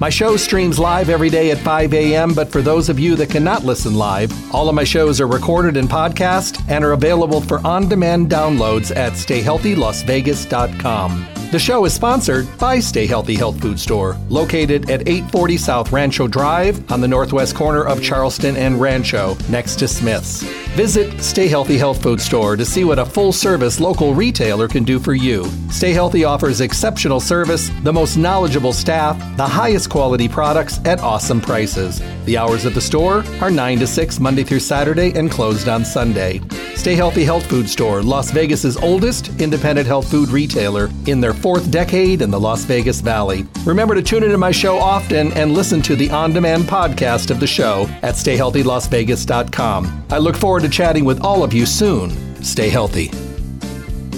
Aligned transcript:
My 0.00 0.10
show 0.10 0.36
streams 0.36 0.76
live 0.78 1.08
every 1.08 1.30
day 1.30 1.50
at 1.52 1.58
5 1.58 1.94
a.m., 1.94 2.34
but 2.34 2.50
for 2.50 2.62
those 2.62 2.88
of 2.88 2.98
you 2.98 3.14
that 3.16 3.30
cannot 3.30 3.64
listen 3.64 3.94
live, 3.94 4.32
all 4.52 4.68
of 4.68 4.74
my 4.74 4.82
shows 4.82 5.20
are 5.20 5.28
recorded 5.28 5.76
in 5.76 5.86
podcast 5.86 6.60
and 6.68 6.84
are 6.84 6.90
available 6.92 7.40
for 7.40 7.64
on 7.64 7.88
demand 7.88 8.28
downloads 8.28 8.90
at 8.94 9.12
stayhealthylasvegas.com. 9.12 11.34
The 11.54 11.60
show 11.60 11.84
is 11.84 11.94
sponsored 11.94 12.48
by 12.58 12.80
Stay 12.80 13.06
Healthy 13.06 13.36
Health 13.36 13.60
Food 13.60 13.78
Store, 13.78 14.16
located 14.28 14.90
at 14.90 15.06
840 15.06 15.56
South 15.56 15.92
Rancho 15.92 16.26
Drive 16.26 16.90
on 16.90 17.00
the 17.00 17.06
northwest 17.06 17.54
corner 17.54 17.84
of 17.84 18.02
Charleston 18.02 18.56
and 18.56 18.80
Rancho, 18.80 19.36
next 19.48 19.76
to 19.76 19.86
Smith's. 19.86 20.42
Visit 20.74 21.22
Stay 21.22 21.46
Healthy 21.46 21.78
Health 21.78 22.02
Food 22.02 22.20
Store 22.20 22.56
to 22.56 22.64
see 22.64 22.82
what 22.82 22.98
a 22.98 23.06
full 23.06 23.32
service 23.32 23.78
local 23.78 24.14
retailer 24.14 24.66
can 24.66 24.82
do 24.82 24.98
for 24.98 25.14
you. 25.14 25.44
Stay 25.70 25.92
Healthy 25.92 26.24
offers 26.24 26.60
exceptional 26.60 27.20
service, 27.20 27.70
the 27.84 27.92
most 27.92 28.16
knowledgeable 28.16 28.72
staff, 28.72 29.16
the 29.36 29.46
highest 29.46 29.83
quality 29.86 30.28
products 30.28 30.80
at 30.84 31.00
awesome 31.00 31.40
prices. 31.40 32.00
The 32.24 32.36
hours 32.38 32.64
of 32.64 32.74
the 32.74 32.80
store 32.80 33.24
are 33.40 33.50
9 33.50 33.78
to 33.78 33.86
6 33.86 34.20
Monday 34.20 34.44
through 34.44 34.60
Saturday 34.60 35.12
and 35.18 35.30
closed 35.30 35.68
on 35.68 35.84
Sunday. 35.84 36.40
Stay 36.74 36.94
Healthy 36.94 37.24
Health 37.24 37.46
Food 37.46 37.68
Store, 37.68 38.02
Las 38.02 38.30
Vegas's 38.30 38.76
oldest 38.76 39.40
independent 39.40 39.86
health 39.86 40.10
food 40.10 40.28
retailer 40.28 40.90
in 41.06 41.20
their 41.20 41.32
fourth 41.34 41.70
decade 41.70 42.20
in 42.22 42.30
the 42.30 42.40
Las 42.40 42.64
Vegas 42.64 43.00
Valley. 43.00 43.46
Remember 43.64 43.94
to 43.94 44.02
tune 44.02 44.22
into 44.22 44.38
my 44.38 44.50
show 44.50 44.78
often 44.78 45.32
and 45.32 45.52
listen 45.52 45.80
to 45.82 45.96
the 45.96 46.10
on 46.10 46.32
demand 46.32 46.64
podcast 46.64 47.30
of 47.30 47.40
the 47.40 47.46
show 47.46 47.86
at 48.02 48.14
stayhealthylasvegas.com. 48.14 50.04
I 50.10 50.18
look 50.18 50.36
forward 50.36 50.62
to 50.62 50.68
chatting 50.68 51.04
with 51.04 51.20
all 51.22 51.42
of 51.42 51.52
you 51.52 51.66
soon. 51.66 52.10
Stay 52.42 52.68
healthy. 52.68 53.23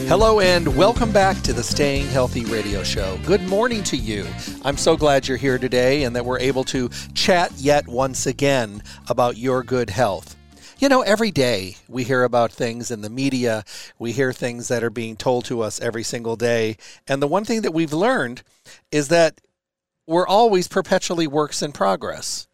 Hello 0.09 0.39
and 0.39 0.77
welcome 0.77 1.11
back 1.11 1.43
to 1.43 1.53
the 1.53 1.65
Staying 1.65 2.07
Healthy 2.07 2.45
Radio 2.45 2.85
Show. 2.85 3.19
Good 3.27 3.43
morning 3.43 3.83
to 3.83 3.97
you. 3.97 4.25
I'm 4.65 4.77
so 4.77 4.97
glad 4.97 5.27
you're 5.27 5.37
here 5.37 5.59
today 5.59 6.05
and 6.05 6.15
that 6.15 6.25
we're 6.25 6.39
able 6.39 6.63
to 6.65 6.89
chat 7.15 7.51
yet 7.57 7.89
once 7.89 8.25
again 8.25 8.85
about 9.09 9.37
your 9.37 9.65
good 9.65 9.91
health. 9.91 10.37
You 10.79 10.89
know, 10.89 11.03
every 11.03 11.33
day 11.33 11.75
we 11.89 12.05
hear 12.05 12.23
about 12.23 12.53
things 12.53 12.93
in 12.93 13.01
the 13.01 13.11
media, 13.11 13.65
we 13.99 14.13
hear 14.13 14.33
things 14.33 14.69
that 14.69 14.85
are 14.85 14.91
being 14.91 15.17
told 15.17 15.45
to 15.47 15.61
us 15.61 15.81
every 15.81 16.05
single 16.05 16.37
day. 16.37 16.77
And 17.09 17.21
the 17.21 17.27
one 17.27 17.45
thing 17.45 17.63
that 17.63 17.75
we've 17.75 17.93
learned 17.93 18.45
is 18.93 19.09
that 19.09 19.41
we're 20.07 20.29
always 20.29 20.69
perpetually 20.69 21.27
works 21.27 21.63
in 21.63 21.73
progress. 21.73 22.47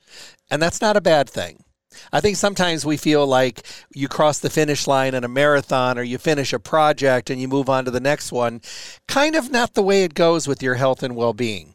And 0.50 0.62
that's 0.62 0.81
not 0.81 0.97
a 0.97 1.03
bad 1.03 1.28
thing. 1.28 1.64
I 2.12 2.21
think 2.21 2.37
sometimes 2.37 2.85
we 2.85 2.97
feel 2.97 3.27
like 3.27 3.67
you 3.95 4.09
cross 4.09 4.39
the 4.39 4.51
finish 4.51 4.87
line 4.87 5.15
in 5.15 5.25
a 5.25 5.29
marathon 5.29 5.99
or 5.99 6.03
you 6.03 6.19
finish 6.19 6.53
a 6.53 6.59
project 6.59 7.31
and 7.31 7.41
you 7.41 7.49
move 7.49 7.69
on 7.69 7.84
to 7.84 7.91
the 7.91 8.01
next 8.01 8.33
one. 8.33 8.61
Kind 9.09 9.34
of 9.34 9.51
not 9.51 9.75
the 9.75 9.83
way 9.83 10.05
it 10.05 10.15
goes 10.15 10.47
with 10.47 10.62
your 10.62 10.75
health 10.75 11.03
and 11.03 11.17
well 11.17 11.33
being. 11.33 11.75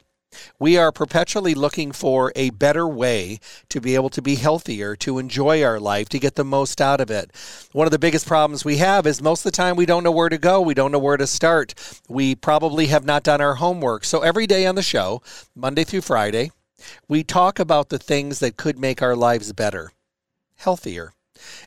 We 0.60 0.78
are 0.78 0.92
perpetually 0.92 1.54
looking 1.56 1.92
for 1.92 2.32
a 2.36 2.50
better 2.52 2.88
way 2.88 3.40
to 3.70 3.82
be 3.82 3.96
able 3.96 4.10
to 4.12 4.22
be 4.22 4.36
healthier, 4.36 4.96
to 4.98 5.20
enjoy 5.20 5.64
our 5.64 5.80
life, 5.80 6.10
to 6.10 6.20
get 6.20 6.36
the 6.36 6.44
most 6.44 6.82
out 6.82 7.02
of 7.02 7.10
it. 7.10 7.32
One 7.72 7.88
of 7.88 7.92
the 7.92 8.00
biggest 8.00 8.28
problems 8.28 8.66
we 8.66 8.78
have 8.78 9.08
is 9.08 9.22
most 9.22 9.46
of 9.46 9.52
the 9.52 9.56
time 9.56 9.76
we 9.76 9.86
don't 9.86 10.04
know 10.04 10.12
where 10.12 10.30
to 10.30 10.38
go, 10.38 10.62
we 10.62 10.74
don't 10.74 10.92
know 10.92 11.00
where 11.00 11.18
to 11.18 11.28
start. 11.28 11.74
We 12.08 12.36
probably 12.36 12.88
have 12.88 13.06
not 13.06 13.24
done 13.24 13.42
our 13.42 13.56
homework. 13.56 14.04
So 14.04 14.22
every 14.22 14.48
day 14.48 14.66
on 14.66 14.76
the 14.76 14.82
show, 14.82 15.22
Monday 15.56 15.84
through 15.84 16.02
Friday, 16.02 16.52
we 17.08 17.24
talk 17.24 17.60
about 17.60 17.90
the 17.90 18.00
things 18.00 18.40
that 18.40 18.58
could 18.58 18.78
make 18.78 19.02
our 19.02 19.16
lives 19.16 19.52
better, 19.54 19.92
healthier 20.58 21.14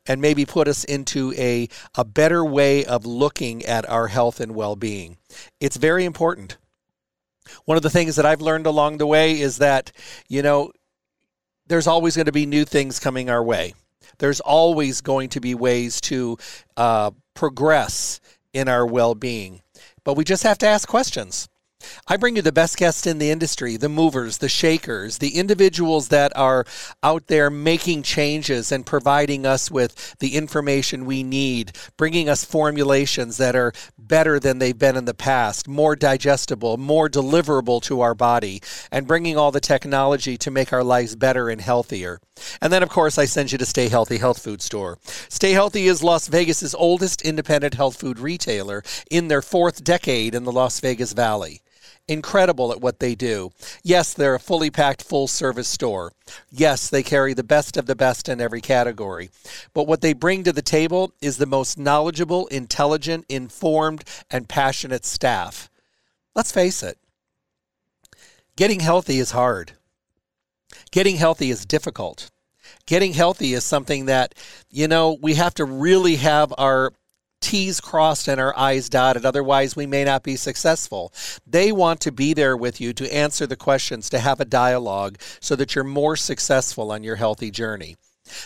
and 0.07 0.21
maybe 0.21 0.45
put 0.45 0.69
us 0.69 0.85
into 0.85 1.33
a, 1.37 1.69
a 1.95 2.05
better 2.05 2.45
way 2.45 2.85
of 2.85 3.07
looking 3.07 3.65
at 3.65 3.89
our 3.89 4.09
health 4.09 4.41
and 4.41 4.55
well 4.55 4.77
being. 4.77 5.17
It's 5.61 5.77
very 5.77 6.05
important. 6.05 6.59
One 7.65 7.77
of 7.77 7.83
the 7.83 7.91
things 7.91 8.17
that 8.17 8.27
I've 8.27 8.41
learned 8.41 8.67
along 8.67 8.99
the 8.99 9.07
way 9.07 9.41
is 9.41 9.59
that, 9.59 9.93
you 10.29 10.43
know, 10.43 10.73
there's 11.67 11.87
always 11.87 12.17
going 12.17 12.27
to 12.27 12.33
be 12.33 12.47
new 12.47 12.65
things 12.65 12.99
coming 12.99 13.31
our 13.31 13.43
way. 13.43 13.75
There's 14.19 14.41
always 14.41 15.01
going 15.01 15.31
to 15.31 15.41
be 15.41 15.55
ways 15.55 16.01
to 16.03 16.37
uh, 16.77 17.13
progress 17.35 18.21
in 18.53 18.69
our 18.69 18.87
well 18.87 19.15
being. 19.15 19.63
But 20.05 20.15
we 20.15 20.25
just 20.25 20.43
have 20.43 20.59
to 20.59 20.67
ask 20.67 20.89
questions. 20.89 21.49
I 22.11 22.17
bring 22.17 22.37
you 22.37 22.43
the 22.43 22.51
best 22.51 22.77
guests 22.77 23.07
in 23.07 23.19
the 23.19 23.31
industry, 23.31 23.77
the 23.77 23.89
movers, 23.89 24.39
the 24.39 24.49
shakers, 24.49 25.19
the 25.19 25.37
individuals 25.37 26.09
that 26.09 26.37
are 26.37 26.65
out 27.03 27.29
there 27.29 27.51
making 27.51 28.03
changes 28.03 28.73
and 28.73 28.85
providing 28.85 29.47
us 29.47 29.71
with 29.71 30.17
the 30.19 30.37
information 30.37 31.07
we 31.07 31.23
need, 31.23 31.73
bringing 31.97 32.29
us 32.29 32.45
formulations 32.45 33.37
that 33.37 33.55
are 33.55 33.73
better 33.97 34.41
than 34.41 34.59
they've 34.59 34.79
been 34.79 34.97
in 34.97 35.05
the 35.05 35.15
past, 35.15 35.69
more 35.69 35.95
digestible, 35.95 36.77
more 36.77 37.09
deliverable 37.09 37.81
to 37.83 38.01
our 38.01 38.15
body, 38.15 38.61
and 38.91 39.07
bringing 39.07 39.37
all 39.37 39.53
the 39.53 39.61
technology 39.61 40.37
to 40.37 40.51
make 40.51 40.73
our 40.73 40.85
lives 40.85 41.15
better 41.15 41.49
and 41.49 41.61
healthier. 41.61 42.21
And 42.61 42.73
then, 42.73 42.83
of 42.83 42.89
course, 42.89 43.19
I 43.19 43.27
send 43.27 43.53
you 43.53 43.59
to 43.59 43.67
Stay 43.67 43.89
Healthy 43.89 44.19
Health 44.19 44.43
Food 44.43 44.63
Store. 44.63 44.99
Stay 45.29 45.53
Healthy 45.53 45.87
is 45.87 46.03
Las 46.03 46.27
Vegas's 46.27 46.75
oldest 46.75 47.23
independent 47.23 47.75
health 47.75 48.01
food 48.01 48.19
retailer 48.19 48.83
in 49.11 49.29
their 49.29 49.43
fourth 49.43 49.85
decade 49.85 50.35
in 50.35 50.45
the 50.45 50.53
Las 50.53 50.81
Vegas 50.81 51.13
Valley 51.13 51.63
incredible 52.11 52.73
at 52.73 52.81
what 52.81 52.99
they 52.99 53.15
do. 53.15 53.53
Yes, 53.83 54.13
they're 54.13 54.35
a 54.35 54.41
fully 54.41 54.71
packed 54.71 55.03
full 55.03 55.29
service 55.29 55.69
store. 55.69 56.13
Yes, 56.51 56.91
they 56.91 57.03
carry 57.03 57.33
the 57.35 57.45
best 57.45 57.77
of 57.77 57.87
the 57.87 57.95
best 57.95 58.29
in 58.29 58.41
every 58.41 58.61
category. 58.61 59.31
But 59.73 59.87
what 59.87 60.01
they 60.01 60.13
bring 60.13 60.43
to 60.45 60.53
the 60.53 60.61
table 60.61 61.13
is 61.23 61.37
the 61.37 61.47
most 61.47 61.79
knowledgeable, 61.79 62.49
intelligent, 62.49 63.27
informed, 63.29 64.05
and 64.31 64.49
passionate 64.49 65.05
staff. 65.05 65.71
Let's 66.35 66.53
face 66.53 66.83
it, 66.83 66.99
getting 68.57 68.81
healthy 68.81 69.19
is 69.19 69.31
hard. 69.31 69.73
Getting 70.91 71.17
healthy 71.17 71.51
is 71.51 71.65
difficult. 71.65 72.31
Getting 72.87 73.13
healthy 73.13 73.53
is 73.53 73.63
something 73.65 74.07
that, 74.07 74.35
you 74.69 74.89
know, 74.89 75.17
we 75.21 75.35
have 75.35 75.55
to 75.55 75.65
really 75.65 76.17
have 76.17 76.53
our 76.59 76.93
T's 77.41 77.81
crossed 77.81 78.29
and 78.29 78.41
our 78.41 78.57
I's 78.59 78.89
dotted. 78.89 79.25
Otherwise, 79.25 79.77
we 79.77 79.87
may 79.87 80.05
not 80.05 80.23
be 80.23 80.37
successful. 80.37 81.13
They 81.47 81.73
want 81.73 82.01
to 82.01 82.13
be 82.13 82.35
there 82.35 82.57
with 82.57 82.81
you 82.81 82.93
to 82.95 83.15
answer 83.15 83.47
the 83.47 83.57
questions, 83.57 84.09
to 84.11 84.19
have 84.19 84.41
a 84.41 84.45
dialogue 84.45 85.19
so 85.41 85.57
that 85.57 85.75
you're 85.75 85.85
more 85.85 86.17
successful 86.17 86.93
on 86.93 87.03
your 87.03 87.17
healthy 87.17 87.51
journey. 87.51 87.97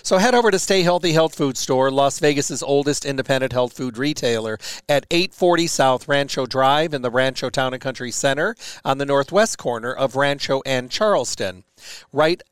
So 0.03 0.19
head 0.19 0.35
over 0.35 0.51
to 0.51 0.59
Stay 0.59 0.83
Healthy 0.83 1.13
Health 1.13 1.35
Food 1.35 1.57
Store, 1.57 1.91
Las 1.91 2.19
Vegas's 2.19 2.63
oldest 2.63 3.05
independent 3.05 3.53
health 3.53 3.75
food 3.75 3.99
retailer 3.99 4.59
at 4.89 5.07
840 5.11 5.67
South 5.67 6.09
Rancho 6.09 6.47
Drive 6.47 6.95
in 6.95 7.03
the 7.03 7.11
Rancho 7.11 7.51
Town 7.51 7.75
and 7.75 7.83
Country 7.83 8.11
Center 8.11 8.57
on 8.85 8.99
the 8.99 9.07
northwest 9.07 9.59
corner 9.59 9.93
of 9.93 10.17
Rancho 10.17 10.63
and 10.65 10.91
Charleston. 10.91 11.65
Right 12.13 12.43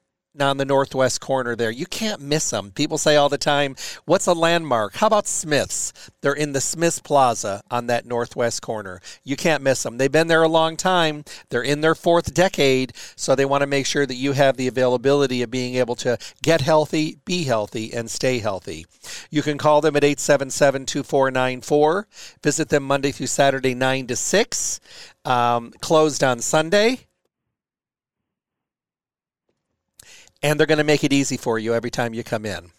on 0.41 0.57
the 0.57 0.65
northwest 0.65 1.21
corner 1.21 1.55
there. 1.55 1.71
You 1.71 1.85
can't 1.85 2.21
miss 2.21 2.49
them. 2.51 2.71
People 2.71 2.97
say 2.97 3.17
all 3.17 3.29
the 3.29 3.37
time, 3.37 3.77
what's 4.07 4.27
a 4.27 4.33
landmark? 4.33 4.95
How 4.95 5.09
about 5.09 5.27
Smith's? 5.27 5.93
They're 6.23 6.33
in 6.33 6.53
the 6.53 6.61
Smith's 6.61 7.01
Plaza 7.01 7.63
on 7.71 7.87
that 7.89 8.07
northwest 8.07 8.63
corner. 8.63 9.01
You 9.25 9.37
can't 9.37 9.63
miss 9.63 9.83
them. 9.83 9.99
They've 9.99 10.11
been 10.11 10.29
there 10.29 10.43
a 10.43 10.49
long 10.49 10.77
time. 10.77 11.25
They're 11.51 11.63
in 11.63 11.83
their 11.83 11.95
fourth 11.95 12.33
decade, 12.33 12.95
so 13.15 13.35
they 13.35 13.45
want 13.45 13.61
to 13.61 13.67
make 13.67 13.85
sure 13.85 14.07
that 14.07 14.15
you 14.15 14.33
have 14.33 14.57
the 14.57 14.69
availability 14.69 15.43
of 15.43 15.51
being 15.51 15.75
able 15.75 15.97
to 15.97 16.17
get 16.43 16.63
healthy, 16.63 17.19
be 17.27 17.45
healthy, 17.45 17.93
and 17.93 18.11
stay 18.11 18.39
healthy. 18.39 18.87
You 19.31 19.43
can 19.43 19.59
call 19.59 19.83
them 19.83 19.97
at 19.97 20.05
877 20.05 20.87
2494. 20.87 22.07
Visit 22.43 22.69
them 22.71 22.85
Monday 22.85 23.13
through 23.13 23.27
Saturday, 23.27 23.75
9 23.75 24.07
to 24.07 24.17
6. 24.17 24.81
Um, 25.25 25.73
closed 25.81 26.25
on 26.25 26.41
Sunday. 26.41 27.07
And 30.43 30.59
they're 30.59 30.67
going 30.67 30.79
to 30.79 30.85
make 30.85 31.05
it 31.05 31.13
easy 31.13 31.37
for 31.37 31.59
you 31.59 31.75
every 31.75 31.91
time 31.91 32.15
you 32.15 32.25
come 32.25 32.45
in. 32.45 32.71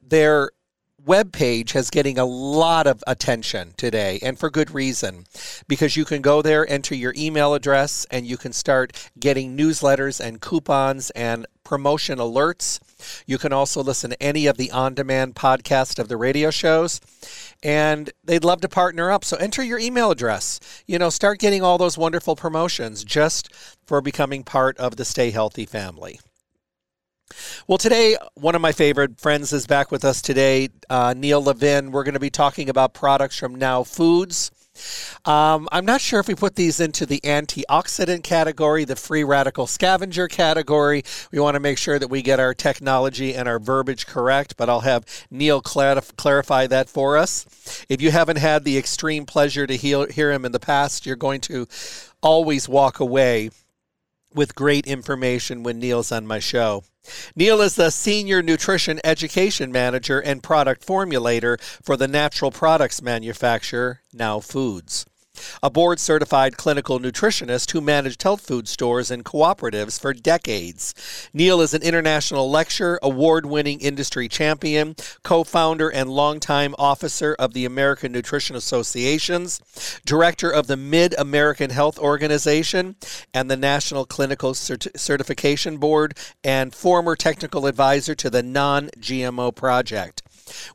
Their 0.00 0.50
web 1.04 1.32
page 1.32 1.72
has 1.72 1.90
getting 1.90 2.18
a 2.18 2.24
lot 2.24 2.86
of 2.86 3.02
attention 3.06 3.72
today 3.76 4.20
and 4.22 4.38
for 4.38 4.50
good 4.50 4.72
reason 4.72 5.24
because 5.66 5.96
you 5.96 6.04
can 6.04 6.22
go 6.22 6.42
there 6.42 6.68
enter 6.70 6.94
your 6.94 7.12
email 7.16 7.54
address 7.54 8.06
and 8.10 8.24
you 8.24 8.36
can 8.36 8.52
start 8.52 9.10
getting 9.18 9.56
newsletters 9.56 10.20
and 10.24 10.40
coupons 10.40 11.10
and 11.10 11.44
promotion 11.64 12.18
alerts 12.18 12.78
you 13.26 13.38
can 13.38 13.52
also 13.52 13.82
listen 13.82 14.10
to 14.10 14.22
any 14.22 14.46
of 14.46 14.56
the 14.56 14.70
on-demand 14.70 15.34
podcast 15.34 15.98
of 15.98 16.08
the 16.08 16.16
radio 16.16 16.50
shows 16.50 17.00
and 17.62 18.10
they'd 18.24 18.44
love 18.44 18.60
to 18.60 18.68
partner 18.68 19.10
up 19.10 19.24
so 19.24 19.36
enter 19.36 19.62
your 19.62 19.78
email 19.78 20.10
address 20.10 20.60
you 20.86 20.98
know 20.98 21.10
start 21.10 21.38
getting 21.38 21.62
all 21.62 21.78
those 21.78 21.98
wonderful 21.98 22.36
promotions 22.36 23.04
just 23.04 23.52
for 23.86 24.00
becoming 24.00 24.42
part 24.42 24.76
of 24.78 24.96
the 24.96 25.04
stay 25.04 25.30
healthy 25.30 25.66
family 25.66 26.18
well, 27.66 27.78
today, 27.78 28.16
one 28.34 28.54
of 28.54 28.60
my 28.60 28.72
favorite 28.72 29.18
friends 29.18 29.52
is 29.52 29.66
back 29.66 29.90
with 29.90 30.04
us 30.04 30.20
today, 30.20 30.68
uh, 30.90 31.14
Neil 31.16 31.42
Levin. 31.42 31.90
We're 31.90 32.04
going 32.04 32.12
to 32.14 32.20
be 32.20 32.28
talking 32.28 32.68
about 32.68 32.92
products 32.92 33.38
from 33.38 33.54
Now 33.54 33.84
Foods. 33.84 34.50
Um, 35.24 35.68
I'm 35.72 35.84
not 35.84 36.00
sure 36.00 36.20
if 36.20 36.28
we 36.28 36.34
put 36.34 36.56
these 36.56 36.80
into 36.80 37.06
the 37.06 37.20
antioxidant 37.20 38.22
category, 38.22 38.84
the 38.84 38.96
free 38.96 39.24
radical 39.24 39.66
scavenger 39.66 40.28
category. 40.28 41.04
We 41.30 41.38
want 41.38 41.54
to 41.54 41.60
make 41.60 41.78
sure 41.78 41.98
that 41.98 42.08
we 42.08 42.22
get 42.22 42.40
our 42.40 42.54
technology 42.54 43.34
and 43.34 43.48
our 43.48 43.58
verbiage 43.58 44.06
correct, 44.06 44.56
but 44.56 44.68
I'll 44.68 44.80
have 44.80 45.04
Neil 45.30 45.60
clarify 45.60 46.66
that 46.66 46.88
for 46.88 47.16
us. 47.16 47.84
If 47.88 48.00
you 48.02 48.10
haven't 48.10 48.38
had 48.38 48.64
the 48.64 48.78
extreme 48.78 49.26
pleasure 49.26 49.66
to 49.66 49.76
hear, 49.76 50.06
hear 50.08 50.32
him 50.32 50.44
in 50.44 50.52
the 50.52 50.60
past, 50.60 51.06
you're 51.06 51.16
going 51.16 51.40
to 51.42 51.66
always 52.22 52.68
walk 52.68 53.00
away 53.00 53.50
with 54.34 54.54
great 54.54 54.86
information 54.86 55.62
when 55.62 55.78
Neil's 55.78 56.12
on 56.12 56.26
my 56.26 56.38
show. 56.38 56.84
Neil 57.34 57.60
is 57.60 57.74
the 57.74 57.90
Senior 57.90 58.42
Nutrition 58.42 59.00
Education 59.04 59.72
Manager 59.72 60.20
and 60.20 60.42
Product 60.42 60.86
Formulator 60.86 61.60
for 61.82 61.96
the 61.96 62.08
natural 62.08 62.50
products 62.50 63.02
manufacturer, 63.02 64.00
Now 64.12 64.40
Foods 64.40 65.06
a 65.62 65.70
board 65.70 66.00
certified 66.00 66.56
clinical 66.56 66.98
nutritionist 66.98 67.70
who 67.70 67.80
managed 67.80 68.22
health 68.22 68.40
food 68.40 68.68
stores 68.68 69.10
and 69.10 69.24
cooperatives 69.24 70.00
for 70.00 70.12
decades. 70.12 70.94
Neil 71.32 71.60
is 71.60 71.72
an 71.72 71.82
international 71.82 72.50
lecturer, 72.50 72.98
award 73.02 73.46
winning 73.46 73.80
industry 73.80 74.28
champion, 74.28 74.96
co 75.22 75.44
founder 75.44 75.88
and 75.88 76.10
longtime 76.10 76.74
officer 76.78 77.36
of 77.38 77.54
the 77.54 77.64
American 77.64 78.12
Nutrition 78.12 78.56
Associations, 78.56 79.60
director 80.04 80.50
of 80.50 80.66
the 80.66 80.76
Mid 80.76 81.14
American 81.18 81.70
Health 81.70 81.98
Organization 81.98 82.96
and 83.32 83.50
the 83.50 83.56
National 83.56 84.04
Clinical 84.04 84.52
Cert- 84.52 84.98
Certification 84.98 85.78
Board, 85.78 86.16
and 86.42 86.74
former 86.74 87.16
technical 87.16 87.66
advisor 87.66 88.14
to 88.14 88.30
the 88.30 88.42
Non 88.42 88.88
GMO 88.98 89.54
Project. 89.54 90.21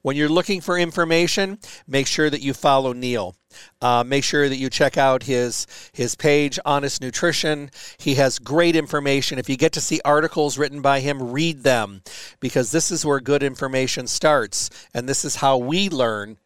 When 0.01 0.15
you're 0.15 0.29
looking 0.29 0.61
for 0.61 0.77
information, 0.77 1.59
make 1.87 2.07
sure 2.07 2.29
that 2.29 2.41
you 2.41 2.53
follow 2.53 2.93
Neil. 2.93 3.35
Uh, 3.81 4.03
make 4.05 4.23
sure 4.23 4.49
that 4.49 4.57
you 4.57 4.69
check 4.69 4.97
out 4.97 5.23
his 5.23 5.65
his 5.93 6.15
page, 6.15 6.59
Honest 6.65 7.01
Nutrition. 7.01 7.71
He 7.97 8.15
has 8.15 8.39
great 8.39 8.75
information. 8.75 9.39
If 9.39 9.49
you 9.49 9.57
get 9.57 9.71
to 9.73 9.81
see 9.81 10.01
articles 10.03 10.57
written 10.57 10.81
by 10.81 10.99
him, 10.99 11.31
read 11.31 11.63
them 11.63 12.01
because 12.39 12.71
this 12.71 12.91
is 12.91 13.05
where 13.05 13.19
good 13.19 13.43
information 13.43 14.07
starts, 14.07 14.69
and 14.93 15.07
this 15.07 15.23
is 15.23 15.37
how 15.37 15.57
we 15.57 15.89
learn 15.89 16.37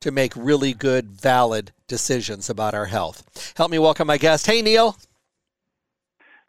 to 0.00 0.10
make 0.10 0.32
really 0.36 0.72
good, 0.72 1.10
valid 1.10 1.72
decisions 1.86 2.48
about 2.48 2.74
our 2.74 2.86
health. 2.86 3.52
Help 3.56 3.70
me 3.70 3.78
welcome 3.78 4.06
my 4.06 4.18
guest. 4.18 4.46
Hey, 4.46 4.62
Neil. 4.62 4.96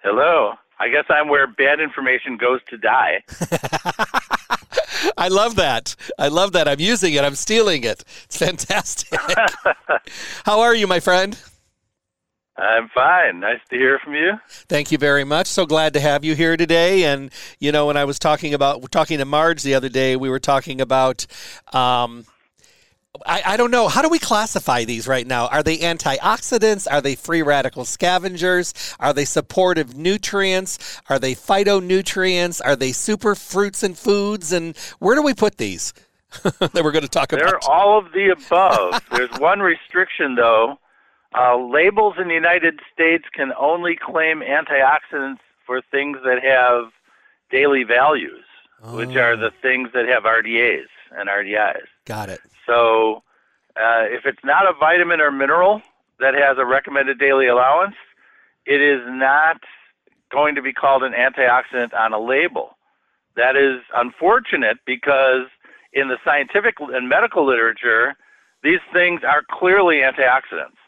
Hello. 0.03 0.53
I 0.79 0.87
guess 0.87 1.05
I'm 1.09 1.27
where 1.27 1.45
bad 1.45 1.81
information 1.81 2.37
goes 2.37 2.61
to 2.69 2.77
die. 2.77 3.23
I 5.17 5.27
love 5.27 5.55
that. 5.55 5.95
I 6.17 6.27
love 6.27 6.51
that. 6.53 6.67
I'm 6.67 6.79
using 6.79 7.13
it. 7.13 7.23
I'm 7.23 7.35
stealing 7.35 7.83
it. 7.83 8.03
It's 8.25 8.37
fantastic. 8.37 9.19
How 10.45 10.61
are 10.61 10.75
you, 10.75 10.87
my 10.87 10.99
friend? 10.99 11.39
I'm 12.57 12.89
fine. 12.89 13.39
Nice 13.39 13.61
to 13.69 13.77
hear 13.77 13.99
from 13.99 14.15
you. 14.15 14.33
Thank 14.49 14.91
you 14.91 14.97
very 14.97 15.23
much. 15.23 15.47
So 15.47 15.65
glad 15.65 15.93
to 15.93 16.01
have 16.01 16.25
you 16.25 16.35
here 16.35 16.57
today. 16.57 17.05
And 17.05 17.31
you 17.59 17.71
know, 17.71 17.85
when 17.85 17.95
I 17.95 18.03
was 18.03 18.19
talking 18.19 18.53
about 18.53 18.91
talking 18.91 19.17
to 19.19 19.25
Marge 19.25 19.63
the 19.63 19.75
other 19.75 19.87
day, 19.89 20.17
we 20.17 20.29
were 20.29 20.39
talking 20.39 20.81
about 20.81 21.25
um, 21.71 22.25
I, 23.25 23.41
I 23.45 23.57
don't 23.57 23.71
know. 23.71 23.87
How 23.87 24.01
do 24.01 24.09
we 24.09 24.19
classify 24.19 24.83
these 24.83 25.07
right 25.07 25.25
now? 25.25 25.47
Are 25.47 25.63
they 25.63 25.79
antioxidants? 25.79 26.87
Are 26.89 27.01
they 27.01 27.15
free 27.15 27.41
radical 27.41 27.83
scavengers? 27.83 28.73
Are 28.99 29.13
they 29.13 29.25
supportive 29.25 29.97
nutrients? 29.97 31.01
Are 31.09 31.17
they 31.17 31.33
phytonutrients? 31.33 32.61
Are 32.63 32.75
they 32.75 32.91
super 32.91 33.33
fruits 33.33 33.81
and 33.81 33.97
foods? 33.97 34.51
And 34.51 34.77
where 34.99 35.15
do 35.15 35.23
we 35.23 35.33
put 35.33 35.57
these 35.57 35.93
that 36.43 36.83
we're 36.83 36.91
going 36.91 37.03
to 37.03 37.07
talk 37.07 37.29
They're 37.29 37.39
about? 37.39 37.61
They're 37.61 37.71
all 37.71 37.97
of 37.97 38.11
the 38.13 38.29
above. 38.29 39.01
There's 39.11 39.39
one 39.39 39.59
restriction, 39.59 40.35
though. 40.35 40.77
Uh, 41.35 41.57
labels 41.57 42.15
in 42.19 42.27
the 42.27 42.33
United 42.33 42.79
States 42.93 43.25
can 43.33 43.51
only 43.59 43.95
claim 43.95 44.41
antioxidants 44.41 45.39
for 45.65 45.81
things 45.91 46.17
that 46.23 46.43
have 46.43 46.91
daily 47.51 47.83
values, 47.83 48.45
oh. 48.83 48.97
which 48.97 49.15
are 49.15 49.35
the 49.35 49.47
oh. 49.47 49.61
things 49.63 49.89
that 49.93 50.07
have 50.07 50.23
RDAs 50.23 50.87
and 51.11 51.27
RDIs. 51.27 51.87
Got 52.09 52.29
it. 52.29 52.39
So 52.65 53.21
uh, 53.77 54.09
if 54.09 54.25
it's 54.25 54.43
not 54.43 54.65
a 54.65 54.73
vitamin 54.73 55.21
or 55.21 55.31
mineral 55.31 55.83
that 56.19 56.33
has 56.33 56.57
a 56.57 56.65
recommended 56.65 57.19
daily 57.19 57.45
allowance, 57.45 57.93
it 58.65 58.81
is 58.81 59.01
not 59.05 59.57
going 60.31 60.55
to 60.55 60.61
be 60.63 60.73
called 60.73 61.03
an 61.03 61.13
antioxidant 61.13 61.93
on 61.93 62.11
a 62.11 62.19
label. 62.19 62.77
That 63.35 63.55
is 63.55 63.83
unfortunate 63.95 64.77
because 64.87 65.45
in 65.93 66.07
the 66.07 66.17
scientific 66.25 66.77
and 66.79 67.07
medical 67.07 67.45
literature, 67.45 68.15
these 68.63 68.81
things 68.91 69.21
are 69.23 69.43
clearly 69.47 69.97
antioxidants. 69.97 70.81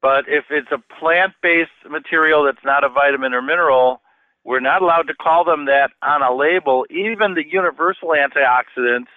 But 0.00 0.24
if 0.28 0.46
it's 0.48 0.72
a 0.72 0.82
plant 0.98 1.34
based 1.42 1.70
material 1.90 2.44
that's 2.44 2.64
not 2.64 2.84
a 2.84 2.88
vitamin 2.88 3.34
or 3.34 3.42
mineral, 3.42 4.00
we're 4.44 4.60
not 4.60 4.80
allowed 4.80 5.08
to 5.08 5.14
call 5.14 5.44
them 5.44 5.66
that 5.66 5.90
on 6.02 6.22
a 6.22 6.34
label. 6.34 6.86
Even 6.88 7.34
the 7.34 7.44
universal 7.46 8.14
antioxidants 8.16 9.12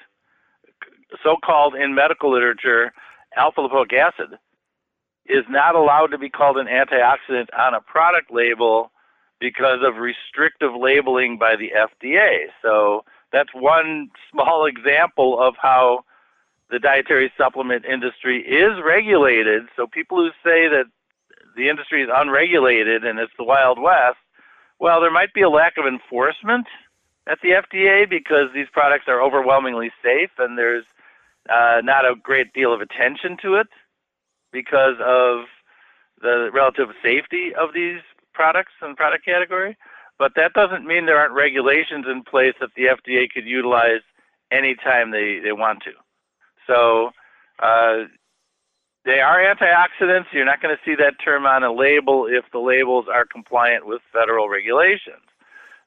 so-called 1.24 1.75
in 1.75 1.94
medical 1.94 2.31
literature 2.31 2.94
alpha 3.36 3.62
lipoic 3.62 3.94
acid 3.94 4.38
is 5.25 5.45
not 5.50 5.75
allowed 5.75 6.07
to 6.07 6.18
be 6.18 6.30
called 6.30 6.57
an 6.57 6.68
antioxidant 6.68 7.48
on 7.57 7.74
a 7.74 7.81
product 7.81 8.31
label 8.31 8.92
because 9.39 9.80
of 9.83 9.98
restrictive 9.98 10.71
labeling 10.77 11.38
by 11.38 11.56
the 11.56 11.71
FDA. 11.75 12.48
So 12.62 13.04
that's 13.31 13.50
one 13.54 14.10
small 14.31 14.65
example 14.74 15.42
of 15.42 15.56
how 15.62 16.06
the 16.69 16.80
dietary 16.80 17.31
supplement 17.38 17.86
industry 17.86 18.42
is 18.42 18.81
regulated. 18.83 19.63
So 19.75 19.86
people 19.86 20.18
who 20.18 20.30
say 20.44 20.68
that 20.69 20.86
the 21.56 21.69
industry 21.69 22.01
is 22.01 22.09
unregulated 22.13 23.04
and 23.04 23.19
it's 23.19 23.33
the 23.38 23.44
Wild 23.44 23.80
West, 23.80 24.18
well, 24.80 25.00
there 25.01 25.12
might 25.12 25.33
be 25.33 25.42
a 25.42 25.50
lack 25.50 25.77
of 25.77 25.86
enforcement 25.86 26.66
at 27.27 27.39
the 27.42 27.50
FDA 27.50 28.09
because 28.09 28.50
these 28.54 28.68
products 28.71 29.06
are 29.07 29.21
overwhelmingly 29.21 29.92
safe 30.04 30.31
and 30.39 30.57
there's 30.57 30.86
uh, 31.50 31.81
not 31.84 32.06
a 32.06 32.16
great 32.22 32.54
deal 32.54 32.74
of 32.74 32.81
attention 32.81 33.38
to 33.42 33.56
it 33.56 33.68
because 34.51 34.95
of 35.00 35.45
the 36.22 36.50
relative 36.54 36.90
safety 37.01 37.51
of 37.60 37.74
these 37.74 38.00
products 38.34 38.72
and 38.81 38.95
product 38.95 39.25
category. 39.25 39.78
But 40.19 40.34
that 40.36 40.54
doesn't 40.54 40.85
mean 40.85 41.06
there 41.06 41.18
aren't 41.18 41.33
regulations 41.33 42.06
in 42.09 42.23
place 42.23 42.54
that 42.62 42.69
the 42.76 42.83
FDA 42.83 43.30
could 43.30 43.45
utilize 43.45 44.02
anytime 44.52 45.12
they, 45.12 45.40
they 45.44 45.52
want 45.52 45.83
to. 45.83 45.92
So 46.68 47.12
uh, 47.62 48.07
they 49.06 49.19
are 49.19 49.40
antioxidants. 49.40 50.26
You're 50.31 50.45
not 50.45 50.62
going 50.62 50.76
to 50.76 50.81
see 50.85 50.95
that 50.95 51.16
term 51.23 51.45
on 51.45 51.64
a 51.64 51.73
label 51.73 52.28
if 52.28 52.45
the 52.52 52.59
labels 52.59 53.06
are 53.12 53.26
compliant 53.26 53.85
with 53.85 54.02
federal 54.14 54.47
regulations. 54.47 55.28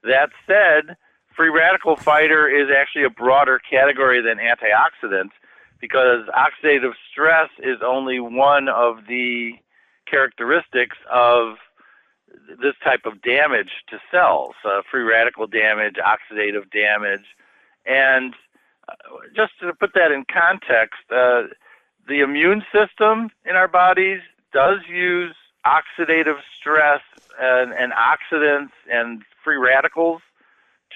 That 0.03 0.31
said, 0.47 0.97
free 1.35 1.49
radical 1.49 1.97
fighter 1.97 2.49
is 2.49 2.69
actually 2.77 3.05
a 3.05 3.11
broader 3.11 3.61
category 3.71 4.21
than 4.21 4.39
antioxidants 4.39 5.33
because 5.81 6.27
oxidative 6.29 6.93
stress 7.11 7.51
is 7.59 7.79
only 7.85 8.21
one 8.21 8.69
of 8.69 9.07
the 9.09 9.53
characteristics 10.11 10.97
of 11.13 11.57
this 12.61 12.75
type 12.83 13.01
of 13.05 13.23
damage 13.23 13.71
to 13.89 13.99
cells, 14.11 14.55
uh, 14.65 14.83
free 14.91 15.03
radical 15.03 15.47
damage, 15.47 15.97
oxidative 15.97 16.71
damage. 16.71 17.25
And 17.85 18.35
uh, 18.89 18.95
just 19.35 19.53
to 19.61 19.73
put 19.75 19.95
that 19.95 20.13
in 20.13 20.25
context, 20.33 21.01
uh, 21.11 21.43
the 22.09 22.21
immune 22.21 22.63
system 22.73 23.31
in 23.45 23.57
our 23.57 23.69
bodies 23.69 24.21
does 24.53 24.81
use 24.89 25.35
oxidative 25.67 26.39
stress 26.57 27.01
and, 27.41 27.73
and 27.73 27.93
oxidants 27.93 28.73
and 28.91 29.23
free 29.43 29.57
radicals 29.57 30.23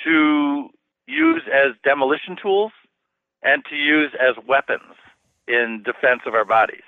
to 0.04 0.68
use 1.06 1.42
as 1.52 1.72
demolition 1.82 2.36
tools 2.40 2.72
and 3.42 3.64
to 3.66 3.76
use 3.76 4.12
as 4.20 4.34
weapons 4.46 4.94
in 5.48 5.82
defense 5.84 6.22
of 6.26 6.34
our 6.34 6.44
bodies. 6.44 6.82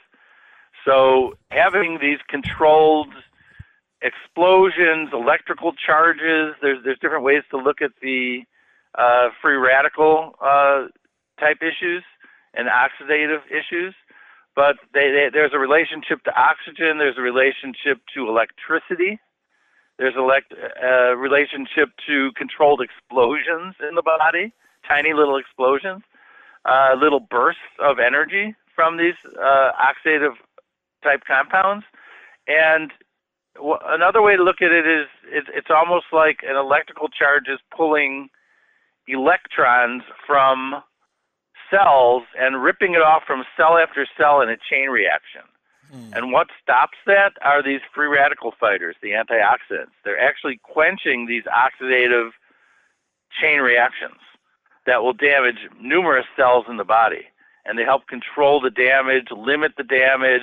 So 0.85 1.35
having 1.51 1.99
these 2.01 2.19
controlled 2.29 3.15
explosions, 4.03 5.11
electrical 5.13 5.73
charges, 5.75 6.55
there's 6.61 6.83
there's 6.85 6.99
different 6.99 7.25
ways 7.25 7.43
to 7.51 7.57
look 7.57 7.81
at 7.81 7.93
the 8.03 8.43
uh, 8.97 9.29
free 9.41 9.57
radical 9.57 10.35
uh, 10.41 10.87
type 11.39 11.59
issues 11.63 12.05
and 12.55 12.69
oxidative 12.69 13.41
issues. 13.51 13.95
But 14.55 14.77
they, 14.93 15.11
they, 15.11 15.29
there's 15.33 15.53
a 15.55 15.59
relationship 15.59 16.23
to 16.25 16.33
oxygen. 16.39 16.99
There's 16.99 17.17
a 17.17 17.23
relationship 17.23 18.03
to 18.15 18.29
electricity. 18.29 19.19
There's 19.99 20.15
a 20.15 20.21
elect, 20.21 20.53
uh, 20.53 21.17
relationship 21.17 21.91
to 22.07 22.33
controlled 22.37 22.83
explosions 22.83 23.77
in 23.89 23.95
the 23.95 24.03
body, 24.03 24.53
tiny 24.87 25.15
little 25.15 25.39
explosions, 25.39 26.03
uh, 26.65 26.95
little 27.01 27.21
bursts 27.21 27.61
of 27.79 27.99
energy 27.99 28.55
from 28.75 28.97
these 28.97 29.15
uh, 29.39 29.71
oxidative 29.77 30.35
type 31.03 31.23
compounds. 31.27 31.85
And 32.47 32.91
w- 33.57 33.79
another 33.85 34.23
way 34.23 34.37
to 34.37 34.43
look 34.43 34.63
at 34.63 34.73
it 34.73 34.87
is 34.87 35.07
it's, 35.27 35.49
it's 35.55 35.71
almost 35.71 36.07
like 36.13 36.41
an 36.47 36.57
electrical 36.57 37.09
charge 37.09 37.49
is 37.49 37.59
pulling 37.77 38.29
electrons 39.09 40.03
from 40.27 40.83
cells 41.71 42.23
and 42.39 42.63
ripping 42.63 42.95
it 42.95 43.03
off 43.03 43.23
from 43.27 43.45
cell 43.57 43.79
after 43.79 44.07
cell 44.17 44.41
in 44.41 44.49
a 44.49 44.57
chain 44.71 44.89
reaction. 44.89 45.43
Mm. 45.93 46.17
And 46.17 46.33
what 46.33 46.49
stops 46.63 46.99
that 47.07 47.33
are 47.43 47.63
these 47.63 47.81
free 47.95 48.07
radical 48.07 48.53
fighters, 48.59 48.97
the 49.03 49.11
antioxidants. 49.11 49.93
They're 50.05 50.21
actually 50.21 50.61
quenching 50.63 51.27
these 51.27 51.45
oxidative 51.45 52.31
chain 53.41 53.61
reactions 53.61 54.21
that 54.87 55.03
will 55.03 55.13
damage 55.13 55.69
numerous 55.81 56.27
cells 56.37 56.67
in 56.69 56.77
the 56.77 56.85
body. 56.85 57.23
And 57.65 57.79
they 57.79 57.85
help 57.85 58.07
control 58.09 58.61
the 58.61 58.71
damage, 58.71 59.29
limit 59.31 59.73
the 59.77 59.85
damage, 59.85 60.43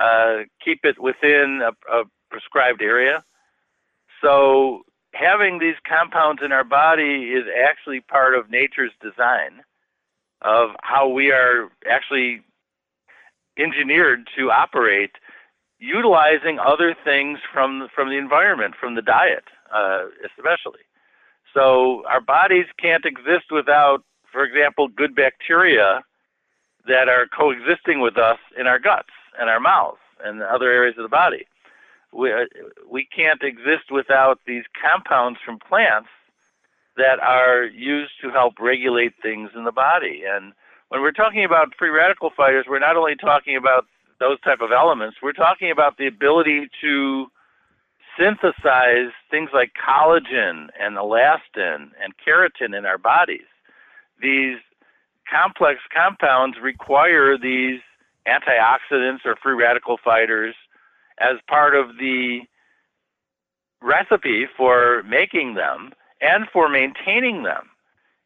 uh, 0.00 0.44
keep 0.64 0.80
it 0.84 0.98
within 0.98 1.60
a, 1.62 1.94
a 1.94 2.04
prescribed 2.30 2.82
area. 2.82 3.22
So 4.22 4.82
having 5.12 5.58
these 5.58 5.74
compounds 5.86 6.42
in 6.44 6.52
our 6.52 6.64
body 6.64 7.32
is 7.34 7.44
actually 7.66 8.00
part 8.00 8.34
of 8.34 8.50
nature's 8.50 8.92
design 9.02 9.62
of 10.42 10.70
how 10.82 11.08
we 11.08 11.30
are 11.32 11.68
actually 11.88 12.42
engineered 13.58 14.28
to 14.36 14.50
operate 14.50 15.12
utilizing 15.80 16.58
other 16.58 16.94
things 17.04 17.38
from 17.52 17.88
from 17.94 18.08
the 18.10 18.16
environment, 18.16 18.74
from 18.78 18.94
the 18.94 19.02
diet, 19.02 19.44
uh, 19.74 20.04
especially. 20.24 20.80
So 21.54 22.04
our 22.08 22.20
bodies 22.20 22.66
can't 22.80 23.04
exist 23.04 23.50
without, 23.50 24.04
for 24.30 24.44
example, 24.44 24.88
good 24.88 25.14
bacteria 25.14 26.02
that 26.86 27.08
are 27.08 27.26
coexisting 27.26 28.00
with 28.00 28.16
us 28.16 28.38
in 28.58 28.66
our 28.66 28.78
guts 28.78 29.10
and 29.38 29.50
our 29.50 29.60
mouths 29.60 29.98
and 30.24 30.42
other 30.42 30.70
areas 30.70 30.96
of 30.96 31.02
the 31.02 31.08
body. 31.08 31.46
We, 32.12 32.32
uh, 32.32 32.46
we 32.90 33.06
can't 33.14 33.42
exist 33.42 33.90
without 33.90 34.40
these 34.46 34.64
compounds 34.80 35.38
from 35.44 35.58
plants 35.58 36.08
that 36.96 37.20
are 37.20 37.64
used 37.64 38.12
to 38.22 38.30
help 38.30 38.54
regulate 38.58 39.14
things 39.22 39.50
in 39.54 39.64
the 39.64 39.72
body. 39.72 40.22
And 40.28 40.52
when 40.88 41.02
we're 41.02 41.12
talking 41.12 41.44
about 41.44 41.74
free 41.78 41.90
radical 41.90 42.30
fighters, 42.36 42.66
we're 42.68 42.80
not 42.80 42.96
only 42.96 43.14
talking 43.14 43.56
about 43.56 43.86
those 44.18 44.40
type 44.40 44.60
of 44.60 44.72
elements, 44.72 45.18
we're 45.22 45.32
talking 45.32 45.70
about 45.70 45.96
the 45.96 46.06
ability 46.06 46.68
to 46.82 47.26
synthesize 48.20 49.12
things 49.30 49.50
like 49.54 49.72
collagen 49.74 50.68
and 50.78 50.96
elastin 50.96 51.90
and 52.02 52.12
keratin 52.26 52.76
in 52.76 52.84
our 52.84 52.98
bodies. 52.98 53.48
These 54.20 54.58
complex 55.30 55.80
compounds 55.94 56.58
require 56.62 57.38
these 57.38 57.80
antioxidants 58.28 59.24
or 59.24 59.36
free 59.42 59.54
radical 59.54 59.98
fighters 60.04 60.54
as 61.20 61.38
part 61.48 61.74
of 61.74 61.96
the 61.98 62.40
recipe 63.82 64.46
for 64.56 65.02
making 65.04 65.54
them 65.54 65.92
and 66.20 66.46
for 66.52 66.68
maintaining 66.68 67.42
them. 67.42 67.70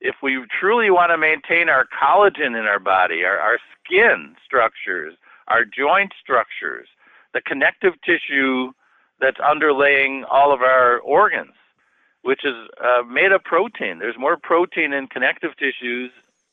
If 0.01 0.17
we 0.23 0.45
truly 0.61 0.91
want 0.91 1.11
to 1.11 1.19
maintain 1.19 1.69
our 1.69 1.87
collagen 1.87 2.59
in 2.59 2.67
our 2.67 2.81
body, 2.81 3.25
our, 3.25 3.39
our 3.39 3.59
skin 3.85 4.35
structures, 4.45 5.15
our 5.49 5.65
joint 5.65 6.13
structures, 6.21 6.89
the 7.33 7.41
connective 7.41 7.95
tissue 8.05 8.73
that's 9.21 9.38
underlaying 9.38 10.25
all 10.30 10.52
of 10.52 10.61
our 10.61 10.99
organs, 10.99 11.54
which 12.23 12.44
is 12.44 12.54
uh, 12.83 13.02
made 13.02 13.33
of 13.33 13.42
protein. 13.44 13.99
There's 13.99 14.18
more 14.18 14.37
protein 14.37 14.92
in 14.92 15.06
connective 15.06 15.52
tissues 15.56 16.11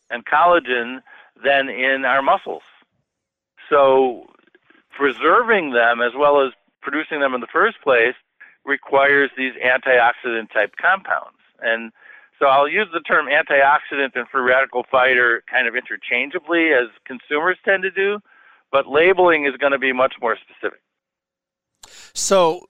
and 0.10 0.26
collagen 0.26 1.02
than 1.44 1.70
in 1.70 2.06
our 2.06 2.22
muscles. 2.22 2.64
So, 3.70 4.28
preserving 4.92 5.72
them 5.72 6.02
as 6.02 6.12
well 6.18 6.46
as 6.46 6.52
producing 6.82 7.22
them 7.22 7.34
in 7.34 7.42
the 7.42 7.48
first 7.48 7.82
place 7.82 8.16
requires 8.66 9.32
these 9.38 9.54
antioxidant 9.54 10.52
type 10.52 10.74
compounds. 10.80 11.38
And 11.62 11.92
so 12.40 12.48
I'll 12.48 12.68
use 12.68 12.88
the 12.92 13.00
term 13.02 13.28
antioxidant 13.28 14.16
and 14.16 14.28
free 14.28 14.42
radical 14.42 14.84
fighter 14.92 15.44
kind 15.50 15.68
of 15.68 15.76
interchangeably 15.76 16.74
as 16.74 16.88
consumers 17.06 17.58
tend 17.64 17.84
to 17.84 17.92
do, 17.92 18.20
but 18.72 18.88
labeling 18.88 19.46
is 19.46 19.56
going 19.58 19.74
to 19.74 19.80
be 19.80 19.94
much 19.94 20.16
more 20.22 20.38
specific. 20.38 20.82
So, 22.14 22.66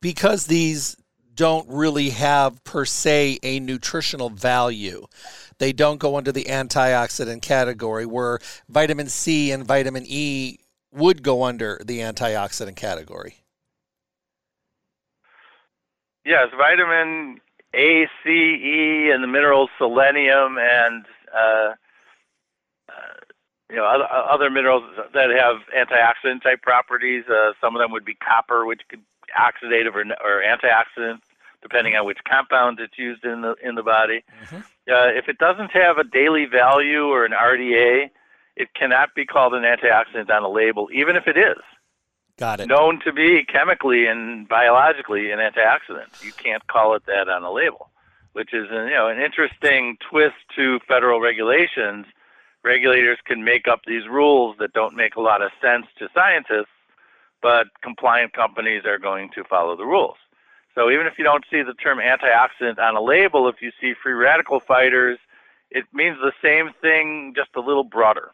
because 0.00 0.46
these 0.46 0.96
don't 1.34 1.68
really 1.68 2.10
have 2.10 2.62
per 2.64 2.84
se 2.84 3.38
a 3.42 3.60
nutritional 3.60 4.30
value, 4.30 5.06
they 5.58 5.72
don't 5.72 5.98
go 5.98 6.16
under 6.16 6.32
the 6.32 6.44
antioxidant 6.44 7.42
category, 7.42 8.06
where 8.06 8.38
vitamin 8.68 9.08
C 9.08 9.50
and 9.52 9.64
vitamin 9.64 10.04
E 10.06 10.58
would 10.92 11.22
go 11.22 11.44
under 11.44 11.80
the 11.84 12.00
antioxidant 12.00 12.76
category. 12.76 13.36
Yes, 16.24 16.48
vitamin 16.56 17.40
A, 17.74 18.08
C, 18.22 18.30
E, 18.30 19.10
and 19.10 19.22
the 19.22 19.28
minerals 19.28 19.70
selenium 19.78 20.58
and 20.58 21.06
uh, 21.34 21.72
you 23.70 23.76
know 23.76 23.84
other, 23.84 24.06
other 24.10 24.50
minerals 24.50 24.84
that 25.14 25.30
have 25.30 25.56
antioxidant 25.76 26.42
type 26.42 26.62
properties. 26.62 27.24
Uh, 27.28 27.52
some 27.60 27.74
of 27.76 27.80
them 27.80 27.92
would 27.92 28.04
be 28.04 28.14
copper, 28.14 28.66
which 28.66 28.82
could 28.88 29.00
oxidative 29.38 29.94
or, 29.94 30.02
or 30.02 30.42
antioxidant, 30.42 31.20
depending 31.62 31.94
on 31.94 32.06
which 32.06 32.18
compound 32.28 32.80
it's 32.80 32.98
used 32.98 33.24
in 33.24 33.42
the 33.42 33.54
in 33.62 33.74
the 33.74 33.82
body. 33.82 34.24
Mm-hmm. 34.44 34.56
Uh, 34.56 35.08
if 35.16 35.28
it 35.28 35.38
doesn't 35.38 35.70
have 35.70 35.98
a 35.98 36.04
daily 36.04 36.46
value 36.46 37.04
or 37.04 37.24
an 37.24 37.32
RDA, 37.32 38.10
it 38.56 38.74
cannot 38.74 39.14
be 39.14 39.24
called 39.24 39.54
an 39.54 39.62
antioxidant 39.62 40.30
on 40.30 40.42
a 40.42 40.48
label, 40.48 40.88
even 40.92 41.16
if 41.16 41.26
it 41.26 41.36
is. 41.36 41.62
Got 42.38 42.60
it. 42.60 42.68
Known 42.68 43.00
to 43.04 43.12
be 43.12 43.44
chemically 43.44 44.06
and 44.06 44.48
biologically 44.48 45.30
an 45.30 45.38
antioxidant. 45.38 46.24
You 46.24 46.32
can't 46.32 46.66
call 46.66 46.94
it 46.94 47.04
that 47.06 47.28
on 47.28 47.44
a 47.44 47.52
label, 47.52 47.90
which 48.32 48.54
is 48.54 48.66
you 48.70 48.90
know 48.90 49.08
an 49.08 49.20
interesting 49.20 49.98
twist 50.10 50.36
to 50.56 50.80
federal 50.88 51.20
regulations. 51.20 52.06
Regulators 52.62 53.18
can 53.24 53.42
make 53.44 53.66
up 53.66 53.80
these 53.86 54.06
rules 54.06 54.56
that 54.58 54.72
don't 54.72 54.94
make 54.94 55.16
a 55.16 55.20
lot 55.20 55.42
of 55.42 55.50
sense 55.62 55.86
to 55.98 56.08
scientists, 56.14 56.74
but 57.40 57.68
compliant 57.82 58.32
companies 58.32 58.84
are 58.84 58.98
going 58.98 59.30
to 59.34 59.44
follow 59.44 59.76
the 59.76 59.86
rules. 59.86 60.16
So 60.74 60.90
even 60.90 61.06
if 61.06 61.14
you 61.18 61.24
don't 61.24 61.44
see 61.50 61.62
the 61.62 61.74
term 61.74 61.98
antioxidant 61.98 62.78
on 62.78 62.96
a 62.96 63.00
label, 63.00 63.48
if 63.48 63.60
you 63.60 63.72
see 63.80 63.94
free 64.00 64.12
radical 64.12 64.60
fighters, 64.60 65.18
it 65.70 65.84
means 65.92 66.18
the 66.20 66.32
same 66.42 66.70
thing, 66.80 67.32
just 67.34 67.50
a 67.56 67.60
little 67.60 67.84
broader. 67.84 68.30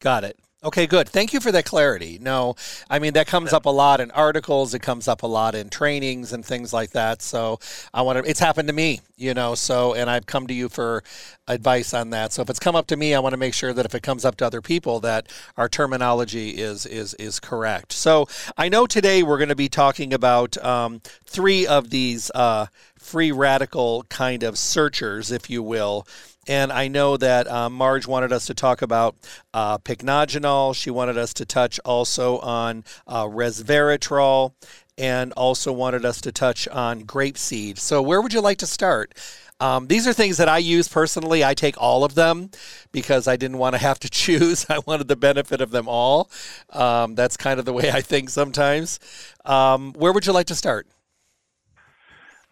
Got 0.00 0.24
it. 0.24 0.38
Okay, 0.66 0.88
good. 0.88 1.08
Thank 1.08 1.32
you 1.32 1.38
for 1.38 1.52
that 1.52 1.64
clarity. 1.64 2.18
No, 2.20 2.56
I 2.90 2.98
mean 2.98 3.12
that 3.12 3.28
comes 3.28 3.52
up 3.52 3.66
a 3.66 3.70
lot 3.70 4.00
in 4.00 4.10
articles. 4.10 4.74
It 4.74 4.80
comes 4.82 5.06
up 5.06 5.22
a 5.22 5.26
lot 5.28 5.54
in 5.54 5.68
trainings 5.70 6.32
and 6.32 6.44
things 6.44 6.72
like 6.72 6.90
that. 6.90 7.22
So 7.22 7.60
I 7.94 8.02
want 8.02 8.18
to. 8.18 8.28
It's 8.28 8.40
happened 8.40 8.66
to 8.66 8.74
me, 8.74 9.00
you 9.16 9.32
know. 9.32 9.54
So 9.54 9.94
and 9.94 10.10
I've 10.10 10.26
come 10.26 10.48
to 10.48 10.54
you 10.54 10.68
for 10.68 11.04
advice 11.46 11.94
on 11.94 12.10
that. 12.10 12.32
So 12.32 12.42
if 12.42 12.50
it's 12.50 12.58
come 12.58 12.74
up 12.74 12.88
to 12.88 12.96
me, 12.96 13.14
I 13.14 13.20
want 13.20 13.32
to 13.32 13.36
make 13.36 13.54
sure 13.54 13.72
that 13.72 13.86
if 13.86 13.94
it 13.94 14.02
comes 14.02 14.24
up 14.24 14.34
to 14.38 14.46
other 14.46 14.60
people, 14.60 14.98
that 15.00 15.28
our 15.56 15.68
terminology 15.68 16.50
is 16.50 16.84
is 16.84 17.14
is 17.14 17.38
correct. 17.38 17.92
So 17.92 18.26
I 18.56 18.68
know 18.68 18.88
today 18.88 19.22
we're 19.22 19.38
going 19.38 19.50
to 19.50 19.54
be 19.54 19.68
talking 19.68 20.12
about 20.12 20.58
um, 20.64 21.00
three 21.24 21.64
of 21.64 21.90
these 21.90 22.28
uh, 22.34 22.66
free 22.98 23.30
radical 23.30 24.02
kind 24.08 24.42
of 24.42 24.58
searchers, 24.58 25.30
if 25.30 25.48
you 25.48 25.62
will 25.62 26.08
and 26.46 26.72
I 26.72 26.88
know 26.88 27.16
that 27.16 27.46
uh, 27.48 27.68
Marge 27.68 28.06
wanted 28.06 28.32
us 28.32 28.46
to 28.46 28.54
talk 28.54 28.82
about 28.82 29.16
uh, 29.54 29.78
pycnogenol. 29.78 30.74
She 30.74 30.90
wanted 30.90 31.18
us 31.18 31.34
to 31.34 31.44
touch 31.44 31.80
also 31.84 32.38
on 32.38 32.84
uh, 33.06 33.24
resveratrol 33.24 34.52
and 34.98 35.32
also 35.32 35.72
wanted 35.72 36.04
us 36.04 36.20
to 36.22 36.32
touch 36.32 36.66
on 36.68 37.02
grapeseed. 37.02 37.78
So, 37.78 38.00
where 38.00 38.20
would 38.20 38.32
you 38.32 38.40
like 38.40 38.58
to 38.58 38.66
start? 38.66 39.14
Um, 39.58 39.86
these 39.86 40.06
are 40.06 40.12
things 40.12 40.36
that 40.36 40.48
I 40.48 40.58
use 40.58 40.86
personally. 40.86 41.42
I 41.42 41.54
take 41.54 41.80
all 41.80 42.04
of 42.04 42.14
them 42.14 42.50
because 42.92 43.26
I 43.26 43.36
didn't 43.36 43.58
want 43.58 43.74
to 43.74 43.78
have 43.78 43.98
to 44.00 44.10
choose. 44.10 44.66
I 44.68 44.80
wanted 44.86 45.08
the 45.08 45.16
benefit 45.16 45.60
of 45.60 45.70
them 45.70 45.88
all. 45.88 46.30
Um, 46.70 47.14
that's 47.14 47.36
kind 47.36 47.58
of 47.58 47.64
the 47.64 47.72
way 47.72 47.90
I 47.90 48.00
think 48.00 48.30
sometimes. 48.30 49.00
Um, 49.44 49.92
where 49.94 50.12
would 50.12 50.26
you 50.26 50.32
like 50.32 50.46
to 50.48 50.54
start? 50.54 50.86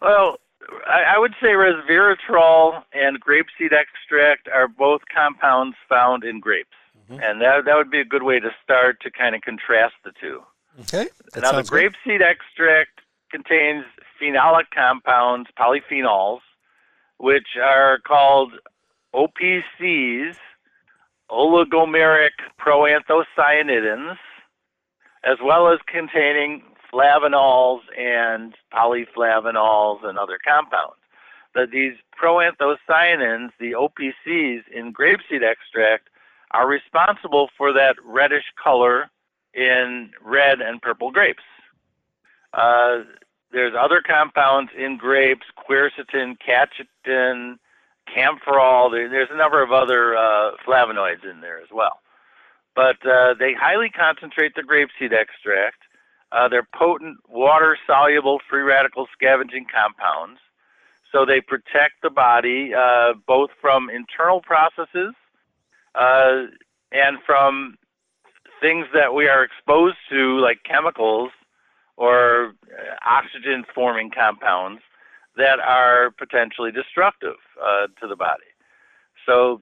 Well, 0.01 0.37
I, 0.87 1.15
I 1.15 1.19
would 1.19 1.33
say 1.41 1.49
resveratrol 1.49 2.83
and 2.93 3.21
grapeseed 3.21 3.71
extract 3.73 4.47
are 4.47 4.67
both 4.67 5.01
compounds 5.13 5.75
found 5.87 6.23
in 6.23 6.39
grapes. 6.39 6.69
Mm-hmm. 7.09 7.21
And 7.21 7.41
that, 7.41 7.65
that 7.65 7.75
would 7.75 7.91
be 7.91 7.99
a 7.99 8.05
good 8.05 8.23
way 8.23 8.39
to 8.39 8.49
start 8.63 8.99
to 9.01 9.11
kind 9.11 9.35
of 9.35 9.41
contrast 9.41 9.95
the 10.03 10.11
two. 10.19 10.41
Okay. 10.81 11.07
That 11.33 11.41
now, 11.41 11.51
the 11.51 11.61
grapeseed 11.61 12.21
extract 12.21 13.01
contains 13.31 13.85
phenolic 14.21 14.65
compounds, 14.73 15.49
polyphenols, 15.57 16.39
which 17.17 17.57
are 17.61 17.99
called 17.99 18.53
OPCs 19.13 20.35
oligomeric 21.29 22.31
proanthocyanidins, 22.59 24.17
as 25.23 25.37
well 25.43 25.71
as 25.71 25.79
containing 25.87 26.61
flavanols 26.93 27.81
and 27.97 28.55
polyflavanols 28.73 30.05
and 30.05 30.17
other 30.17 30.37
compounds. 30.45 30.95
But 31.53 31.71
these 31.71 31.93
proanthocyanins, 32.21 33.51
the 33.59 33.71
OPCs 33.71 34.63
in 34.73 34.93
grapeseed 34.93 35.43
extract, 35.43 36.09
are 36.51 36.67
responsible 36.67 37.49
for 37.57 37.73
that 37.73 37.95
reddish 38.03 38.45
color 38.61 39.09
in 39.53 40.11
red 40.21 40.59
and 40.61 40.81
purple 40.81 41.11
grapes. 41.11 41.43
Uh, 42.53 42.99
there's 43.51 43.73
other 43.77 44.01
compounds 44.05 44.71
in 44.77 44.97
grapes, 44.97 45.45
quercetin, 45.57 46.37
catechin, 46.45 47.55
kaempferol. 48.07 48.91
there's 48.91 49.29
a 49.31 49.37
number 49.37 49.63
of 49.63 49.71
other 49.71 50.15
uh, 50.15 50.51
flavonoids 50.67 51.23
in 51.29 51.41
there 51.41 51.59
as 51.59 51.69
well. 51.73 51.99
But 52.75 52.97
uh, 53.07 53.33
they 53.39 53.53
highly 53.53 53.89
concentrate 53.89 54.53
the 54.55 54.61
grapeseed 54.61 55.13
extract. 55.13 55.83
Uh, 56.35 56.49
they're 56.49 56.67
potent 56.75 57.17
water-soluble 57.29 58.39
free 58.49 58.61
radical 58.61 59.07
scavenging 59.13 59.65
compounds. 59.73 60.39
So 61.11 61.25
they 61.25 61.39
protect 61.39 62.01
the 62.03 62.09
body 62.09 62.73
uh, 62.77 63.13
both 63.25 63.51
from 63.61 63.89
internal 63.89 64.41
processes 64.41 65.13
uh, 65.93 66.47
and 66.91 67.17
from 67.25 67.77
things 68.59 68.85
that 68.93 69.13
we 69.13 69.29
are 69.29 69.43
exposed 69.45 69.95
to, 70.09 70.39
like 70.39 70.59
chemicals 70.65 71.31
or 71.95 72.53
uh, 72.67 72.95
oxygen 73.07 73.63
forming 73.73 74.11
compounds 74.11 74.81
that 75.37 75.59
are 75.59 76.11
potentially 76.11 76.71
destructive 76.71 77.37
uh, 77.63 77.87
to 78.01 78.07
the 78.07 78.15
body. 78.17 78.43
So 79.25 79.61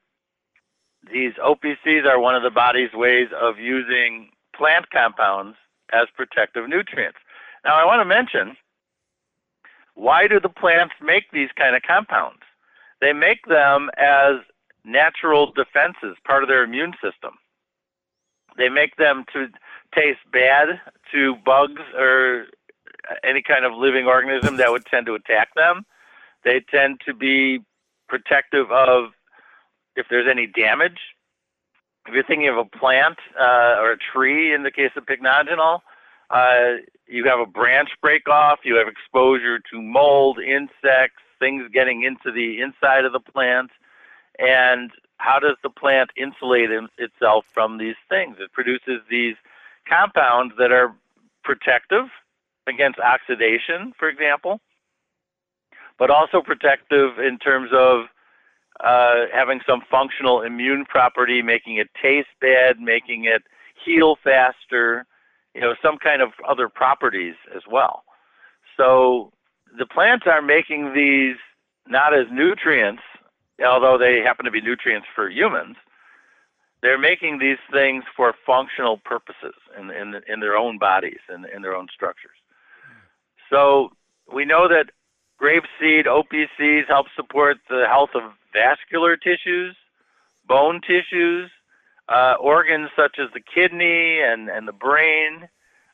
these 1.12 1.34
OPCs 1.34 2.08
are 2.08 2.20
one 2.20 2.36
of 2.36 2.42
the 2.42 2.50
body's 2.50 2.94
ways 2.94 3.28
of 3.40 3.60
using 3.60 4.30
plant 4.56 4.90
compounds 4.90 5.56
as 5.94 6.08
protective 6.16 6.68
nutrients. 6.68 7.18
Now, 7.66 7.76
I 7.76 7.86
want 7.86 8.02
to 8.02 8.06
mention 8.06 8.58
why 9.96 10.28
do 10.28 10.40
the 10.40 10.50
plants 10.50 10.96
make 11.02 11.32
these 11.32 11.50
kind 11.56 11.76
of 11.76 11.84
compounds? 11.84 12.42
They 13.00 13.14
make 13.14 13.46
them 13.46 13.90
as 13.98 14.38
natural 14.86 15.52
defenses, 15.52 16.18
part 16.26 16.44
of 16.44 16.50
their 16.50 16.64
immune 16.64 16.94
system. 16.94 17.34
They 18.58 18.70
make 18.70 18.96
them 18.98 19.26
to 19.34 19.48
taste 19.96 20.20
bad 20.32 20.80
to 21.12 21.36
bugs 21.46 21.82
or 21.98 22.46
any 23.24 23.42
kind 23.42 23.66
of 23.66 23.74
living 23.74 24.06
organism 24.06 24.58
that 24.58 24.72
would 24.72 24.86
tend 24.86 25.06
to 25.08 25.16
attack 25.16 25.50
them. 25.56 25.86
They 26.44 26.62
tend 26.72 27.02
to 27.06 27.14
be 27.14 27.60
protective 28.08 28.72
of 28.72 29.12
if 29.96 30.08
there's 30.10 30.28
any 30.30 30.48
damage. 30.48 31.00
If 32.08 32.14
you're 32.14 32.24
thinking 32.24 32.50
of 32.50 32.58
a 32.58 32.66
plant 32.66 33.18
uh, 33.40 33.80
or 33.80 33.94
a 33.94 33.98
tree, 33.98 34.54
in 34.54 34.64
the 34.64 34.72
case 34.72 34.92
of 34.98 35.06
pycnogenol, 35.06 35.80
uh, 36.30 36.82
you 37.08 37.26
have 37.26 37.40
a 37.40 37.46
branch 37.46 37.90
break 38.02 38.28
off, 38.28 38.60
you 38.64 38.76
have 38.76 38.88
exposure 38.88 39.60
to 39.72 39.82
mold, 39.82 40.40
insects, 40.40 41.22
things 41.40 41.64
getting 41.74 42.04
into 42.04 42.32
the 42.32 42.62
inside 42.62 43.06
of 43.06 43.14
the 43.14 43.20
plant. 43.20 43.72
And 44.40 44.92
how 45.18 45.40
does 45.40 45.58
the 45.64 45.70
plant 45.70 46.10
insulate 46.18 46.70
itself 46.98 47.46
from 47.54 47.78
these 47.78 47.96
things? 48.10 48.38
It 48.40 48.52
produces 48.52 49.02
these 49.10 49.36
compounds 49.88 50.56
that 50.58 50.72
are 50.72 50.94
protective 51.44 52.06
against 52.68 53.00
oxidation, 53.00 53.94
for 53.98 54.10
example, 54.10 54.60
but 56.00 56.10
also 56.10 56.42
protective 56.42 57.20
in 57.20 57.38
terms 57.38 57.70
of 57.74 58.06
uh, 58.80 59.26
having 59.34 59.62
some 59.68 59.82
functional 59.90 60.42
immune 60.42 60.86
property, 60.86 61.42
making 61.42 61.78
it 61.78 61.90
taste 62.02 62.30
bad, 62.42 62.80
making 62.80 63.26
it 63.26 63.44
heal 63.86 64.18
faster, 64.24 65.06
you 65.54 65.62
know, 65.62 65.76
some 65.82 65.98
kind 65.98 66.22
of 66.22 66.30
other 66.48 66.70
properties 66.70 67.36
as 67.56 67.62
well. 67.70 68.04
So 68.78 69.32
the 69.78 69.86
plants 69.86 70.26
are 70.28 70.42
making 70.42 70.94
these 70.94 71.36
not 71.88 72.14
as 72.14 72.26
nutrients, 72.32 73.04
although 73.66 73.98
they 73.98 74.20
happen 74.20 74.46
to 74.46 74.52
be 74.52 74.62
nutrients 74.62 75.08
for 75.14 75.30
humans, 75.30 75.76
they're 76.82 77.00
making 77.00 77.40
these 77.40 77.58
things 77.72 78.04
for 78.16 78.34
functional 78.46 78.98
purposes 78.98 79.56
in 79.80 79.90
in, 79.92 80.22
in 80.28 80.40
their 80.40 80.58
own 80.58 80.78
bodies 80.78 81.20
and 81.30 81.46
in, 81.46 81.58
in 81.58 81.62
their 81.62 81.76
own 81.76 81.88
structures. 81.94 82.38
So 83.50 83.92
we 84.32 84.46
know 84.46 84.68
that 84.68 84.88
grape 85.38 85.64
grapeseed 85.82 86.06
OPCs 86.06 86.88
help 86.88 87.08
support 87.16 87.58
the 87.70 87.86
health 87.88 88.12
of 88.16 88.34
vascular 88.54 89.18
tissues, 89.18 89.76
bone 90.48 90.82
tissues, 90.82 91.50
uh, 92.10 92.36
organs 92.40 92.90
such 92.96 93.18
as 93.20 93.28
the 93.34 93.40
kidney 93.40 94.20
and, 94.20 94.50
and 94.50 94.68
the 94.68 94.74
brain, 94.74 95.48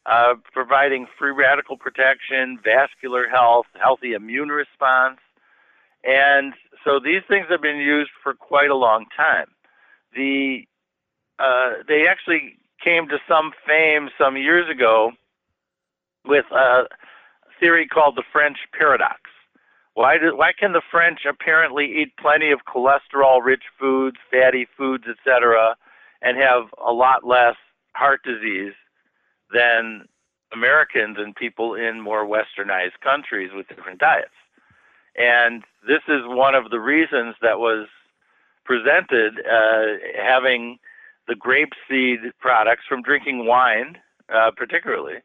uh, 0.06 0.34
providing 0.54 1.06
free 1.18 1.32
radical 1.32 1.78
protection, 1.78 2.60
vascular 2.64 3.28
health, 3.30 3.68
healthy 3.82 4.14
immune 4.14 4.50
response. 4.50 5.20
And 6.04 6.54
so 6.84 7.00
these 7.00 7.22
things 7.28 7.48
have 7.50 7.62
been 7.62 7.78
used 7.78 8.12
for 8.24 8.34
quite 8.34 8.70
a 8.70 8.76
long 8.76 9.06
time. 9.16 9.48
The 10.16 10.64
uh, 11.38 11.84
they 11.88 12.08
actually 12.08 12.58
came 12.84 13.08
to 13.08 13.18
some 13.28 13.52
fame 13.66 14.10
some 14.18 14.36
years 14.36 14.70
ago 14.70 15.12
with 16.26 16.46
a 16.52 16.84
theory 17.60 17.88
called 17.88 18.16
the 18.16 18.24
French 18.32 18.58
paradox. 18.78 19.20
Why, 20.00 20.18
do, 20.18 20.34
why 20.34 20.54
can 20.58 20.72
the 20.72 20.82
French 20.90 21.26
apparently 21.30 21.84
eat 21.84 22.16
plenty 22.16 22.52
of 22.52 22.60
cholesterol-rich 22.74 23.64
foods, 23.78 24.16
fatty 24.32 24.66
foods, 24.78 25.04
etc., 25.10 25.76
and 26.22 26.38
have 26.38 26.68
a 26.82 26.94
lot 26.94 27.28
less 27.28 27.58
heart 27.96 28.22
disease 28.24 28.72
than 29.54 30.08
Americans 30.54 31.18
and 31.20 31.36
people 31.36 31.76
in 31.76 32.00
more 32.00 32.26
westernized 32.26 32.98
countries 33.04 33.50
with 33.54 33.68
different 33.68 34.00
diets? 34.00 34.32
And 35.18 35.66
this 35.86 36.04
is 36.08 36.22
one 36.24 36.56
of 36.56 36.70
the 36.70 36.80
reasons 36.80 37.36
that 37.42 37.60
was 37.60 37.90
presented, 38.64 39.42
uh, 39.46 39.98
having 40.18 40.80
the 41.28 41.36
grape 41.36 41.74
seed 41.90 42.20
products 42.40 42.84
from 42.88 43.02
drinking 43.02 43.48
wine, 43.48 43.98
uh, 44.34 44.52
particularly, 44.56 45.18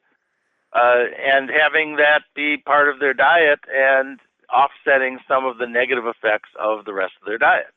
uh, 0.73 1.05
and 1.25 1.49
having 1.49 1.95
that 1.95 2.23
be 2.35 2.57
part 2.57 2.89
of 2.89 2.99
their 2.99 3.15
diet 3.15 3.61
and 3.73 4.19
offsetting 4.53 5.19
some 5.29 5.45
of 5.45 5.59
the 5.59 5.67
negative 5.67 6.05
effects 6.07 6.51
of 6.59 6.85
the 6.85 6.93
rest 6.93 7.13
of 7.21 7.27
their 7.27 7.39
diet. 7.39 7.73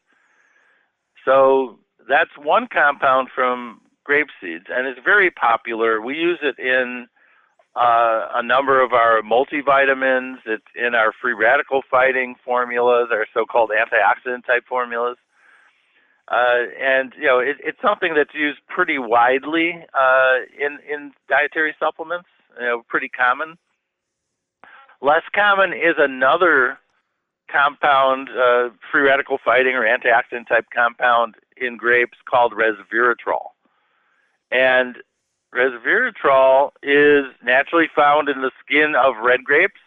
So 1.26 1.80
that's 2.08 2.32
one 2.38 2.68
compound 2.72 3.30
from 3.34 3.82
grape 4.04 4.30
seeds, 4.42 4.66
and 4.70 4.88
it's 4.88 5.00
very 5.04 5.30
popular. 5.30 6.02
We 6.02 6.16
use 6.16 6.40
it 6.42 6.58
in 6.58 7.08
uh, 7.76 8.28
a 8.36 8.44
number 8.44 8.82
of 8.84 8.94
our 8.94 9.22
multivitamins. 9.22 10.38
It's 10.46 10.66
in 10.76 10.96
our 10.96 11.12
free 11.22 11.34
radical 11.34 11.82
fighting 11.92 12.36
formulas, 12.44 13.10
our 13.12 13.28
so-called 13.34 13.72
antioxidant 13.72 14.46
type 14.46 14.64
formulas. 14.68 15.18
Uh, 16.30 16.68
and 16.82 17.14
you 17.18 17.26
know, 17.26 17.40
it, 17.40 17.58
it's 17.64 17.80
something 17.82 18.14
that's 18.16 18.34
used 18.34 18.60
pretty 18.68 18.98
widely 18.98 19.86
uh, 19.94 20.36
in 20.60 20.78
in 20.92 21.12
dietary 21.30 21.76
supplements. 21.80 22.28
You 22.60 22.66
know, 22.66 22.84
pretty 22.88 23.10
common. 23.10 23.58
Less 25.02 25.24
common 25.34 25.74
is 25.74 25.96
another 25.98 26.78
compound, 27.52 28.30
uh, 28.30 28.70
free 28.92 29.04
radical 29.04 29.38
fighting 29.44 29.76
or 29.76 29.84
antioxidant 29.84 30.48
type 30.48 30.66
compound 30.74 31.36
in 31.56 31.78
grapes 31.78 32.18
called 32.30 32.54
resveratrol. 32.54 33.50
And 34.52 34.98
resveratrol 35.54 36.72
is 36.84 37.26
naturally 37.44 37.88
found 37.96 38.30
in 38.30 38.42
the 38.42 38.52
skin 38.64 38.94
of 38.96 39.16
red 39.24 39.44
grapes. 39.44 39.80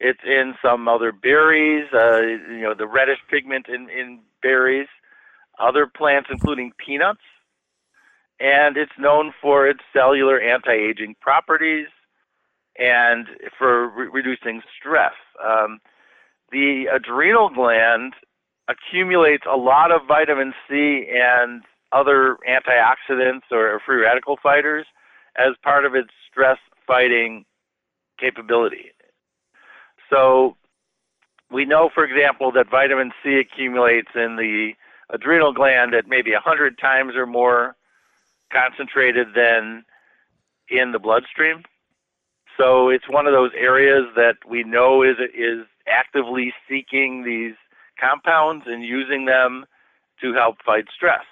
It's 0.00 0.20
in 0.24 0.54
some 0.62 0.88
other 0.88 1.12
berries, 1.12 1.86
uh, 1.92 2.20
you 2.22 2.62
know, 2.62 2.74
the 2.74 2.86
reddish 2.86 3.18
pigment 3.30 3.66
in, 3.68 3.88
in 3.90 4.20
berries 4.42 4.88
other 5.58 5.86
plants, 5.86 6.28
including 6.30 6.72
peanuts, 6.78 7.22
and 8.40 8.76
it's 8.76 8.92
known 8.98 9.32
for 9.42 9.66
its 9.66 9.80
cellular 9.92 10.40
anti-aging 10.40 11.16
properties 11.20 11.88
and 12.78 13.26
for 13.58 13.88
re- 13.88 14.08
reducing 14.12 14.62
stress. 14.78 15.14
Um, 15.44 15.80
the 16.50 16.86
adrenal 16.92 17.50
gland 17.50 18.14
accumulates 18.68 19.44
a 19.50 19.56
lot 19.56 19.90
of 19.90 20.02
vitamin 20.06 20.52
C 20.68 21.08
and 21.12 21.62
other 21.92 22.36
antioxidants 22.48 23.50
or 23.50 23.80
free 23.84 24.02
radical 24.02 24.38
fighters 24.42 24.86
as 25.36 25.54
part 25.62 25.84
of 25.84 25.94
its 25.94 26.10
stress 26.30 26.58
fighting 26.86 27.44
capability. 28.18 28.90
So 30.10 30.56
we 31.50 31.64
know, 31.64 31.90
for 31.94 32.04
example, 32.04 32.52
that 32.52 32.70
vitamin 32.70 33.12
C 33.22 33.38
accumulates 33.38 34.10
in 34.14 34.36
the 34.36 34.72
adrenal 35.10 35.52
gland 35.52 35.94
at 35.94 36.06
maybe 36.06 36.32
100 36.32 36.78
times 36.78 37.14
or 37.16 37.26
more 37.26 37.76
concentrated 38.52 39.28
than 39.34 39.84
in 40.68 40.92
the 40.92 40.98
bloodstream. 40.98 41.62
So 42.58 42.88
it's 42.88 43.08
one 43.08 43.26
of 43.26 43.32
those 43.32 43.52
areas 43.56 44.04
that 44.16 44.36
we 44.48 44.64
know 44.64 45.02
is 45.02 45.16
is 45.34 45.64
actively 45.86 46.52
seeking 46.68 47.24
these 47.24 47.54
compounds 47.98 48.64
and 48.66 48.82
using 48.82 49.24
them 49.24 49.64
to 50.20 50.34
help 50.34 50.56
fight 50.66 50.86
stress. 50.94 51.24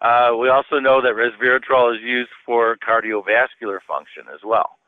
Uh, 0.00 0.30
we 0.38 0.48
also 0.48 0.78
know 0.78 1.02
that 1.02 1.14
resveratrol 1.14 1.94
is 1.94 2.00
used 2.02 2.30
for 2.46 2.76
cardiovascular 2.76 3.78
function 3.86 4.24
as 4.32 4.40
well. 4.44 4.78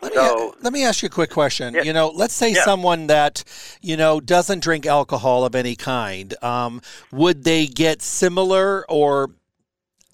Let 0.00 0.12
me, 0.12 0.16
so, 0.16 0.54
let 0.62 0.72
me 0.72 0.84
ask 0.84 1.02
you 1.02 1.08
a 1.08 1.10
quick 1.10 1.30
question. 1.30 1.74
Yeah, 1.74 1.82
you 1.82 1.92
know, 1.92 2.08
let's 2.08 2.34
say 2.34 2.52
yeah. 2.52 2.64
someone 2.64 3.08
that 3.08 3.44
you 3.82 3.96
know 3.96 4.20
doesn't 4.20 4.60
drink 4.60 4.86
alcohol 4.86 5.44
of 5.44 5.54
any 5.54 5.76
kind. 5.76 6.32
Um, 6.42 6.80
would 7.12 7.44
they 7.44 7.66
get 7.66 8.00
similar 8.00 8.86
or 8.88 9.30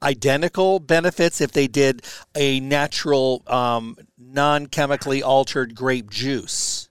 identical 0.03 0.79
benefits 0.79 1.41
if 1.41 1.53
they 1.53 1.67
did 1.67 2.03
a 2.35 2.61
natural, 2.61 3.43
um, 3.47 3.97
non-chemically 4.19 5.23
altered 5.23 5.75
grape 5.75 6.11
juice? 6.11 6.89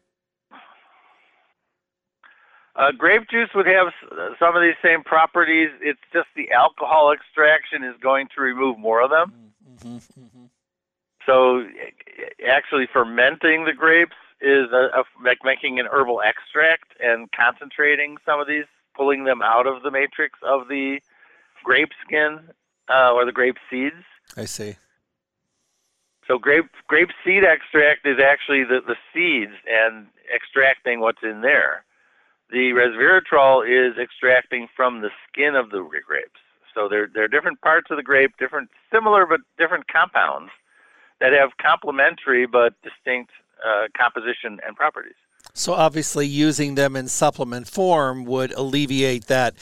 Uh, 2.76 2.92
grape 2.98 3.30
juice 3.30 3.50
would 3.54 3.68
have 3.68 3.88
some 4.40 4.56
of 4.56 4.62
these 4.62 4.76
same 4.82 5.04
properties. 5.04 5.70
It's 5.82 6.00
just 6.14 6.28
the 6.36 6.52
alcohol 6.52 7.12
extraction 7.12 7.84
is 7.84 7.96
going 8.02 8.30
to 8.36 8.42
remove 8.42 8.78
more 8.80 9.02
of 9.02 9.10
them. 9.10 9.34
Mm-hmm, 9.70 9.98
mm-hmm. 9.98 10.46
So, 11.26 11.68
actually, 12.48 12.88
fermenting 12.92 13.66
the 13.66 13.74
grapes 13.74 14.16
is 14.42 14.72
a, 14.72 15.00
a, 15.00 15.04
like 15.24 15.40
making 15.44 15.80
an 15.80 15.88
herbal 15.92 16.22
extract 16.22 16.94
and 17.04 17.30
concentrating 17.34 18.16
some 18.26 18.40
of 18.40 18.48
these, 18.48 18.64
pulling 18.96 19.26
them 19.26 19.42
out 19.42 19.68
of 19.68 19.84
the 19.84 19.92
matrix 19.92 20.40
of 20.42 20.70
the 20.70 21.02
grape 21.64 21.92
skin 22.06 22.40
uh, 22.90 23.12
or 23.14 23.26
the 23.26 23.32
grape 23.32 23.58
seeds. 23.70 24.04
I 24.36 24.46
see. 24.46 24.76
So 26.28 26.38
grape 26.38 26.70
grape 26.88 27.10
seed 27.26 27.44
extract 27.44 28.06
is 28.06 28.20
actually 28.20 28.64
the, 28.64 28.82
the 28.86 28.96
seeds 29.14 29.54
and 29.68 30.08
extracting 30.34 31.00
what's 31.00 31.24
in 31.24 31.42
there. 31.42 31.84
The 32.52 32.72
resveratrol 32.74 33.66
is 33.66 33.98
extracting 33.98 34.68
from 34.76 35.02
the 35.02 35.10
skin 35.28 35.56
of 35.56 35.72
the 35.72 35.82
grapes. 36.06 36.40
So 36.74 36.88
there 36.88 37.10
there 37.12 37.24
are 37.24 37.28
different 37.28 37.62
parts 37.62 37.88
of 37.90 37.98
the 37.98 38.04
grape, 38.04 38.38
different 38.38 38.70
similar 38.94 39.26
but 39.26 39.42
different 39.58 39.88
compounds 39.88 40.52
that 41.20 41.34
have 41.34 41.58
complementary 41.62 42.46
but 42.46 42.74
distinct 42.84 43.32
uh, 43.66 43.88
composition 43.98 44.60
and 44.66 44.76
properties. 44.76 45.18
So 45.54 45.74
obviously, 45.74 46.28
using 46.28 46.76
them 46.76 46.96
in 46.96 47.08
supplement 47.08 47.68
form 47.68 48.24
would 48.26 48.52
alleviate 48.54 49.26
that 49.28 49.56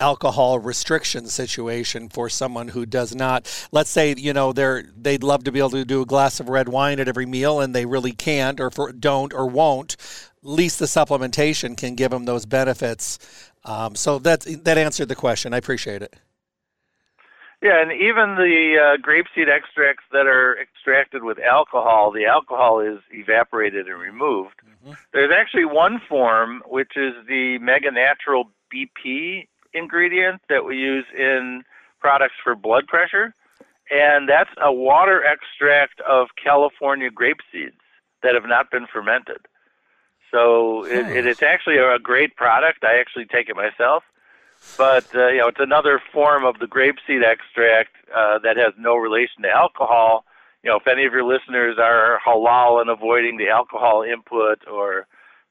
alcohol 0.00 0.58
restriction 0.58 1.26
situation 1.26 2.08
for 2.08 2.28
someone 2.28 2.68
who 2.68 2.86
does 2.86 3.14
not. 3.14 3.68
Let's 3.70 3.90
say 3.90 4.14
you 4.16 4.32
know 4.32 4.52
they're 4.52 4.84
they'd 4.96 5.22
love 5.22 5.44
to 5.44 5.52
be 5.52 5.58
able 5.60 5.70
to 5.70 5.84
do 5.84 6.02
a 6.02 6.06
glass 6.06 6.40
of 6.40 6.48
red 6.48 6.68
wine 6.68 6.98
at 7.00 7.08
every 7.08 7.26
meal, 7.26 7.60
and 7.60 7.74
they 7.74 7.86
really 7.86 8.12
can't, 8.12 8.60
or 8.60 8.70
for, 8.70 8.92
don't, 8.92 9.32
or 9.32 9.46
won't. 9.46 9.96
At 10.42 10.48
least 10.50 10.78
the 10.78 10.86
supplementation 10.86 11.76
can 11.76 11.94
give 11.94 12.10
them 12.10 12.24
those 12.24 12.46
benefits. 12.46 13.18
Um, 13.64 13.94
so 13.94 14.18
that 14.20 14.40
that 14.64 14.78
answered 14.78 15.08
the 15.08 15.14
question. 15.14 15.54
I 15.54 15.58
appreciate 15.58 16.02
it. 16.02 16.16
Yeah, 17.64 17.80
and 17.80 17.92
even 17.92 18.34
the 18.36 18.76
uh, 18.76 18.96
grapeseed 19.00 19.48
extracts 19.48 20.04
that 20.12 20.26
are 20.26 20.54
extracted 20.60 21.24
with 21.24 21.38
alcohol, 21.38 22.12
the 22.12 22.26
alcohol 22.26 22.80
is 22.80 22.98
evaporated 23.10 23.86
and 23.86 23.98
removed. 23.98 24.56
Mm-hmm. 24.62 24.92
There's 25.14 25.32
actually 25.34 25.64
one 25.64 25.98
form, 26.06 26.62
which 26.66 26.92
is 26.94 27.14
the 27.26 27.56
Mega 27.62 27.90
Natural 27.90 28.50
BP 28.70 29.48
ingredient 29.72 30.42
that 30.50 30.66
we 30.66 30.76
use 30.76 31.06
in 31.16 31.62
products 32.00 32.34
for 32.44 32.54
blood 32.54 32.86
pressure, 32.86 33.32
and 33.90 34.28
that's 34.28 34.50
a 34.62 34.70
water 34.70 35.24
extract 35.24 36.02
of 36.02 36.28
California 36.36 37.10
grape 37.10 37.40
seeds 37.50 37.80
that 38.22 38.34
have 38.34 38.46
not 38.46 38.70
been 38.70 38.86
fermented. 38.92 39.38
So 40.30 40.84
it, 40.84 41.16
it, 41.16 41.26
it's 41.26 41.42
actually 41.42 41.78
a 41.78 41.98
great 41.98 42.36
product. 42.36 42.84
I 42.84 43.00
actually 43.00 43.24
take 43.24 43.48
it 43.48 43.56
myself 43.56 44.02
but 44.76 45.06
uh, 45.14 45.28
you 45.28 45.38
know 45.38 45.48
it's 45.48 45.60
another 45.60 46.00
form 46.12 46.44
of 46.44 46.58
the 46.58 46.66
grapeseed 46.66 47.24
extract 47.24 47.90
uh, 48.14 48.38
that 48.42 48.56
has 48.56 48.74
no 48.78 48.96
relation 48.96 49.42
to 49.42 49.50
alcohol. 49.50 50.24
You 50.62 50.70
know, 50.70 50.76
if 50.76 50.86
any 50.86 51.04
of 51.04 51.12
your 51.12 51.24
listeners 51.24 51.76
are 51.78 52.18
halal 52.26 52.80
and 52.80 52.88
avoiding 52.88 53.36
the 53.36 53.50
alcohol 53.50 54.02
input, 54.02 54.66
or 54.66 55.06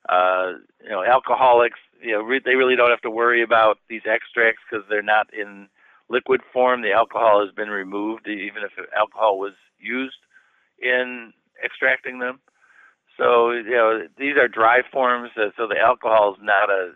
uh, 0.10 0.54
you 0.84 0.90
know, 0.90 1.04
alcoholics, 1.04 1.80
you 2.02 2.12
know, 2.12 2.22
re- 2.22 2.42
they 2.44 2.56
really 2.56 2.76
don't 2.76 2.90
have 2.90 3.02
to 3.02 3.12
worry 3.12 3.44
about 3.44 3.78
these 3.90 4.02
extracts 4.06 4.62
because 4.70 4.86
they're 4.90 5.02
not 5.02 5.28
in 5.34 5.68
liquid 6.10 6.42
form. 6.52 6.82
The 6.82 6.92
alcohol 6.92 7.46
has 7.46 7.54
been 7.54 7.70
removed, 7.70 8.28
even 8.28 8.64
if 8.64 8.72
alcohol 8.98 9.40
was 9.40 9.54
used 9.80 10.18
in 10.82 11.34
extracting 11.64 12.20
them. 12.20 12.40
So 13.18 13.52
you 13.52 13.70
know, 13.70 14.08
these 14.18 14.36
are 14.38 14.48
dry 14.48 14.82
forms, 14.92 15.30
uh, 15.38 15.50
so 15.56 15.68
the 15.68 15.80
alcohol 15.80 16.34
is 16.34 16.40
not 16.42 16.70
a 16.70 16.94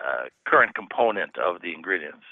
uh, 0.00 0.24
current 0.46 0.74
component 0.74 1.36
of 1.38 1.62
the 1.62 1.72
ingredients. 1.74 2.24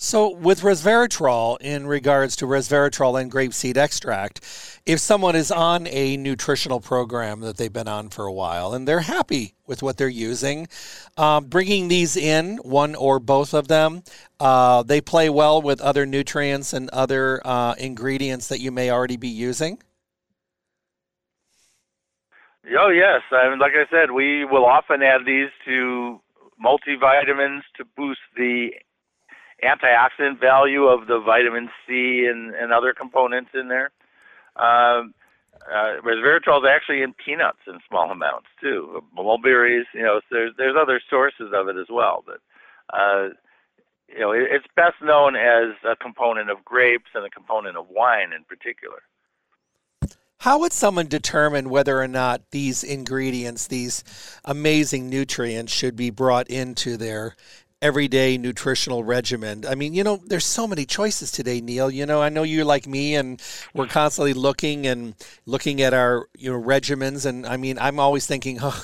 So, 0.00 0.28
with 0.28 0.60
resveratrol, 0.60 1.60
in 1.60 1.88
regards 1.88 2.36
to 2.36 2.46
resveratrol 2.46 3.20
and 3.20 3.32
grapeseed 3.32 3.76
extract, 3.76 4.38
if 4.86 5.00
someone 5.00 5.34
is 5.34 5.50
on 5.50 5.88
a 5.88 6.16
nutritional 6.16 6.78
program 6.78 7.40
that 7.40 7.56
they've 7.56 7.72
been 7.72 7.88
on 7.88 8.08
for 8.08 8.24
a 8.24 8.32
while 8.32 8.74
and 8.74 8.86
they're 8.86 9.00
happy 9.00 9.54
with 9.66 9.82
what 9.82 9.96
they're 9.96 10.08
using, 10.08 10.68
um, 11.16 11.46
bringing 11.46 11.88
these 11.88 12.16
in, 12.16 12.58
one 12.58 12.94
or 12.94 13.18
both 13.18 13.52
of 13.52 13.66
them, 13.66 14.04
uh, 14.38 14.84
they 14.84 15.00
play 15.00 15.28
well 15.28 15.60
with 15.60 15.80
other 15.80 16.06
nutrients 16.06 16.72
and 16.72 16.88
other 16.90 17.44
uh, 17.44 17.74
ingredients 17.76 18.46
that 18.46 18.60
you 18.60 18.70
may 18.70 18.92
already 18.92 19.16
be 19.16 19.26
using? 19.26 19.82
Oh, 22.78 22.90
yes. 22.90 23.22
I 23.32 23.50
mean, 23.50 23.58
like 23.58 23.72
I 23.72 23.90
said, 23.90 24.12
we 24.12 24.44
will 24.44 24.64
often 24.64 25.02
add 25.02 25.22
these 25.26 25.48
to 25.64 26.20
multivitamins 26.62 27.62
to 27.76 27.84
boost 27.96 28.20
the 28.36 28.70
antioxidant 29.62 30.40
value 30.40 30.84
of 30.84 31.06
the 31.06 31.20
vitamin 31.20 31.68
C 31.86 32.26
and, 32.30 32.54
and 32.54 32.72
other 32.72 32.92
components 32.92 33.50
in 33.54 33.68
there. 33.68 33.90
Um, 34.56 35.14
uh, 35.66 36.00
resveratrol 36.04 36.62
is 36.62 36.68
actually 36.68 37.02
in 37.02 37.12
peanuts 37.12 37.58
in 37.66 37.78
small 37.88 38.10
amounts 38.10 38.46
too. 38.60 39.02
Mulberries, 39.14 39.86
you 39.92 40.02
know, 40.02 40.20
there's 40.30 40.52
there's 40.56 40.76
other 40.80 41.00
sources 41.10 41.52
of 41.52 41.68
it 41.68 41.76
as 41.76 41.88
well, 41.90 42.24
but 42.24 42.40
uh, 42.96 43.30
you 44.08 44.20
know, 44.20 44.32
it, 44.32 44.46
it's 44.50 44.66
best 44.76 44.96
known 45.02 45.36
as 45.36 45.74
a 45.84 45.96
component 45.96 46.50
of 46.50 46.64
grapes 46.64 47.10
and 47.14 47.24
a 47.24 47.30
component 47.30 47.76
of 47.76 47.86
wine 47.90 48.32
in 48.32 48.44
particular. 48.44 49.02
How 50.42 50.60
would 50.60 50.72
someone 50.72 51.08
determine 51.08 51.68
whether 51.68 52.00
or 52.00 52.06
not 52.06 52.42
these 52.52 52.84
ingredients, 52.84 53.66
these 53.66 54.04
amazing 54.44 55.10
nutrients, 55.10 55.72
should 55.72 55.96
be 55.96 56.10
brought 56.10 56.48
into 56.48 56.96
their 56.96 57.34
everyday 57.80 58.36
nutritional 58.36 59.04
regimen. 59.04 59.64
I 59.64 59.76
mean, 59.76 59.94
you 59.94 60.02
know, 60.02 60.20
there's 60.26 60.44
so 60.44 60.66
many 60.66 60.84
choices 60.84 61.30
today, 61.30 61.60
Neil. 61.60 61.90
You 61.90 62.06
know, 62.06 62.20
I 62.20 62.28
know 62.28 62.42
you're 62.42 62.64
like 62.64 62.88
me 62.88 63.14
and 63.14 63.40
we're 63.72 63.86
constantly 63.86 64.34
looking 64.34 64.84
and 64.86 65.14
looking 65.46 65.80
at 65.80 65.94
our, 65.94 66.28
you 66.36 66.52
know, 66.52 66.60
regimens. 66.60 67.24
And 67.24 67.46
I 67.46 67.56
mean, 67.56 67.78
I'm 67.78 68.00
always 68.00 68.26
thinking, 68.26 68.58
oh, 68.60 68.82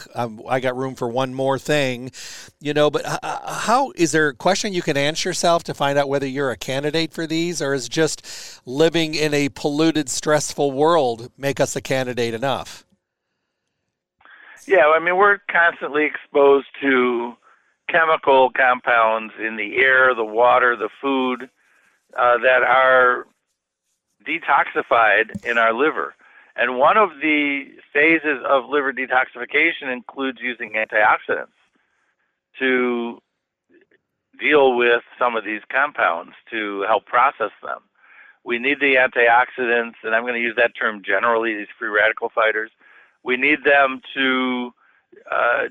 I 0.48 0.60
got 0.60 0.76
room 0.76 0.94
for 0.94 1.08
one 1.08 1.34
more 1.34 1.58
thing, 1.58 2.12
you 2.60 2.72
know, 2.72 2.88
but 2.88 3.04
how 3.24 3.92
is 3.96 4.12
there 4.12 4.28
a 4.28 4.34
question 4.34 4.72
you 4.72 4.82
can 4.82 4.96
answer 4.96 5.28
yourself 5.28 5.64
to 5.64 5.74
find 5.74 5.98
out 5.98 6.08
whether 6.08 6.26
you're 6.26 6.52
a 6.52 6.56
candidate 6.56 7.12
for 7.12 7.26
these 7.26 7.60
or 7.60 7.74
is 7.74 7.88
just 7.88 8.60
living 8.64 9.16
in 9.16 9.34
a 9.34 9.48
polluted, 9.48 10.08
stressful 10.08 10.70
world 10.70 11.32
make 11.36 11.58
us 11.58 11.74
a 11.74 11.80
candidate 11.80 12.32
enough? 12.32 12.84
Yeah, 14.66 14.86
I 14.86 15.00
mean, 15.00 15.16
we're 15.16 15.38
constantly 15.50 16.04
exposed 16.04 16.68
to 16.80 17.36
chemical 17.88 18.50
compounds 18.50 19.32
in 19.38 19.56
the 19.56 19.76
air, 19.76 20.14
the 20.14 20.24
water, 20.24 20.76
the 20.76 20.88
food 21.00 21.48
uh, 22.18 22.38
that 22.38 22.62
are 22.62 23.26
detoxified 24.26 25.44
in 25.44 25.58
our 25.58 25.72
liver. 25.72 26.14
And 26.56 26.78
one 26.78 26.96
of 26.96 27.10
the 27.20 27.64
phases 27.92 28.38
of 28.48 28.68
liver 28.68 28.92
detoxification 28.92 29.92
includes 29.92 30.38
using 30.40 30.72
antioxidants 30.72 31.48
to 32.58 33.18
deal 34.38 34.76
with 34.76 35.02
some 35.18 35.36
of 35.36 35.44
these 35.44 35.62
compounds 35.70 36.32
to 36.50 36.84
help 36.86 37.06
process 37.06 37.50
them. 37.62 37.80
We 38.44 38.58
need 38.58 38.78
the 38.80 38.96
antioxidants, 38.96 39.94
and 40.02 40.14
I'm 40.14 40.22
going 40.22 40.34
to 40.34 40.40
use 40.40 40.56
that 40.56 40.72
term 40.78 41.02
generally, 41.04 41.56
these 41.56 41.66
free 41.78 41.88
radical 41.88 42.30
fighters. 42.34 42.70
We 43.24 43.36
need 43.36 43.64
them 43.64 44.00
to 44.14 44.70
uh, 45.30 45.62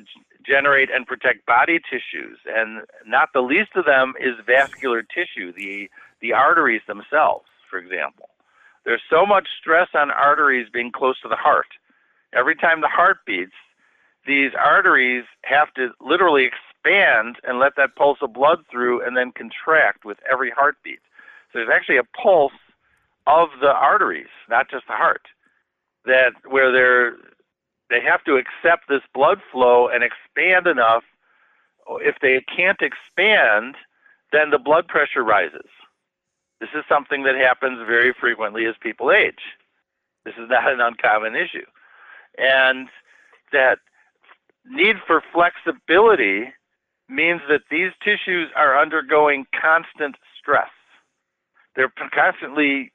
generate 0.46 0.90
and 0.92 1.06
protect 1.08 1.46
body 1.46 1.80
tissues, 1.80 2.40
and 2.48 2.82
not 3.06 3.30
the 3.34 3.42
least 3.42 3.72
of 3.76 3.86
them 3.86 4.14
is 4.20 4.34
vascular 4.46 5.02
tissue, 5.04 5.54
the 5.54 5.90
the 6.22 6.34
arteries 6.34 6.82
themselves, 6.88 7.46
for 7.70 7.78
example. 7.78 8.30
There's 8.86 9.02
so 9.10 9.26
much 9.26 9.48
stress 9.60 9.90
on 9.94 10.12
arteries 10.12 10.68
being 10.72 10.92
close 10.92 11.20
to 11.22 11.28
the 11.30 11.36
heart. 11.36 11.68
Every 12.34 12.56
time 12.56 12.82
the 12.82 12.88
heart 12.88 13.20
beats, 13.26 13.54
these 14.26 14.52
arteries 14.56 15.26
have 15.44 15.74
to 15.76 15.90
literally 16.00 16.46
expand 16.46 17.38
and 17.44 17.60
let 17.60 17.76
that 17.78 17.96
pulse 17.96 18.20
of 18.22 18.34
blood 18.34 18.60
through 18.72 19.06
and 19.06 19.16
then 19.16 19.32
contract 19.32 20.06
with 20.06 20.18
every 20.32 20.50
heartbeat. 20.50 21.00
So 21.52 21.60
there's 21.60 21.70
actually 21.74 21.98
a 21.98 22.22
pulse 22.22 22.54
of 23.28 23.50
the 23.62 23.72
arteries, 23.72 24.32
not 24.50 24.70
just 24.70 24.88
the 24.88 24.94
heart, 24.94 25.28
that 26.06 26.32
where 26.50 26.72
they're 26.72 27.16
they 27.94 28.02
have 28.02 28.24
to 28.24 28.36
accept 28.36 28.90
this 28.90 29.04
blood 29.14 29.40
flow 29.52 29.88
and 29.88 30.04
expand 30.04 30.66
enough. 30.66 31.04
If 32.02 32.16
they 32.22 32.44
can't 32.56 32.82
expand, 32.82 33.76
then 34.32 34.50
the 34.50 34.58
blood 34.58 34.88
pressure 34.88 35.24
rises. 35.24 35.70
This 36.60 36.70
is 36.76 36.84
something 36.90 37.24
that 37.24 37.36
happens 37.36 37.80
very 37.86 38.14
frequently 38.20 38.66
as 38.66 38.76
people 38.82 39.12
age. 39.12 39.44
This 40.26 40.34
is 40.36 40.50
not 40.50 40.72
an 40.72 40.82
uncommon 40.82 41.36
issue. 41.36 41.66
And 42.38 42.88
that 43.52 43.80
need 44.66 44.96
for 45.06 45.22
flexibility 45.32 46.54
means 47.10 47.42
that 47.50 47.62
these 47.70 47.92
tissues 48.02 48.50
are 48.56 48.80
undergoing 48.82 49.46
constant 49.62 50.16
stress. 50.40 50.72
They're 51.76 51.94
constantly 52.14 52.92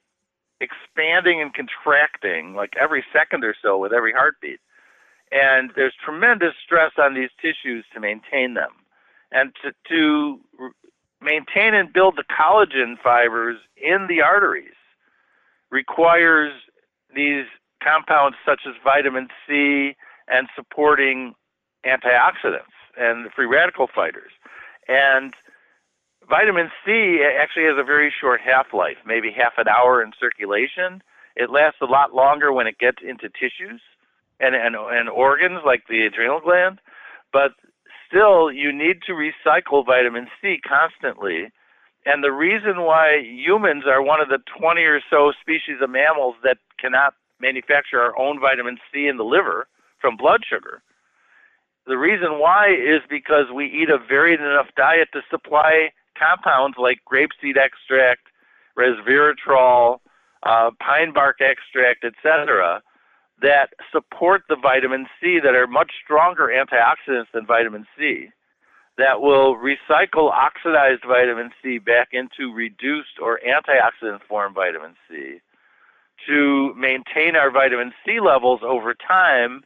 expanding 0.61 1.41
and 1.41 1.55
contracting 1.55 2.55
like 2.55 2.73
every 2.81 3.05
second 3.13 3.45
or 3.45 3.55
so 3.63 3.79
with 3.79 3.93
every 3.93 4.13
heartbeat. 4.13 4.61
And 5.31 5.71
there's 5.77 5.95
tremendous 6.03 6.55
stress 6.65 6.93
on 6.99 7.15
these 7.15 7.31
tissues 7.41 7.85
to 7.93 8.01
maintain 8.01 8.55
them. 8.55 8.71
And 9.31 9.53
to, 9.63 9.73
to 9.91 10.41
maintain 11.21 11.75
and 11.75 11.93
build 11.93 12.17
the 12.17 12.25
collagen 12.25 12.95
fibers 13.03 13.59
in 13.77 14.07
the 14.09 14.23
arteries 14.23 14.73
requires 15.71 16.53
these 17.15 17.45
compounds 17.83 18.37
such 18.45 18.61
as 18.67 18.75
vitamin 18.83 19.29
C 19.47 19.95
and 20.29 20.49
supporting 20.57 21.35
antioxidants 21.85 22.75
and 22.97 23.31
free 23.33 23.47
radical 23.47 23.87
fighters. 23.95 24.33
And 24.89 25.35
vitamin 26.29 26.71
C 26.85 27.21
actually 27.39 27.65
has 27.65 27.77
a 27.79 27.85
very 27.85 28.13
short 28.19 28.41
half 28.41 28.73
life, 28.73 28.97
maybe 29.05 29.31
half 29.31 29.53
an 29.59 29.69
hour 29.69 30.03
in 30.03 30.13
circulation. 30.19 31.03
It 31.37 31.51
lasts 31.51 31.81
a 31.83 31.87
lot 31.87 32.15
longer 32.15 32.53
when 32.53 32.67
it 32.67 32.79
gets 32.79 32.99
into 33.07 33.29
tissues 33.29 33.81
and, 34.41 34.55
and, 34.55 34.75
and 34.77 35.09
organs 35.09 35.61
like 35.65 35.85
the 35.89 36.07
adrenal 36.07 36.41
gland. 36.41 36.81
But 37.33 37.53
still, 38.09 38.51
you 38.51 38.73
need 38.73 39.03
to 39.07 39.13
recycle 39.13 39.85
vitamin 39.85 40.29
C 40.41 40.59
constantly. 40.67 41.51
And 42.07 42.25
the 42.25 42.33
reason 42.33 42.83
why 42.83 43.21
humans 43.23 43.85
are 43.87 44.03
one 44.03 44.21
of 44.21 44.29
the 44.29 44.39
20 44.59 44.81
or 44.83 45.01
so 45.11 45.33
species 45.41 45.83
of 45.83 45.91
mammals 45.91 46.37
that 46.43 46.59
cannot 46.81 47.15
manufacture 47.41 48.01
our 48.01 48.19
own 48.19 48.41
vitamin 48.41 48.79
C 48.93 49.07
in 49.07 49.17
the 49.17 49.25
liver 49.25 49.69
from 50.01 50.17
blood 50.17 50.43
sugar, 50.49 50.83
the 51.87 51.97
reason 51.99 52.39
why 52.39 52.69
is 52.69 53.01
because 53.09 53.47
we 53.55 53.65
eat 53.67 53.89
a 53.89 53.99
varied 53.99 54.41
enough 54.41 54.69
diet 54.77 55.09
to 55.13 55.21
supply 55.31 55.91
compounds 56.19 56.77
like 56.79 56.99
grapeseed 57.11 57.57
extract, 57.57 58.29
resveratrol, 58.79 59.99
uh, 60.45 60.71
pine 60.81 61.13
bark 61.13 61.39
extract, 61.41 62.05
etc., 62.05 62.83
that 63.41 63.71
support 63.93 64.43
the 64.49 64.57
vitamin 64.57 65.07
C 65.21 65.39
that 65.43 65.55
are 65.55 65.67
much 65.67 65.93
stronger 66.05 66.49
antioxidants 66.49 67.31
than 67.33 67.47
vitamin 67.47 67.87
C 67.97 68.31
that 68.99 69.21
will 69.21 69.57
recycle 69.57 70.33
oxidized 70.33 71.05
vitamin 71.07 71.51
C 71.63 71.79
back 71.79 72.09
into 72.13 72.53
reduced 72.53 73.21
or 73.23 73.41
antioxidant 73.47 74.23
form 74.29 74.53
vitamin 74.55 74.95
C 75.09 75.41
to 76.27 76.75
maintain 76.75 77.37
our 77.37 77.51
vitamin 77.51 77.93
C 78.05 78.19
levels 78.21 78.61
over 78.65 78.95
time 78.95 79.63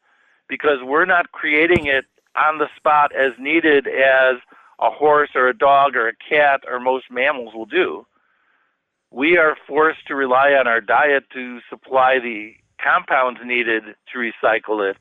because 0.49 0.79
we're 0.83 1.07
not 1.07 1.33
creating 1.33 1.87
it 1.87 2.05
on 2.37 2.59
the 2.59 2.69
spot 2.77 3.11
as 3.17 3.33
needed 3.39 3.87
as 3.87 4.37
a 4.81 4.91
horse 4.91 5.31
or 5.35 5.49
a 5.49 5.57
dog 5.57 5.97
or 5.97 6.09
a 6.09 6.13
cat 6.29 6.61
or 6.71 6.79
most 6.79 7.07
mammals 7.11 7.55
will 7.55 7.67
do. 7.67 8.07
We 9.11 9.39
are 9.39 9.57
forced 9.67 10.07
to 10.09 10.15
rely 10.15 10.53
on 10.53 10.67
our 10.67 10.81
diet 10.81 11.25
to 11.33 11.61
supply 11.71 12.19
the 12.19 12.55
compounds 12.83 13.41
needed 13.45 13.85
to 14.13 14.19
recycle 14.19 14.89
it 14.89 14.99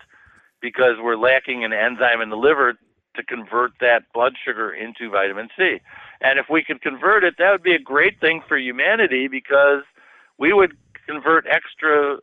because 0.62 0.98
we're 1.02 1.16
lacking 1.16 1.64
an 1.64 1.74
enzyme 1.74 2.22
in 2.22 2.30
the 2.30 2.38
liver 2.38 2.76
to 3.16 3.24
convert 3.24 3.72
that 3.82 4.04
blood 4.14 4.34
sugar 4.44 4.72
into 4.72 5.10
vitamin 5.10 5.50
C. 5.58 5.82
And 6.22 6.40
if 6.40 6.46
we 6.50 6.64
could 6.64 6.82
convert 6.82 7.24
it, 7.24 7.36
that 7.40 7.52
would 7.52 7.64
be 7.64 7.74
a 7.74 7.80
great 7.80 8.20
thing 8.20 8.42
for 8.48 8.58
humanity 8.58 9.28
because 9.28 9.84
we 10.38 10.54
would 10.54 10.78
convert 11.08 11.46
extra 11.48 12.20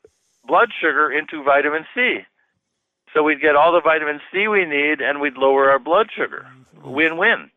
blood 0.46 0.70
sugar 0.80 1.10
into 1.10 1.42
vitamin 1.42 1.84
C. 1.94 2.20
So 3.12 3.22
we'd 3.22 3.40
get 3.40 3.56
all 3.56 3.72
the 3.72 3.80
vitamin 3.80 4.20
C 4.32 4.48
we 4.48 4.64
need 4.64 5.00
and 5.00 5.20
we'd 5.20 5.36
lower 5.36 5.70
our 5.70 5.78
blood 5.78 6.08
sugar. 6.14 6.46
Win 6.82 7.16
win. 7.16 7.50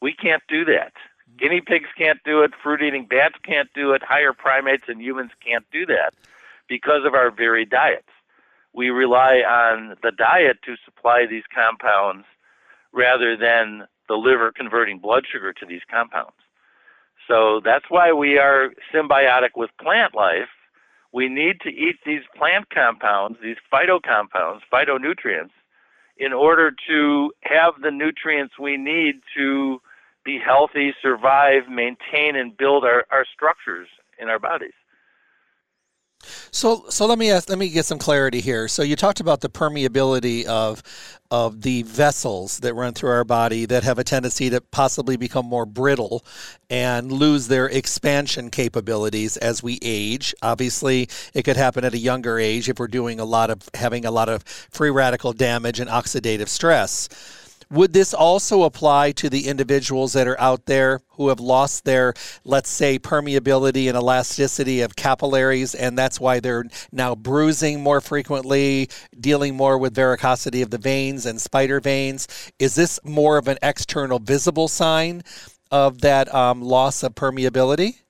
We 0.00 0.12
can't 0.12 0.42
do 0.48 0.64
that. 0.66 0.92
Guinea 1.38 1.60
pigs 1.60 1.88
can't 1.96 2.18
do 2.24 2.42
it, 2.42 2.52
fruit 2.62 2.82
eating 2.82 3.06
bats 3.06 3.36
can't 3.44 3.68
do 3.72 3.92
it, 3.92 4.02
higher 4.02 4.32
primates 4.32 4.84
and 4.88 5.00
humans 5.00 5.30
can't 5.44 5.64
do 5.72 5.86
that 5.86 6.12
because 6.70 7.04
of 7.04 7.14
our 7.14 7.30
varied 7.30 7.68
diets. 7.68 8.08
We 8.72 8.88
rely 8.88 9.38
on 9.38 9.96
the 10.02 10.12
diet 10.12 10.58
to 10.64 10.76
supply 10.84 11.26
these 11.28 11.42
compounds 11.52 12.24
rather 12.92 13.36
than 13.36 13.86
the 14.08 14.14
liver 14.14 14.52
converting 14.56 14.98
blood 15.00 15.24
sugar 15.30 15.52
to 15.52 15.66
these 15.66 15.82
compounds. 15.90 16.38
So 17.28 17.60
that's 17.62 17.86
why 17.88 18.12
we 18.12 18.38
are 18.38 18.70
symbiotic 18.94 19.50
with 19.56 19.70
plant 19.82 20.14
life. 20.14 20.48
We 21.12 21.28
need 21.28 21.60
to 21.62 21.68
eat 21.68 21.96
these 22.06 22.22
plant 22.36 22.70
compounds, 22.70 23.38
these 23.42 23.56
phytocompounds, 23.72 24.60
phytonutrients, 24.72 25.50
in 26.16 26.32
order 26.32 26.72
to 26.88 27.32
have 27.42 27.74
the 27.82 27.90
nutrients 27.90 28.58
we 28.58 28.76
need 28.76 29.20
to 29.36 29.80
be 30.24 30.38
healthy, 30.38 30.94
survive, 31.02 31.68
maintain, 31.68 32.36
and 32.36 32.56
build 32.56 32.84
our, 32.84 33.06
our 33.10 33.24
structures 33.34 33.88
in 34.20 34.28
our 34.28 34.38
bodies. 34.38 34.74
So, 36.50 36.84
so 36.88 37.06
let 37.06 37.18
me 37.18 37.30
ask, 37.30 37.48
let 37.48 37.58
me 37.58 37.68
get 37.70 37.86
some 37.86 37.98
clarity 37.98 38.40
here. 38.40 38.68
So, 38.68 38.82
you 38.82 38.96
talked 38.96 39.20
about 39.20 39.40
the 39.40 39.48
permeability 39.48 40.44
of 40.44 40.82
of 41.30 41.62
the 41.62 41.82
vessels 41.84 42.58
that 42.58 42.74
run 42.74 42.92
through 42.92 43.10
our 43.10 43.24
body 43.24 43.64
that 43.64 43.84
have 43.84 44.00
a 44.00 44.04
tendency 44.04 44.50
to 44.50 44.60
possibly 44.60 45.16
become 45.16 45.46
more 45.46 45.64
brittle 45.64 46.24
and 46.68 47.12
lose 47.12 47.46
their 47.46 47.66
expansion 47.66 48.50
capabilities 48.50 49.36
as 49.36 49.62
we 49.62 49.78
age. 49.80 50.34
Obviously, 50.42 51.08
it 51.32 51.44
could 51.44 51.56
happen 51.56 51.84
at 51.84 51.94
a 51.94 51.98
younger 51.98 52.38
age 52.38 52.68
if 52.68 52.80
we're 52.80 52.88
doing 52.88 53.20
a 53.20 53.24
lot 53.24 53.48
of 53.48 53.68
having 53.74 54.04
a 54.04 54.10
lot 54.10 54.28
of 54.28 54.42
free 54.42 54.90
radical 54.90 55.32
damage 55.32 55.78
and 55.78 55.88
oxidative 55.88 56.48
stress. 56.48 57.08
Would 57.72 57.92
this 57.92 58.12
also 58.12 58.64
apply 58.64 59.12
to 59.12 59.30
the 59.30 59.46
individuals 59.46 60.12
that 60.14 60.26
are 60.26 60.40
out 60.40 60.66
there 60.66 61.02
who 61.10 61.28
have 61.28 61.38
lost 61.38 61.84
their, 61.84 62.14
let's 62.44 62.68
say, 62.68 62.98
permeability 62.98 63.86
and 63.86 63.96
elasticity 63.96 64.80
of 64.80 64.96
capillaries, 64.96 65.76
and 65.76 65.96
that's 65.96 66.18
why 66.18 66.40
they're 66.40 66.64
now 66.90 67.14
bruising 67.14 67.80
more 67.80 68.00
frequently, 68.00 68.88
dealing 69.20 69.56
more 69.56 69.78
with 69.78 69.94
varicosity 69.94 70.62
of 70.62 70.70
the 70.70 70.78
veins 70.78 71.26
and 71.26 71.40
spider 71.40 71.78
veins? 71.78 72.26
Is 72.58 72.74
this 72.74 72.98
more 73.04 73.38
of 73.38 73.46
an 73.46 73.58
external 73.62 74.18
visible 74.18 74.66
sign 74.66 75.22
of 75.70 76.00
that 76.00 76.32
um, 76.34 76.62
loss 76.62 77.04
of 77.04 77.14
permeability? 77.14 78.00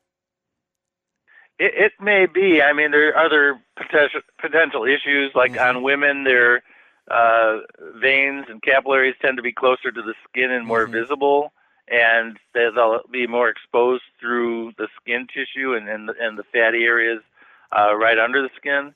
It, 1.59 1.75
it, 1.77 1.92
may 2.01 2.25
be. 2.25 2.62
I 2.62 2.73
mean, 2.73 2.92
there 2.92 3.11
are 3.11 3.27
other 3.27 3.61
potential 3.77 4.23
potential 4.40 4.85
issues. 4.85 5.33
Like 5.35 5.53
mm-hmm. 5.53 5.77
on 5.77 5.83
women, 5.83 6.25
there 6.25 6.62
uh, 7.11 7.59
veins 7.96 8.46
and 8.49 8.62
capillaries 8.62 9.16
tend 9.20 9.37
to 9.37 9.42
be 9.42 9.53
closer 9.53 9.90
to 9.90 10.03
the 10.03 10.14
skin 10.29 10.51
and 10.51 10.66
more 10.66 10.85
mm-hmm. 10.85 10.92
visible, 10.92 11.53
and 11.88 12.38
they'll 12.55 13.01
be 13.11 13.27
more 13.27 13.49
exposed 13.49 14.05
through 14.20 14.73
the 14.79 14.88
skin 15.01 15.27
tissue 15.27 15.75
and 15.75 15.88
and 15.88 16.09
the, 16.09 16.14
and 16.20 16.38
the 16.38 16.44
fatty 16.44 16.85
areas 16.85 17.20
uh, 17.77 17.94
right 17.96 18.18
under 18.18 18.42
the 18.42 18.51
skin. 18.57 18.94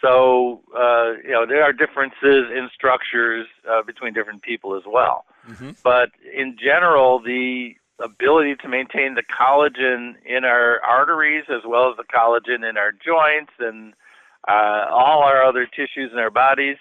So 0.00 0.62
uh, 0.76 1.12
you 1.22 1.32
know 1.32 1.46
there 1.46 1.62
are 1.62 1.72
differences 1.72 2.50
in 2.50 2.70
structures 2.74 3.46
uh, 3.70 3.82
between 3.82 4.14
different 4.14 4.42
people 4.42 4.74
as 4.74 4.84
well. 4.86 5.26
Mm-hmm. 5.48 5.72
But 5.82 6.10
in 6.34 6.56
general, 6.58 7.20
the 7.20 7.74
ability 8.00 8.56
to 8.56 8.68
maintain 8.68 9.14
the 9.14 9.22
collagen 9.22 10.14
in 10.24 10.44
our 10.44 10.80
arteries 10.82 11.44
as 11.48 11.62
well 11.66 11.90
as 11.90 11.96
the 11.96 12.04
collagen 12.04 12.68
in 12.68 12.76
our 12.76 12.90
joints 12.90 13.52
and 13.60 13.94
uh, 14.48 14.86
all 14.90 15.22
our 15.22 15.44
other 15.44 15.66
tissues 15.66 16.10
in 16.12 16.18
our 16.18 16.30
bodies 16.30 16.76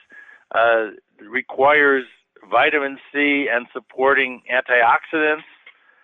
uh, 0.54 0.88
requires 1.20 2.06
vitamin 2.50 2.98
C 3.12 3.48
and 3.52 3.68
supporting 3.74 4.42
antioxidants, 4.52 5.44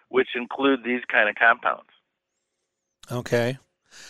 which 0.10 0.30
include 0.36 0.84
these 0.84 1.02
kind 1.12 1.30
of 1.30 1.36
compounds. 1.36 1.90
Okay. 3.12 3.58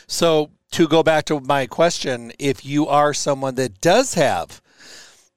So, 0.08 0.52
to 0.72 0.88
go 0.88 1.04
back 1.04 1.26
to 1.26 1.40
my 1.40 1.66
question, 1.66 2.32
if 2.38 2.66
you 2.66 2.88
are 2.88 3.14
someone 3.14 3.56
that 3.56 3.82
does 3.82 4.14
have 4.14 4.62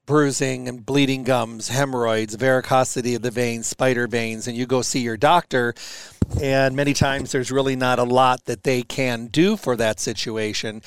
bruising 0.05 0.69
and 0.69 0.85
bleeding 0.85 1.23
gums, 1.23 1.69
hemorrhoids, 1.69 2.37
varicosity 2.37 3.15
of 3.15 3.23
the 3.23 3.31
veins, 3.31 3.67
spider 3.67 4.07
veins, 4.07 4.49
and 4.49 4.57
you 4.57 4.67
go 4.67 4.83
see 4.83 5.01
your 5.01 5.17
doctor, 5.17 5.75
and 6.41 6.75
many 6.75 6.93
times 6.93 7.33
there's 7.33 7.53
really 7.53 7.77
not 7.77 7.99
a 7.99 8.05
lot 8.05 8.45
that 8.47 8.65
they 8.65 8.83
can 8.83 9.27
do 9.27 9.57
for 9.57 9.77
that 9.77 10.01
situation. 10.01 10.83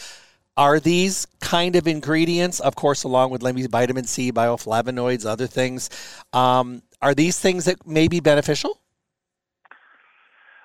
Are 0.58 0.80
these 0.80 1.28
kind 1.42 1.76
of 1.76 1.86
ingredients, 1.86 2.62
of 2.62 2.76
course, 2.76 3.04
along 3.04 3.32
with 3.32 3.44
maybe 3.44 3.68
vitamin 3.68 4.06
C, 4.06 4.32
bioflavonoids, 4.32 5.26
other 5.26 5.48
things, 5.48 5.90
um, 6.32 6.82
are 7.02 7.14
these 7.14 7.38
things 7.38 7.66
that 7.66 7.86
may 7.86 8.08
be 8.08 8.22
beneficial? 8.22 8.80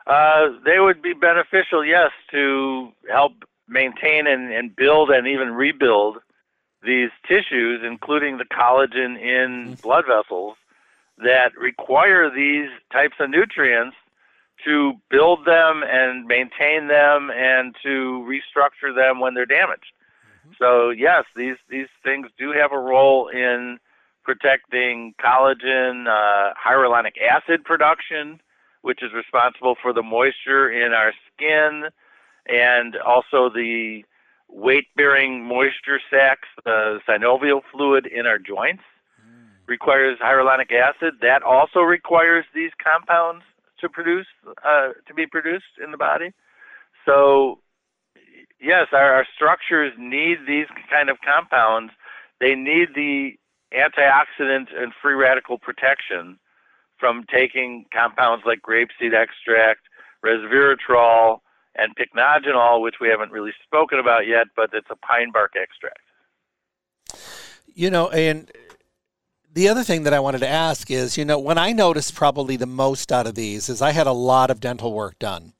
Uh, 0.07 0.48
they 0.64 0.79
would 0.79 1.03
be 1.03 1.12
beneficial, 1.12 1.85
yes, 1.85 2.11
to 2.31 2.92
help 3.11 3.33
maintain 3.68 4.26
and, 4.26 4.53
and 4.53 4.74
build 4.74 5.11
and 5.11 5.26
even 5.26 5.50
rebuild 5.50 6.18
these 6.83 7.11
tissues, 7.29 7.83
including 7.85 8.38
the 8.38 8.44
collagen 8.44 9.20
in 9.20 9.50
mm-hmm. 9.50 9.74
blood 9.83 10.05
vessels, 10.07 10.57
that 11.18 11.57
require 11.59 12.31
these 12.31 12.70
types 12.92 13.14
of 13.20 13.29
nutrients 13.29 13.96
to 14.64 14.94
build 15.11 15.44
them 15.46 15.83
and 15.87 16.27
maintain 16.27 16.88
them 16.88 17.31
and 17.31 17.75
to 17.83 18.27
restructure 18.29 18.94
them 18.94 19.20
when 19.20 19.35
they're 19.35 19.46
damaged. 19.46 19.92
Mm-hmm. 20.46 20.53
So 20.59 20.90
yes, 20.90 21.25
these 21.37 21.57
these 21.68 21.88
things 22.03 22.29
do 22.38 22.53
have 22.53 22.73
a 22.73 22.79
role 22.79 23.29
in 23.29 23.79
protecting 24.23 25.14
collagen, 25.23 26.07
uh, 26.07 26.53
hyaluronic 26.55 27.20
acid 27.20 27.64
production, 27.64 28.40
which 28.83 29.03
is 29.03 29.12
responsible 29.12 29.77
for 29.81 29.92
the 29.92 30.03
moisture 30.03 30.70
in 30.70 30.92
our 30.92 31.12
skin, 31.33 31.88
and 32.46 32.96
also 32.96 33.49
the 33.49 34.05
weight-bearing 34.49 35.44
moisture 35.44 36.01
sacs, 36.11 36.49
the 36.64 37.01
synovial 37.09 37.62
fluid 37.73 38.07
in 38.07 38.27
our 38.27 38.38
joints. 38.38 38.83
Mm. 39.25 39.49
Requires 39.66 40.18
hyaluronic 40.18 40.73
acid. 40.73 41.14
That 41.23 41.42
also 41.42 41.81
requires 41.81 42.44
these 42.55 42.73
compounds 42.83 43.44
to 43.81 43.88
produce 43.88 44.27
uh, 44.64 44.90
to 45.07 45.14
be 45.14 45.27
produced 45.27 45.79
in 45.83 45.90
the 45.90 45.97
body. 45.97 46.33
So, 47.07 47.61
yes, 48.61 48.88
our, 48.93 49.14
our 49.14 49.27
structures 49.35 49.93
need 49.99 50.38
these 50.47 50.66
kind 50.90 51.09
of 51.09 51.19
compounds. 51.25 51.93
They 52.40 52.55
need 52.55 52.88
the 52.95 53.33
antioxidant 53.73 54.66
and 54.77 54.93
free 55.01 55.14
radical 55.14 55.59
protection 55.59 56.38
from 56.99 57.25
taking 57.33 57.87
compounds 57.93 58.45
like 58.47 58.61
grapeseed 58.61 59.14
extract, 59.14 59.81
resveratrol, 60.25 61.38
and 61.77 61.97
pycnogenol, 61.97 62.83
which 62.83 62.97
we 63.01 63.09
haven't 63.09 63.33
really 63.33 63.53
spoken 63.64 63.99
about 63.99 64.27
yet, 64.27 64.49
but 64.57 64.71
it's 64.73 64.88
a 64.90 64.97
pine 64.97 65.31
bark 65.33 65.53
extract. 65.57 66.01
You 67.73 67.90
know, 67.90 68.11
and 68.11 68.51
the 69.52 69.68
other 69.68 69.82
thing 69.82 70.04
that 70.04 70.14
I 70.14 70.20
wanted 70.20 70.40
to 70.40 70.48
ask 70.48 70.90
is, 70.90 71.18
you 71.18 71.24
know, 71.24 71.38
when 71.38 71.58
I 71.58 71.72
noticed 71.72 72.14
probably 72.14 72.56
the 72.56 72.66
most 72.66 73.10
out 73.10 73.26
of 73.26 73.34
these 73.34 73.68
is 73.68 73.82
I 73.82 73.90
had 73.90 74.06
a 74.06 74.12
lot 74.12 74.50
of 74.50 74.60
dental 74.60 74.92
work 74.92 75.18
done. 75.18 75.54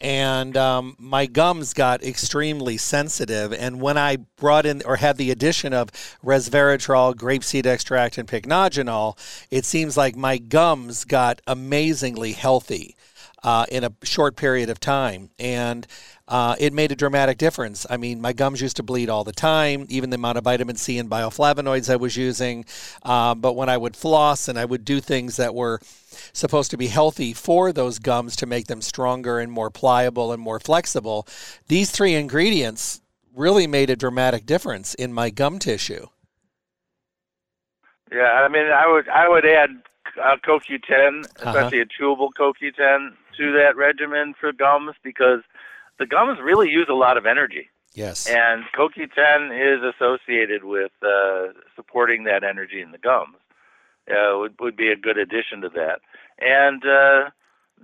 And 0.00 0.56
um, 0.56 0.96
my 0.98 1.26
gums 1.26 1.74
got 1.74 2.02
extremely 2.02 2.76
sensitive. 2.76 3.52
And 3.52 3.80
when 3.80 3.96
I 3.96 4.16
brought 4.16 4.66
in 4.66 4.82
or 4.84 4.96
had 4.96 5.16
the 5.16 5.30
addition 5.30 5.72
of 5.72 5.92
resveratrol, 6.24 7.14
grapeseed 7.14 7.66
extract, 7.66 8.18
and 8.18 8.26
pycnogenol, 8.26 9.16
it 9.50 9.64
seems 9.64 9.96
like 9.96 10.16
my 10.16 10.38
gums 10.38 11.04
got 11.04 11.40
amazingly 11.46 12.32
healthy 12.32 12.96
uh, 13.42 13.66
in 13.70 13.84
a 13.84 13.92
short 14.02 14.36
period 14.36 14.70
of 14.70 14.80
time. 14.80 15.30
And 15.38 15.86
uh, 16.28 16.56
it 16.58 16.72
made 16.72 16.92
a 16.92 16.96
dramatic 16.96 17.38
difference. 17.38 17.86
I 17.90 17.96
mean, 17.96 18.20
my 18.20 18.32
gums 18.32 18.60
used 18.60 18.76
to 18.76 18.82
bleed 18.82 19.10
all 19.10 19.24
the 19.24 19.32
time, 19.32 19.86
even 19.88 20.10
the 20.10 20.14
amount 20.16 20.38
of 20.38 20.44
vitamin 20.44 20.76
C 20.76 20.98
and 20.98 21.10
bioflavonoids 21.10 21.90
I 21.90 21.96
was 21.96 22.16
using. 22.16 22.64
Uh, 23.02 23.34
but 23.34 23.54
when 23.54 23.68
I 23.68 23.76
would 23.76 23.96
floss 23.96 24.48
and 24.48 24.58
I 24.58 24.64
would 24.64 24.84
do 24.84 25.00
things 25.00 25.36
that 25.36 25.54
were 25.54 25.80
supposed 26.32 26.70
to 26.70 26.76
be 26.76 26.86
healthy 26.86 27.32
for 27.32 27.72
those 27.72 27.98
gums 27.98 28.36
to 28.36 28.46
make 28.46 28.66
them 28.66 28.80
stronger 28.80 29.38
and 29.38 29.50
more 29.50 29.70
pliable 29.70 30.32
and 30.32 30.40
more 30.40 30.60
flexible, 30.60 31.26
these 31.68 31.90
three 31.90 32.14
ingredients 32.14 33.00
really 33.34 33.66
made 33.66 33.90
a 33.90 33.96
dramatic 33.96 34.46
difference 34.46 34.94
in 34.94 35.12
my 35.12 35.30
gum 35.30 35.58
tissue. 35.58 36.06
Yeah, 38.12 38.24
I 38.24 38.48
mean, 38.48 38.66
I 38.66 38.86
would 38.86 39.08
I 39.08 39.28
would 39.28 39.46
add 39.46 39.70
uh, 40.22 40.36
CoQ10, 40.46 41.24
uh-huh. 41.24 41.48
especially 41.48 41.80
uh-huh. 41.80 41.86
a 42.00 42.02
chewable 42.02 42.28
CoQ10, 42.38 43.12
to 43.36 43.52
that 43.52 43.76
regimen 43.76 44.34
for 44.38 44.52
gums 44.52 44.94
because 45.02 45.40
the 45.98 46.06
gums 46.06 46.38
really 46.42 46.70
use 46.70 46.86
a 46.90 46.94
lot 46.94 47.16
of 47.16 47.26
energy. 47.26 47.68
Yes. 47.94 48.26
And 48.26 48.64
CoQ10 48.76 49.50
is 49.52 49.94
associated 49.94 50.64
with 50.64 50.92
uh, 51.02 51.48
supporting 51.76 52.24
that 52.24 52.42
energy 52.42 52.80
in 52.80 52.90
the 52.90 52.98
gums. 52.98 53.36
Uh, 54.10 54.36
would 54.38 54.54
would 54.58 54.76
be 54.76 54.88
a 54.88 54.96
good 54.96 55.16
addition 55.16 55.60
to 55.60 55.68
that. 55.68 56.00
And 56.40 56.84
uh, 56.84 57.30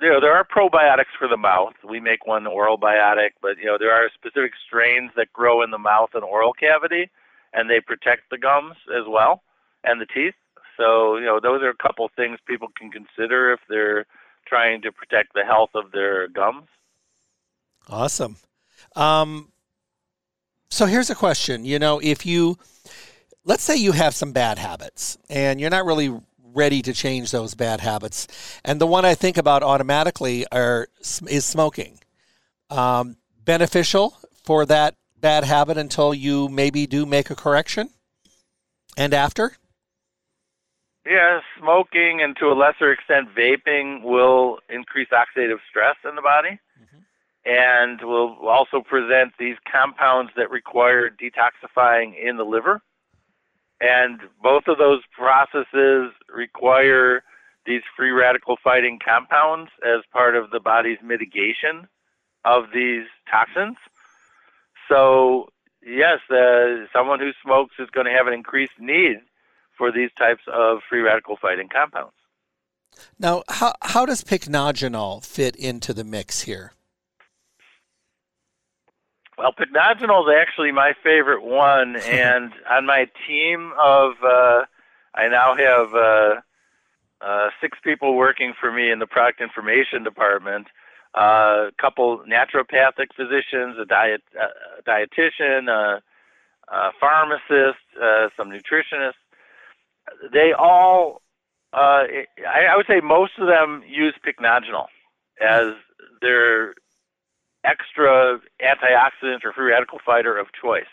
you 0.01 0.11
know 0.11 0.21
there 0.21 0.35
are 0.35 0.45
probiotics 0.45 1.15
for 1.17 1.29
the 1.29 1.37
mouth. 1.37 1.75
We 1.89 2.01
make 2.01 2.27
one 2.27 2.45
OralBiotic, 2.45 3.31
but 3.41 3.57
you 3.59 3.67
know 3.67 3.79
there 3.79 3.93
are 3.93 4.11
specific 4.13 4.53
strains 4.67 5.13
that 5.17 5.33
grow 5.33 5.63
in 5.63 5.71
the 5.71 5.79
mouth 5.79 6.11
and 6.15 6.25
oral 6.25 6.53
cavity, 6.53 7.11
and 7.53 7.71
they 7.71 7.81
protect 7.81 8.31
the 8.31 8.39
gums 8.39 8.77
as 8.89 9.05
well 9.07 9.43
and 9.85 10.01
the 10.01 10.07
teeth. 10.07 10.35
So 10.77 11.19
you 11.19 11.27
know 11.27 11.39
those 11.41 11.63
are 11.63 11.71
a 11.71 11.77
couple 11.77 12.11
things 12.17 12.39
people 12.47 12.69
can 12.77 12.91
consider 12.91 13.53
if 13.53 13.61
they're 13.69 14.07
trying 14.49 14.83
to 14.83 14.93
protect 14.93 15.35
the 15.35 15.45
health 15.45 15.71
of 15.75 15.93
their 15.93 16.29
gums. 16.29 16.69
Awesome. 17.89 18.37
Um, 18.97 19.53
so 20.71 20.87
here's 20.87 21.11
a 21.11 21.15
question. 21.15 21.65
You 21.65 21.79
know, 21.79 22.01
if 22.03 22.27
you, 22.27 22.59
let's 23.45 23.63
say 23.63 23.77
you 23.77 23.93
have 23.93 24.15
some 24.15 24.33
bad 24.33 24.59
habits 24.59 25.19
and 25.29 25.61
you're 25.61 25.71
not 25.71 25.87
really 25.87 26.15
ready 26.55 26.83
to 26.83 26.93
change 26.93 27.31
those 27.31 27.55
bad 27.55 27.81
habits, 27.81 28.27
and 28.65 28.81
the 28.81 28.87
one 28.87 29.05
I 29.05 29.15
think 29.15 29.37
about 29.37 29.63
automatically 29.63 30.47
are 30.51 30.89
is 31.27 31.45
smoking. 31.45 32.01
Um, 32.71 33.17
beneficial 33.45 34.19
for 34.45 34.67
that 34.67 34.97
bad 35.21 35.45
habit 35.45 35.79
until 35.79 36.13
you 36.13 36.49
maybe 36.49 36.87
do 36.87 37.07
make 37.07 37.31
a 37.31 37.37
correction, 37.37 37.91
and 38.97 39.15
after. 39.15 39.53
Yeah, 41.09 41.41
smoking 41.59 42.21
and 42.21 42.37
to 42.37 42.47
a 42.49 42.53
lesser 42.53 42.93
extent 42.93 43.29
vaping 43.35 44.03
will 44.03 44.59
increase 44.69 45.09
oxidative 45.09 45.57
stress 45.67 45.97
in 46.07 46.17
the 46.17 46.21
body 46.21 46.61
and 47.47 47.99
will 48.03 48.37
also 48.47 48.83
present 48.83 49.33
these 49.39 49.57
compounds 49.73 50.33
that 50.37 50.51
require 50.51 51.09
detoxifying 51.09 52.13
in 52.23 52.37
the 52.37 52.45
liver. 52.45 52.83
And 53.81 54.21
both 54.43 54.65
of 54.67 54.77
those 54.77 55.01
processes 55.17 56.13
require 56.29 57.23
these 57.65 57.83
free 57.97 58.11
radical 58.11 58.59
fighting 58.63 58.99
compounds 59.03 59.71
as 59.83 60.03
part 60.13 60.37
of 60.37 60.51
the 60.51 60.61
body's 60.61 60.99
mitigation 61.03 61.89
of 62.45 62.65
these 62.75 63.07
toxins. 63.31 63.77
So, 64.91 65.49
yes, 65.83 66.19
uh, 66.31 66.85
someone 66.93 67.21
who 67.21 67.31
smokes 67.43 67.77
is 67.79 67.89
going 67.91 68.07
to 68.07 68.13
have 68.13 68.27
an 68.27 68.35
increased 68.35 68.79
need 68.79 69.21
for 69.79 69.93
these 69.93 70.11
types 70.19 70.43
of 70.53 70.81
free 70.89 71.01
radical 71.01 71.37
fighting 71.41 71.69
compounds. 71.69 72.13
Now, 73.19 73.45
how, 73.49 73.75
how 73.83 74.05
does 74.05 74.25
pycnogenol 74.25 75.25
fit 75.25 75.57
into 75.57 75.95
the 75.95 76.05
mix 76.05 76.43
here? 76.43 76.73
Well, 79.39 79.53
pycnogenol 79.53 80.29
is 80.29 80.37
actually 80.41 80.73
my 80.73 80.95
favorite 81.03 81.45
one, 81.45 81.97
and 82.07 82.53
on 82.69 82.87
my 82.87 83.09
team 83.27 83.73
of, 83.81 84.15
uh, 84.23 84.65
I 85.15 85.29
now 85.29 85.55
have 85.55 85.95
uh, 85.95 86.41
uh, 87.21 87.51
six 87.61 87.79
people 87.83 88.17
working 88.17 88.53
for 88.61 88.73
me 88.73 88.91
in 88.91 88.99
the 88.99 89.07
product 89.07 89.41
information 89.41 90.03
department. 90.03 90.67
Uh, 91.15 91.69
a 91.69 91.73
couple 91.81 92.23
naturopathic 92.29 93.15
physicians, 93.17 93.77
a 93.81 93.85
diet 93.87 94.23
uh, 94.39 94.49
dietitian, 94.87 95.69
a, 95.69 96.03
a 96.73 96.93
pharmacist, 97.01 97.83
uh, 98.01 98.29
some 98.37 98.51
nutritionists. 98.51 99.15
They 100.33 100.53
all, 100.53 101.23
uh, 101.73 102.05
I, 102.47 102.67
I 102.71 102.77
would 102.77 102.87
say, 102.87 103.01
most 103.01 103.33
of 103.39 103.47
them 103.47 103.83
use 103.87 104.15
pycnogenol 104.27 104.87
as 105.41 105.75
their 106.21 106.75
extra 107.65 108.41
antioxidant 108.63 109.45
or 109.45 109.53
free 109.53 109.71
radical 109.71 109.99
fighter 110.05 110.37
of 110.37 110.49
choice. 110.61 110.85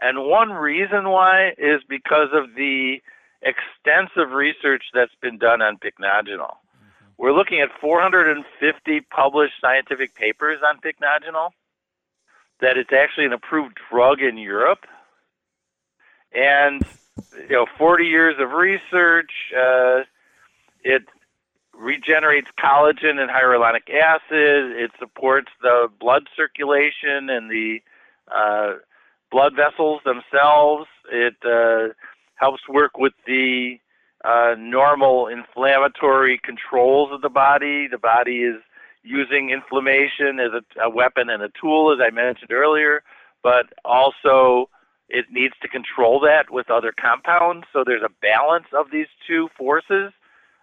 And 0.00 0.24
one 0.24 0.50
reason 0.50 1.08
why 1.08 1.54
is 1.56 1.80
because 1.88 2.28
of 2.32 2.54
the 2.54 3.00
extensive 3.42 4.32
research 4.32 4.84
that's 4.92 5.14
been 5.20 5.38
done 5.38 5.62
on 5.62 5.76
pycnogenol. 5.76 6.56
Mm-hmm. 6.56 7.06
We're 7.18 7.32
looking 7.32 7.60
at 7.60 7.70
450 7.80 9.00
published 9.10 9.54
scientific 9.60 10.14
papers 10.14 10.58
on 10.66 10.80
pycnogenol, 10.80 11.50
that 12.60 12.76
it's 12.76 12.92
actually 12.92 13.26
an 13.26 13.32
approved 13.32 13.78
drug 13.90 14.20
in 14.20 14.38
Europe. 14.38 14.86
And, 16.34 16.82
you 17.48 17.56
know, 17.56 17.66
40 17.78 18.04
years 18.04 18.34
of 18.38 18.50
research, 18.50 19.30
uh, 19.56 20.00
it 20.84 21.02
regenerates 21.74 22.48
collagen 22.58 23.18
and 23.18 23.30
hyaluronic 23.30 23.90
acid. 23.92 24.76
It 24.76 24.90
supports 24.98 25.48
the 25.62 25.88
blood 26.00 26.28
circulation 26.36 27.28
and 27.30 27.50
the 27.50 27.78
uh, 28.34 28.74
blood 29.30 29.54
vessels 29.54 30.00
themselves. 30.04 30.86
It 31.10 31.36
uh, 31.44 31.92
helps 32.36 32.68
work 32.68 32.98
with 32.98 33.12
the 33.26 33.78
uh, 34.24 34.54
normal 34.58 35.28
inflammatory 35.28 36.40
controls 36.42 37.10
of 37.12 37.20
the 37.20 37.28
body. 37.28 37.86
The 37.88 37.98
body 37.98 38.42
is 38.42 38.56
using 39.02 39.50
inflammation 39.50 40.40
as 40.40 40.50
a, 40.52 40.82
a 40.82 40.90
weapon 40.90 41.30
and 41.30 41.42
a 41.42 41.48
tool, 41.60 41.92
as 41.92 41.98
I 42.04 42.12
mentioned 42.12 42.50
earlier, 42.50 43.02
but 43.42 43.66
also 43.84 44.68
it 45.08 45.26
needs 45.30 45.54
to 45.62 45.68
control 45.68 46.20
that 46.20 46.50
with 46.50 46.70
other 46.70 46.92
compounds. 46.98 47.66
So 47.72 47.84
there's 47.84 48.02
a 48.02 48.10
balance 48.20 48.66
of 48.72 48.86
these 48.90 49.06
two 49.26 49.48
forces. 49.56 50.12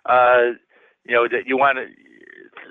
Uh, 0.05 0.57
you 1.05 1.13
know 1.13 1.27
that 1.27 1.47
you 1.47 1.57
want 1.57 1.77
to 1.77 1.87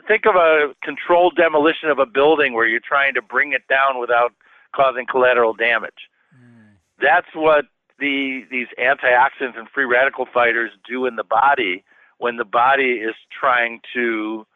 think 0.07 0.27
of 0.27 0.37
a 0.37 0.75
controlled 0.83 1.37
demolition 1.37 1.89
of 1.89 1.99
a 1.99 2.07
building 2.07 2.53
where 2.55 2.67
you're 2.67 2.81
trying 2.81 3.15
to 3.15 3.23
bring 3.23 3.53
it 3.53 3.63
down 3.69 4.01
without 4.01 4.33
causing 4.75 5.07
collateral 5.07 5.55
damage. 5.55 6.09
Mm. 6.35 6.77
That's 7.01 7.29
what 7.35 7.67
the 7.99 8.45
these 8.51 8.69
antioxidants 8.79 9.59
and 9.59 9.69
free 9.69 9.85
radical 9.85 10.27
fighters 10.33 10.71
do 10.89 11.07
in 11.07 11.17
the 11.17 11.25
body 11.25 11.85
when 12.19 12.37
the 12.37 12.45
body 12.45 13.01
is 13.03 13.15
trying 13.39 13.81
to 13.95 14.47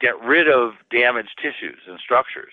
get 0.00 0.20
rid 0.22 0.48
of 0.48 0.72
damaged 0.90 1.38
tissues 1.40 1.80
and 1.88 1.98
structures. 1.98 2.52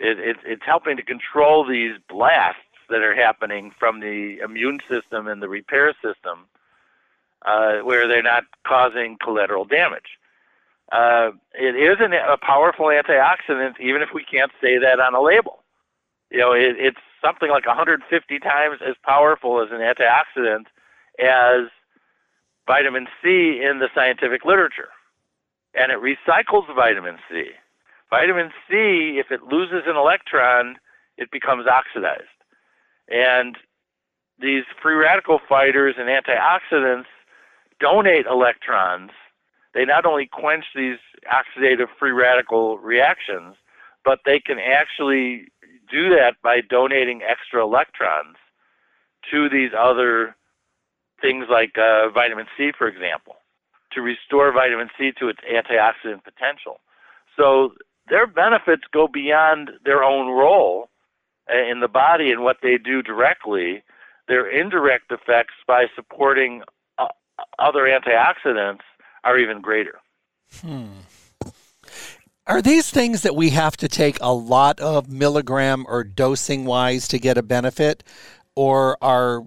It, 0.00 0.18
it, 0.18 0.36
it's 0.44 0.62
helping 0.66 0.96
to 0.96 1.02
control 1.02 1.66
these 1.66 1.92
blasts 2.08 2.60
that 2.94 3.02
are 3.02 3.14
happening 3.16 3.72
from 3.76 3.98
the 3.98 4.38
immune 4.38 4.78
system 4.88 5.26
and 5.26 5.42
the 5.42 5.48
repair 5.48 5.92
system, 5.94 6.46
uh, 7.44 7.78
where 7.78 8.06
they're 8.06 8.22
not 8.22 8.44
causing 8.64 9.18
collateral 9.20 9.64
damage. 9.64 10.16
Uh, 10.92 11.32
it 11.54 11.74
is 11.74 11.96
an, 11.98 12.12
a 12.12 12.36
powerful 12.36 12.86
antioxidant, 12.86 13.80
even 13.80 14.00
if 14.00 14.10
we 14.14 14.22
can't 14.22 14.52
say 14.62 14.78
that 14.78 15.00
on 15.00 15.12
a 15.12 15.20
label. 15.20 15.58
You 16.30 16.38
know, 16.38 16.52
it, 16.52 16.76
it's 16.78 17.00
something 17.20 17.50
like 17.50 17.66
150 17.66 18.38
times 18.38 18.78
as 18.86 18.94
powerful 19.02 19.60
as 19.60 19.70
an 19.72 19.80
antioxidant 19.80 20.66
as 21.18 21.68
vitamin 22.64 23.08
C 23.20 23.60
in 23.60 23.80
the 23.80 23.88
scientific 23.92 24.44
literature. 24.44 24.90
And 25.74 25.90
it 25.90 25.98
recycles 25.98 26.72
vitamin 26.72 27.16
C. 27.28 27.46
Vitamin 28.08 28.52
C, 28.70 29.18
if 29.18 29.32
it 29.32 29.42
loses 29.42 29.82
an 29.88 29.96
electron, 29.96 30.76
it 31.18 31.32
becomes 31.32 31.66
oxidized. 31.66 32.30
And 33.08 33.56
these 34.38 34.64
free 34.82 34.94
radical 34.94 35.40
fighters 35.48 35.94
and 35.98 36.08
antioxidants 36.08 37.06
donate 37.80 38.26
electrons. 38.26 39.10
They 39.74 39.84
not 39.84 40.06
only 40.06 40.26
quench 40.26 40.64
these 40.74 40.98
oxidative 41.30 41.88
free 41.98 42.12
radical 42.12 42.78
reactions, 42.78 43.56
but 44.04 44.20
they 44.24 44.38
can 44.38 44.58
actually 44.58 45.48
do 45.90 46.10
that 46.10 46.36
by 46.42 46.60
donating 46.60 47.22
extra 47.22 47.62
electrons 47.62 48.36
to 49.30 49.48
these 49.48 49.70
other 49.78 50.36
things 51.20 51.46
like 51.50 51.76
uh, 51.78 52.10
vitamin 52.10 52.46
C, 52.56 52.70
for 52.76 52.86
example, 52.86 53.36
to 53.92 54.00
restore 54.00 54.52
vitamin 54.52 54.88
C 54.98 55.12
to 55.18 55.28
its 55.28 55.40
antioxidant 55.40 56.24
potential. 56.24 56.80
So 57.36 57.72
their 58.08 58.26
benefits 58.26 58.82
go 58.92 59.08
beyond 59.08 59.70
their 59.84 60.04
own 60.04 60.28
role 60.28 60.88
in 61.48 61.80
the 61.80 61.88
body 61.88 62.30
and 62.30 62.42
what 62.42 62.58
they 62.62 62.78
do 62.78 63.02
directly. 63.02 63.82
Their 64.26 64.48
indirect 64.48 65.12
effects 65.12 65.54
by 65.66 65.86
supporting 65.94 66.62
uh, 66.98 67.08
other 67.58 67.82
antioxidants 67.82 68.80
are 69.22 69.38
even 69.38 69.60
greater. 69.60 70.00
Hmm. 70.60 70.86
Are 72.46 72.60
these 72.60 72.90
things 72.90 73.22
that 73.22 73.34
we 73.34 73.50
have 73.50 73.76
to 73.78 73.88
take 73.88 74.18
a 74.20 74.32
lot 74.32 74.78
of 74.78 75.08
milligram 75.08 75.86
or 75.88 76.04
dosing 76.04 76.66
wise 76.66 77.08
to 77.08 77.18
get 77.18 77.38
a 77.38 77.42
benefit, 77.42 78.04
or 78.54 78.98
are 79.02 79.44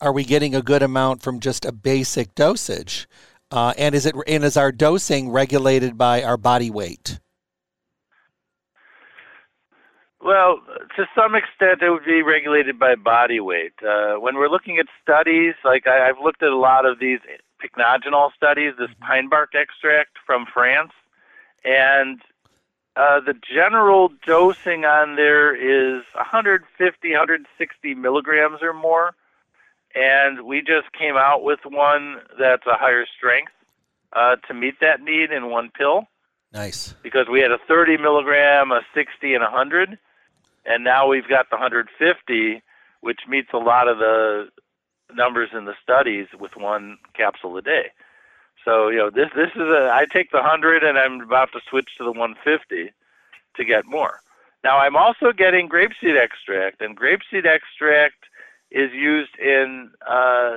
are 0.00 0.12
we 0.12 0.24
getting 0.24 0.54
a 0.54 0.62
good 0.62 0.82
amount 0.82 1.22
from 1.22 1.40
just 1.40 1.64
a 1.64 1.72
basic 1.72 2.36
dosage? 2.36 3.08
Uh, 3.50 3.74
and 3.76 3.94
is 3.94 4.06
it 4.06 4.14
and 4.28 4.44
is 4.44 4.56
our 4.56 4.70
dosing 4.70 5.30
regulated 5.30 5.98
by 5.98 6.22
our 6.22 6.36
body 6.36 6.70
weight? 6.70 7.18
Well, 10.20 10.60
to 10.96 11.06
some 11.14 11.34
extent, 11.34 11.82
it 11.82 11.90
would 11.90 12.04
be 12.04 12.22
regulated 12.22 12.78
by 12.78 12.96
body 12.96 13.38
weight. 13.38 13.74
Uh, 13.86 14.14
when 14.14 14.36
we're 14.36 14.48
looking 14.48 14.78
at 14.78 14.86
studies, 15.02 15.54
like 15.64 15.86
I, 15.86 16.06
have 16.06 16.18
looked 16.22 16.42
at 16.42 16.50
a 16.50 16.56
lot 16.56 16.86
of 16.86 16.98
these 16.98 17.20
pycnogenol 17.62 18.32
studies, 18.34 18.74
this 18.78 18.90
mm-hmm. 18.90 19.04
pine 19.04 19.28
bark 19.28 19.54
extract 19.54 20.18
from 20.26 20.46
France, 20.52 20.92
and 21.64 22.20
uh, 22.96 23.20
the 23.20 23.34
general 23.34 24.10
dosing 24.26 24.84
on 24.84 25.14
there 25.14 25.54
is 25.54 26.02
150, 26.14 27.10
160 27.10 27.94
milligrams 27.94 28.60
or 28.60 28.72
more. 28.72 29.14
And 29.94 30.42
we 30.42 30.60
just 30.60 30.92
came 30.92 31.16
out 31.16 31.44
with 31.44 31.60
one 31.64 32.16
that's 32.38 32.66
a 32.66 32.74
higher 32.74 33.06
strength 33.16 33.52
uh, 34.12 34.36
to 34.48 34.54
meet 34.54 34.80
that 34.80 35.00
need 35.00 35.30
in 35.30 35.48
one 35.48 35.70
pill. 35.70 36.08
Nice. 36.52 36.94
Because 37.02 37.28
we 37.28 37.40
had 37.40 37.52
a 37.52 37.58
30 37.68 37.98
milligram, 37.98 38.72
a 38.72 38.80
60, 38.94 39.34
and 39.34 39.44
a 39.44 39.50
100. 39.50 39.98
And 40.68 40.84
now 40.84 41.08
we've 41.08 41.28
got 41.28 41.48
the 41.50 41.56
150, 41.56 42.62
which 43.00 43.20
meets 43.26 43.48
a 43.54 43.58
lot 43.58 43.88
of 43.88 43.98
the 43.98 44.48
numbers 45.14 45.48
in 45.56 45.64
the 45.64 45.74
studies 45.82 46.26
with 46.38 46.56
one 46.56 46.98
capsule 47.14 47.56
a 47.56 47.62
day. 47.62 47.86
So 48.64 48.88
you 48.88 48.98
know 48.98 49.10
this 49.10 49.30
this 49.34 49.50
is 49.54 49.62
a 49.62 49.90
I 49.92 50.04
take 50.12 50.30
the 50.30 50.42
hundred 50.42 50.84
and 50.84 50.98
I'm 50.98 51.22
about 51.22 51.52
to 51.52 51.60
switch 51.70 51.88
to 51.96 52.04
the 52.04 52.12
150 52.12 52.92
to 53.56 53.64
get 53.64 53.86
more. 53.86 54.20
Now 54.62 54.78
I'm 54.78 54.96
also 54.96 55.32
getting 55.32 55.68
grapeseed 55.68 56.20
extract, 56.20 56.82
and 56.82 56.98
grapeseed 56.98 57.46
extract 57.46 58.26
is 58.70 58.92
used 58.92 59.36
in 59.38 59.90
a 60.06 60.12
uh, 60.12 60.56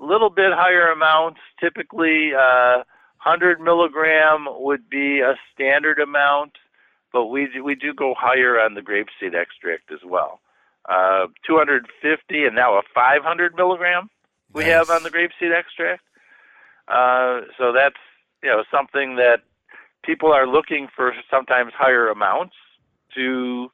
little 0.00 0.30
bit 0.30 0.52
higher 0.52 0.90
amounts. 0.90 1.38
Typically, 1.60 2.34
uh, 2.34 2.82
100 3.22 3.60
milligram 3.60 4.48
would 4.50 4.90
be 4.90 5.20
a 5.20 5.36
standard 5.54 6.00
amount, 6.00 6.56
but 7.12 7.26
we 7.26 7.48
we 7.60 7.74
do 7.74 7.92
go 7.94 8.14
higher 8.18 8.58
on 8.60 8.74
the 8.74 8.80
grapeseed 8.80 9.34
extract 9.34 9.92
as 9.92 10.00
well. 10.04 10.40
Uh, 10.88 11.26
250 11.46 12.44
and 12.44 12.56
now 12.56 12.76
a 12.76 12.82
500 12.92 13.54
milligram 13.54 14.10
we 14.52 14.64
nice. 14.64 14.72
have 14.72 14.90
on 14.90 15.02
the 15.04 15.10
grapeseed 15.10 15.54
extract. 15.56 16.02
Uh, 16.88 17.42
so 17.58 17.72
that's 17.72 17.96
you 18.42 18.50
know 18.50 18.64
something 18.70 19.16
that 19.16 19.40
people 20.04 20.32
are 20.32 20.46
looking 20.46 20.88
for 20.94 21.12
sometimes 21.30 21.72
higher 21.76 22.08
amounts 22.08 22.54
to 23.14 23.70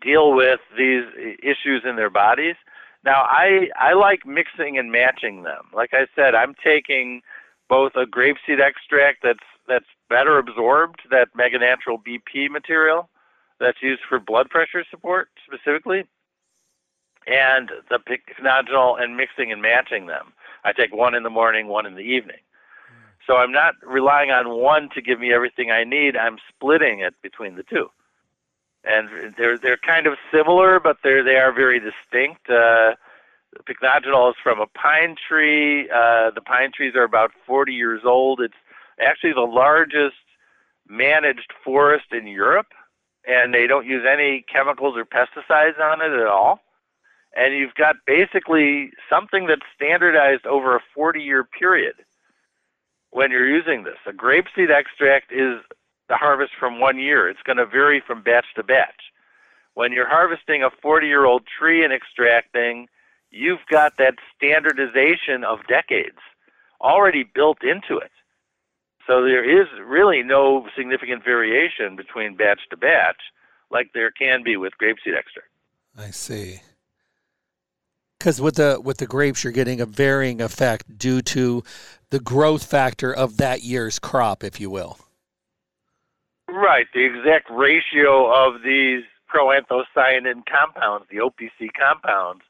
deal 0.00 0.34
with 0.34 0.60
these 0.76 1.04
issues 1.42 1.82
in 1.88 1.96
their 1.96 2.10
bodies. 2.10 2.56
Now 3.04 3.22
I 3.22 3.68
I 3.78 3.94
like 3.94 4.26
mixing 4.26 4.78
and 4.78 4.92
matching 4.92 5.42
them. 5.42 5.64
Like 5.72 5.90
I 5.92 6.06
said, 6.14 6.34
I'm 6.34 6.54
taking 6.62 7.22
both 7.68 7.92
a 7.96 8.04
grapeseed 8.04 8.60
extract 8.60 9.22
that's 9.22 9.38
that's 9.68 9.86
better 10.08 10.38
absorbed, 10.38 11.00
that 11.10 11.28
Mega 11.34 11.58
Natural 11.58 11.98
BP 11.98 12.50
material 12.50 13.08
that's 13.60 13.82
used 13.82 14.02
for 14.08 14.18
blood 14.18 14.50
pressure 14.50 14.84
support 14.90 15.28
specifically, 15.46 16.04
and 17.26 17.70
the 17.88 17.98
pycnogenol 17.98 19.00
and 19.00 19.16
mixing 19.16 19.52
and 19.52 19.62
matching 19.62 20.06
them. 20.06 20.32
I 20.64 20.72
take 20.72 20.94
one 20.94 21.14
in 21.14 21.22
the 21.22 21.30
morning, 21.30 21.68
one 21.68 21.86
in 21.86 21.94
the 21.94 22.00
evening. 22.00 22.38
So 23.26 23.36
I'm 23.36 23.52
not 23.52 23.74
relying 23.82 24.30
on 24.30 24.50
one 24.60 24.88
to 24.94 25.02
give 25.02 25.20
me 25.20 25.32
everything 25.32 25.70
I 25.70 25.84
need. 25.84 26.16
I'm 26.16 26.38
splitting 26.48 27.00
it 27.00 27.14
between 27.22 27.54
the 27.54 27.62
two, 27.62 27.88
and 28.84 29.08
they're 29.38 29.56
they're 29.56 29.76
kind 29.76 30.08
of 30.08 30.14
similar, 30.32 30.80
but 30.80 30.98
they're 31.04 31.22
they 31.22 31.36
are 31.36 31.52
very 31.52 31.78
distinct. 31.78 32.50
Uh, 32.50 32.94
the 33.52 33.62
pycnogenol 33.64 34.30
is 34.30 34.36
from 34.42 34.60
a 34.60 34.66
pine 34.66 35.14
tree. 35.28 35.88
Uh, 35.88 36.30
the 36.34 36.40
pine 36.40 36.72
trees 36.74 36.94
are 36.96 37.04
about 37.04 37.32
40 37.46 37.72
years 37.72 38.02
old. 38.04 38.40
It's 38.40 38.54
actually 39.02 39.32
the 39.32 39.40
largest 39.40 40.16
managed 40.88 41.52
forest 41.64 42.06
in 42.12 42.26
Europe, 42.26 42.68
and 43.26 43.54
they 43.54 43.66
don't 43.66 43.86
use 43.86 44.04
any 44.10 44.44
chemicals 44.52 44.96
or 44.96 45.04
pesticides 45.04 45.80
on 45.80 46.00
it 46.00 46.12
at 46.12 46.26
all 46.26 46.60
and 47.34 47.54
you've 47.54 47.74
got 47.74 47.96
basically 48.06 48.90
something 49.08 49.46
that's 49.46 49.62
standardized 49.74 50.46
over 50.46 50.76
a 50.76 50.80
40 50.94 51.20
year 51.20 51.44
period 51.44 51.94
when 53.10 53.30
you're 53.30 53.48
using 53.48 53.84
this. 53.84 53.96
A 54.06 54.12
grapeseed 54.12 54.70
extract 54.70 55.32
is 55.32 55.60
the 56.08 56.16
harvest 56.16 56.52
from 56.58 56.80
one 56.80 56.98
year. 56.98 57.28
It's 57.28 57.42
going 57.42 57.56
to 57.56 57.66
vary 57.66 58.02
from 58.06 58.22
batch 58.22 58.46
to 58.56 58.62
batch. 58.62 59.12
When 59.74 59.92
you're 59.92 60.08
harvesting 60.08 60.62
a 60.62 60.70
40 60.82 61.06
year 61.06 61.24
old 61.24 61.42
tree 61.46 61.84
and 61.84 61.92
extracting, 61.92 62.88
you've 63.30 63.64
got 63.70 63.96
that 63.96 64.16
standardization 64.36 65.44
of 65.44 65.66
decades 65.66 66.18
already 66.80 67.24
built 67.24 67.62
into 67.62 67.96
it. 67.96 68.10
So 69.06 69.22
there 69.22 69.44
is 69.44 69.66
really 69.84 70.22
no 70.22 70.66
significant 70.76 71.24
variation 71.24 71.96
between 71.96 72.36
batch 72.36 72.60
to 72.70 72.76
batch 72.76 73.20
like 73.70 73.90
there 73.94 74.10
can 74.10 74.42
be 74.42 74.56
with 74.56 74.72
grapeseed 74.80 75.16
extract. 75.16 75.48
I 75.98 76.10
see. 76.10 76.60
Because 78.18 78.40
with 78.40 78.54
the 78.54 78.80
with 78.80 78.98
the 78.98 79.06
grapes, 79.06 79.42
you're 79.42 79.52
getting 79.52 79.80
a 79.80 79.86
varying 79.86 80.40
effect 80.40 80.96
due 80.96 81.22
to 81.22 81.64
the 82.10 82.20
growth 82.20 82.64
factor 82.64 83.12
of 83.12 83.38
that 83.38 83.64
year's 83.64 83.98
crop, 83.98 84.44
if 84.44 84.60
you 84.60 84.70
will. 84.70 84.98
Right. 86.48 86.86
The 86.94 87.04
exact 87.04 87.50
ratio 87.50 88.30
of 88.32 88.62
these 88.62 89.02
proanthocyanin 89.34 90.44
compounds, 90.46 91.06
the 91.10 91.16
OPC 91.16 91.70
compounds, 91.76 92.42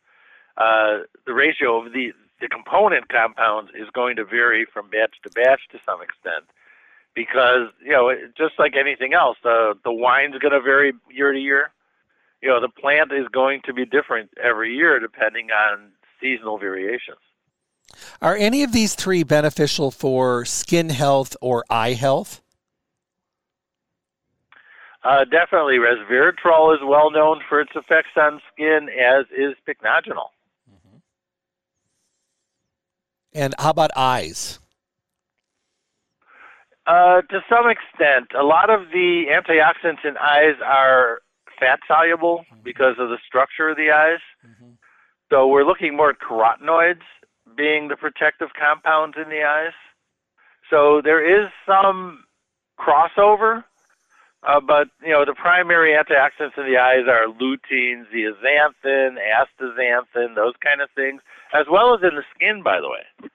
uh, 0.58 1.04
the 1.24 1.32
ratio 1.32 1.78
of 1.84 1.92
the 1.92 2.12
the 2.42 2.48
component 2.48 3.08
compounds 3.08 3.70
is 3.74 3.88
going 3.94 4.16
to 4.16 4.24
vary 4.24 4.66
from 4.66 4.90
batch 4.90 5.14
to 5.22 5.30
batch 5.30 5.62
to 5.70 5.78
some 5.86 6.02
extent 6.02 6.44
because 7.14 7.68
you 7.82 7.92
know 7.92 8.12
just 8.36 8.58
like 8.58 8.74
anything 8.76 9.14
else 9.14 9.38
the 9.42 9.72
the 9.84 9.92
wine's 9.92 10.36
going 10.38 10.52
to 10.52 10.60
vary 10.60 10.92
year 11.10 11.32
to 11.32 11.38
year 11.38 11.72
you 12.42 12.48
know, 12.48 12.60
the 12.60 12.68
plant 12.68 13.12
is 13.12 13.26
going 13.32 13.62
to 13.64 13.72
be 13.72 13.86
different 13.86 14.30
every 14.42 14.74
year 14.74 14.98
depending 14.98 15.50
on 15.50 15.92
seasonal 16.20 16.58
variations. 16.58 17.18
Are 18.20 18.36
any 18.36 18.62
of 18.62 18.72
these 18.72 18.94
three 18.94 19.22
beneficial 19.22 19.90
for 19.90 20.44
skin 20.44 20.90
health 20.90 21.36
or 21.40 21.64
eye 21.70 21.92
health? 21.92 22.40
Uh, 25.04 25.24
definitely. 25.24 25.78
Resveratrol 25.78 26.74
is 26.74 26.80
well 26.84 27.10
known 27.10 27.40
for 27.48 27.60
its 27.60 27.72
effects 27.74 28.10
on 28.16 28.40
skin, 28.52 28.88
as 28.88 29.26
is 29.36 29.54
pycnogenol. 29.66 30.28
And 33.34 33.54
how 33.58 33.70
about 33.70 33.90
eyes? 33.96 34.58
Uh, 36.86 37.22
to 37.22 37.40
some 37.48 37.70
extent, 37.70 38.28
a 38.38 38.42
lot 38.42 38.68
of 38.68 38.90
the 38.92 39.26
antioxidants 39.30 40.04
in 40.04 40.16
eyes 40.16 40.56
are 40.64 41.20
fat 41.58 41.78
soluble 41.86 42.38
mm-hmm. 42.40 42.62
because 42.64 42.96
of 42.98 43.08
the 43.08 43.18
structure 43.26 43.68
of 43.68 43.76
the 43.76 43.90
eyes. 43.90 44.20
Mm-hmm. 44.44 44.72
So 45.30 45.46
we're 45.46 45.64
looking 45.64 45.96
more 45.96 46.10
at 46.10 46.16
carotenoids 46.18 47.02
being 47.56 47.88
the 47.88 47.96
protective 47.96 48.48
compounds 48.58 49.16
in 49.16 49.30
the 49.30 49.42
eyes. 49.42 49.72
So 50.68 51.00
there 51.02 51.22
is 51.22 51.48
some 51.66 52.24
crossover, 52.80 53.64
uh, 54.44 54.60
but 54.60 54.88
you 55.02 55.12
know 55.12 55.24
the 55.24 55.34
primary 55.34 55.92
antioxidants 55.92 56.58
in 56.58 56.70
the 56.70 56.78
eyes 56.78 57.06
are 57.08 57.26
lutein, 57.26 58.04
zeaxanthin, 58.12 59.16
astaxanthin, 59.16 60.34
those 60.34 60.54
kind 60.62 60.80
of 60.80 60.88
things, 60.94 61.22
as 61.54 61.66
well 61.70 61.94
as 61.94 62.02
in 62.02 62.16
the 62.16 62.24
skin. 62.34 62.62
By 62.62 62.80
the 62.80 62.88
way, 62.88 63.30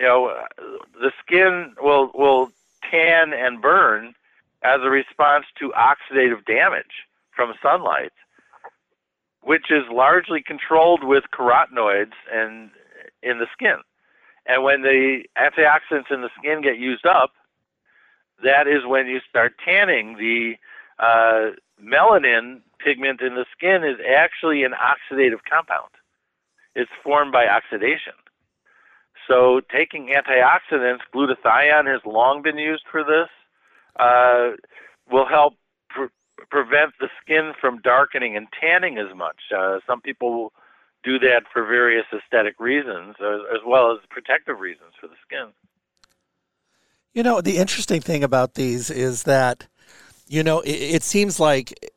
you 0.00 0.06
know 0.06 0.32
the 1.00 1.12
skin 1.24 1.74
will 1.80 2.10
will 2.14 2.50
tan 2.90 3.32
and 3.32 3.60
burn 3.60 4.14
as 4.62 4.80
a 4.82 4.90
response 4.90 5.46
to 5.58 5.72
oxidative 5.72 6.44
damage 6.46 7.06
from 7.34 7.52
sunlight, 7.60 8.12
which 9.42 9.70
is 9.70 9.82
largely 9.90 10.42
controlled 10.46 11.02
with 11.02 11.24
carotenoids 11.36 12.14
and 12.32 12.70
in 13.22 13.38
the 13.38 13.46
skin. 13.52 13.76
And 14.46 14.62
when 14.62 14.82
the 14.82 15.22
antioxidants 15.38 16.10
in 16.10 16.22
the 16.22 16.30
skin 16.38 16.62
get 16.62 16.78
used 16.78 17.06
up, 17.06 17.32
that 18.42 18.66
is 18.66 18.86
when 18.86 19.06
you 19.06 19.20
start 19.28 19.54
tanning. 19.64 20.16
The 20.18 20.54
uh, 20.98 21.52
melanin 21.82 22.60
pigment 22.78 23.20
in 23.20 23.34
the 23.34 23.46
skin 23.56 23.84
is 23.84 23.96
actually 24.08 24.64
an 24.64 24.72
oxidative 24.72 25.40
compound. 25.48 25.90
It's 26.74 26.90
formed 27.02 27.32
by 27.32 27.46
oxidation. 27.46 28.14
So 29.28 29.60
taking 29.70 30.08
antioxidants, 30.08 31.00
glutathione 31.14 31.86
has 31.86 32.00
long 32.04 32.42
been 32.42 32.58
used 32.58 32.84
for 32.90 33.04
this, 33.04 33.28
uh, 33.98 34.56
will 35.10 35.26
help 35.26 35.54
pre- 35.88 36.08
prevent 36.50 36.92
the 36.98 37.08
skin 37.20 37.52
from 37.60 37.80
darkening 37.82 38.36
and 38.36 38.48
tanning 38.60 38.98
as 38.98 39.14
much. 39.16 39.36
Uh, 39.56 39.78
some 39.86 40.00
people 40.00 40.52
do 41.04 41.18
that 41.18 41.42
for 41.52 41.64
various 41.64 42.06
aesthetic 42.12 42.58
reasons, 42.58 43.16
as, 43.20 43.40
as 43.52 43.60
well 43.66 43.92
as 43.92 43.98
protective 44.10 44.60
reasons 44.60 44.92
for 45.00 45.08
the 45.08 45.16
skin. 45.26 45.48
You 47.14 47.22
know, 47.22 47.40
the 47.40 47.58
interesting 47.58 48.00
thing 48.00 48.24
about 48.24 48.54
these 48.54 48.90
is 48.90 49.24
that, 49.24 49.66
you 50.28 50.42
know, 50.42 50.60
it, 50.60 50.70
it 50.70 51.02
seems 51.02 51.38
like 51.38 51.92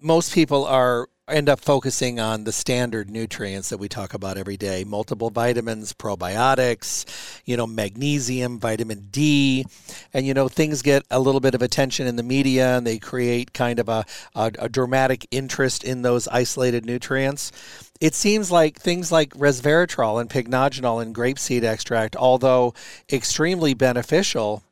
most 0.00 0.34
people 0.34 0.64
are 0.64 1.08
end 1.32 1.48
up 1.48 1.60
focusing 1.60 2.20
on 2.20 2.44
the 2.44 2.52
standard 2.52 3.10
nutrients 3.10 3.70
that 3.70 3.78
we 3.78 3.88
talk 3.88 4.14
about 4.14 4.36
every 4.36 4.56
day. 4.56 4.84
Multiple 4.84 5.30
vitamins 5.30 5.92
probiotics 5.92 7.04
you 7.44 7.56
know 7.56 7.66
magnesium 7.66 8.58
vitamin 8.58 9.08
d. 9.10 9.64
And 10.12 10.26
you 10.26 10.34
know 10.34 10.48
things 10.48 10.82
get 10.82 11.04
a 11.10 11.18
little 11.18 11.40
bit 11.40 11.54
of 11.54 11.62
attention 11.62 12.06
in 12.06 12.16
the 12.16 12.22
media 12.22 12.76
and 12.76 12.86
they 12.86 12.98
create 12.98 13.52
kind 13.52 13.78
of 13.78 13.88
a, 13.88 14.04
a, 14.34 14.52
a 14.58 14.68
dramatic 14.68 15.26
interest 15.30 15.84
in 15.84 16.02
those 16.02 16.28
isolated 16.28 16.84
nutrients. 16.84 17.52
It 18.00 18.14
seems 18.14 18.50
like 18.50 18.78
things 18.78 19.10
like 19.10 19.30
resveratrol 19.34 20.20
and 20.20 20.28
pycnogenol 20.28 21.02
and 21.02 21.14
grapeseed 21.14 21.64
extract 21.64 22.16
although 22.16 22.74
extremely 23.10 23.74
beneficial 23.74 24.62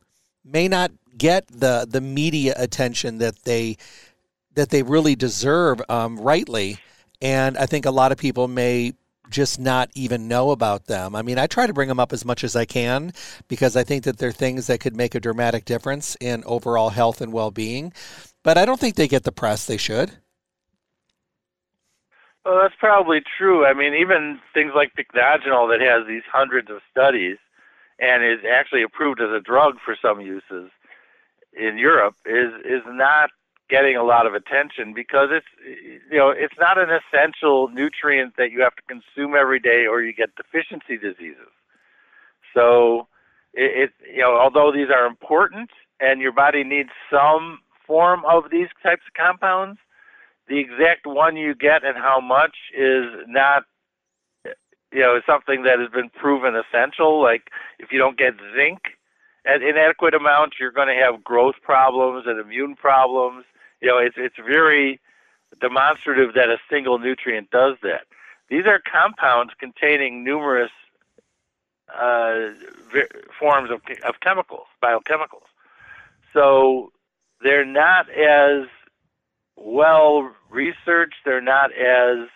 may 0.45 0.69
not 0.69 0.91
get 1.17 1.47
the 1.49 1.87
the 1.89 2.01
media 2.01 2.55
attention 2.57 3.19
that 3.19 3.45
they 3.45 3.77
that 4.61 4.69
they 4.69 4.83
really 4.83 5.17
deserve 5.17 5.81
um, 5.89 6.19
rightly. 6.19 6.77
And 7.23 7.57
I 7.57 7.65
think 7.65 7.87
a 7.87 7.91
lot 7.91 8.13
of 8.13 8.19
people 8.19 8.47
may 8.47 8.93
just 9.31 9.59
not 9.59 9.89
even 9.95 10.29
know 10.29 10.51
about 10.51 10.85
them. 10.85 11.17
I 11.17 11.23
mean, 11.23 11.39
I 11.39 11.47
try 11.47 11.67
to 11.67 11.73
bring 11.73 11.89
them 11.89 11.99
up 11.99 12.13
as 12.13 12.27
much 12.27 12.45
as 12.45 12.55
I 12.55 12.67
can 12.67 13.15
because 13.49 13.75
I 13.75 13.85
think 13.85 14.05
that 14.05 14.19
they're 14.19 14.33
things 14.33 14.67
that 14.67 14.81
could 14.81 14.95
make 14.95 15.15
a 15.15 15.21
dramatic 15.21 15.65
difference 15.65 16.15
in 16.21 16.45
overall 16.45 16.91
health 16.91 17.23
and 17.23 17.33
well 17.33 17.51
being. 17.51 17.95
But 18.43 18.59
I 18.59 18.67
don't 18.67 18.79
think 18.79 18.97
they 18.97 19.09
get 19.09 19.25
the 19.25 19.33
press 19.33 19.65
they 19.65 19.79
should. 19.79 20.13
Well, 22.45 22.59
that's 22.61 22.75
probably 22.79 23.21
true. 23.39 23.65
I 23.65 23.73
mean, 23.73 23.95
even 23.95 24.41
things 24.53 24.73
like 24.75 24.93
pycnogenol 24.95 25.71
that 25.71 25.81
has 25.81 26.07
these 26.07 26.23
hundreds 26.31 26.69
of 26.69 26.81
studies 26.91 27.39
and 27.99 28.23
is 28.23 28.45
actually 28.51 28.83
approved 28.83 29.23
as 29.23 29.31
a 29.31 29.41
drug 29.41 29.77
for 29.83 29.97
some 30.03 30.21
uses 30.21 30.71
in 31.53 31.79
Europe 31.79 32.15
is 32.27 32.53
is 32.65 32.83
not 32.87 33.31
getting 33.71 33.97
a 33.97 34.03
lot 34.03 34.27
of 34.27 34.35
attention 34.35 34.93
because 34.93 35.29
it's 35.31 35.47
you 36.11 36.19
know 36.19 36.31
it's 36.31 36.59
not 36.59 36.77
an 36.77 36.89
essential 36.91 37.69
nutrient 37.69 38.37
that 38.37 38.51
you 38.51 38.61
have 38.61 38.75
to 38.75 38.83
consume 38.83 39.35
every 39.35 39.61
day 39.61 39.87
or 39.87 40.03
you 40.03 40.13
get 40.13 40.35
deficiency 40.35 40.99
diseases. 40.99 41.55
So 42.53 43.07
it, 43.55 43.91
it 43.91 43.91
you 44.13 44.23
know 44.23 44.37
although 44.37 44.73
these 44.73 44.89
are 44.95 45.07
important 45.07 45.71
and 46.01 46.21
your 46.21 46.33
body 46.33 46.65
needs 46.65 46.91
some 47.11 47.61
form 47.87 48.23
of 48.29 48.51
these 48.51 48.69
types 48.83 49.03
of 49.07 49.15
compounds, 49.15 49.79
the 50.49 50.59
exact 50.59 51.07
one 51.07 51.37
you 51.37 51.55
get 51.55 51.85
and 51.85 51.97
how 51.97 52.21
much 52.21 52.57
is 52.77 53.07
not 53.29 53.63
you 54.45 55.01
know 55.01 55.21
something 55.25 55.63
that 55.63 55.79
has 55.79 55.91
been 55.91 56.11
proven 56.11 56.55
essential. 56.57 57.23
Like 57.23 57.51
if 57.79 57.93
you 57.93 57.99
don't 57.99 58.19
get 58.19 58.35
zinc 58.57 58.81
at 59.47 59.63
inadequate 59.63 60.15
amounts, 60.15 60.57
you're 60.61 60.73
going 60.73 60.89
to 60.89 61.01
have 61.03 61.25
growth 61.25 61.55
problems 61.63 62.25
and 62.27 62.39
immune 62.39 62.75
problems 62.75 63.45
you 63.81 63.89
know, 63.89 63.99
it's 63.99 64.17
it's 64.19 64.37
very 64.37 65.01
demonstrative 65.61 66.35
that 66.35 66.49
a 66.49 66.59
single 66.71 66.99
nutrient 66.99 67.51
does 67.51 67.77
that. 67.83 68.03
These 68.49 68.67
are 68.67 68.81
compounds 68.81 69.53
containing 69.59 70.25
numerous 70.25 70.71
uh, 71.95 72.51
forms 73.39 73.71
of, 73.71 73.81
of 74.05 74.21
chemicals, 74.21 74.67
biochemicals. 74.83 75.47
So 76.33 76.93
they're 77.43 77.65
not 77.65 78.09
as 78.11 78.67
well 79.57 80.31
researched. 80.51 81.17
They're 81.25 81.41
not 81.41 81.73
as 81.73 82.29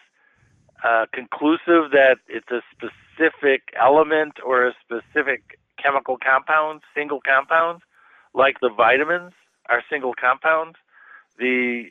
uh, 0.85 1.07
conclusive 1.13 1.91
that 1.93 2.19
it's 2.29 2.51
a 2.51 2.61
specific 2.73 3.63
element 3.81 4.35
or 4.45 4.67
a 4.67 4.75
specific 4.85 5.59
chemical 5.83 6.17
compound, 6.23 6.83
single 6.95 7.21
compound, 7.21 7.83
like 8.35 8.61
the 8.61 8.71
vitamins 8.71 9.33
are 9.69 9.83
single 9.91 10.15
compounds. 10.15 10.77
The 11.39 11.87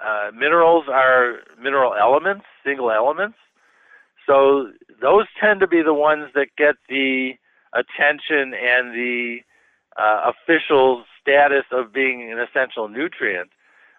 uh, 0.00 0.30
minerals 0.34 0.84
are 0.88 1.36
mineral 1.60 1.94
elements, 1.94 2.44
single 2.64 2.90
elements. 2.90 3.36
So 4.26 4.72
those 5.00 5.26
tend 5.40 5.60
to 5.60 5.66
be 5.66 5.82
the 5.82 5.94
ones 5.94 6.30
that 6.34 6.48
get 6.56 6.76
the 6.88 7.34
attention 7.72 8.54
and 8.54 8.92
the 8.94 9.38
uh, 9.96 10.32
official 10.32 11.04
status 11.20 11.64
of 11.70 11.92
being 11.92 12.30
an 12.30 12.38
essential 12.38 12.88
nutrient. 12.88 13.50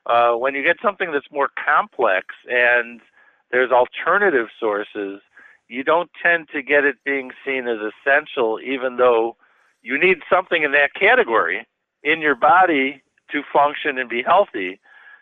Uh, 0.06 0.34
when 0.34 0.56
you 0.56 0.64
get 0.64 0.78
something 0.82 1.12
that's 1.12 1.32
more 1.32 1.50
complex 1.64 2.28
and 2.50 3.02
there's 3.52 3.72
alternative 3.72 4.48
sources, 4.60 5.22
you 5.68 5.84
don't 5.84 6.10
tend 6.22 6.48
to 6.54 6.62
get 6.62 6.86
it 6.86 6.96
being 7.04 7.32
seen 7.46 7.68
as 7.68 7.78
essential, 7.80 8.60
even 8.64 8.98
though 8.98 9.36
you 9.82 10.00
need 10.00 10.20
something 10.32 10.64
in 10.64 10.72
that 10.72 10.94
category 10.94 11.68
in 12.04 12.22
your 12.22 12.36
body 12.36 13.02
to 13.32 13.44
function 13.52 13.98
and 13.98 14.10
be 14.10 14.24
healthy. 14.24 14.80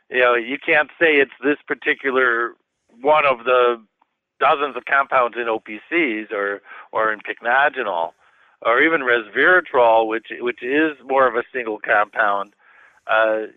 You 0.10 0.20
know, 0.20 0.36
you 0.36 0.58
can't 0.64 0.90
say 1.00 1.16
it's 1.16 1.32
this 1.44 1.58
particular 1.68 2.56
one 3.02 3.26
of 3.26 3.46
the 3.46 3.82
dozens 4.40 4.76
of 4.76 4.86
compounds 4.86 5.38
in 5.38 5.46
OPCs 5.48 6.32
or 6.32 6.62
or 6.92 7.12
in 7.12 7.20
pycnogenol 7.20 8.12
or 8.62 8.82
even 8.82 9.02
resveratrol, 9.02 10.08
which 10.08 10.28
which 10.40 10.64
is 10.64 10.98
more 11.06 11.28
of 11.28 11.36
a 11.36 11.44
single 11.54 11.80
compound. 11.80 12.54
Uh, 13.08 13.48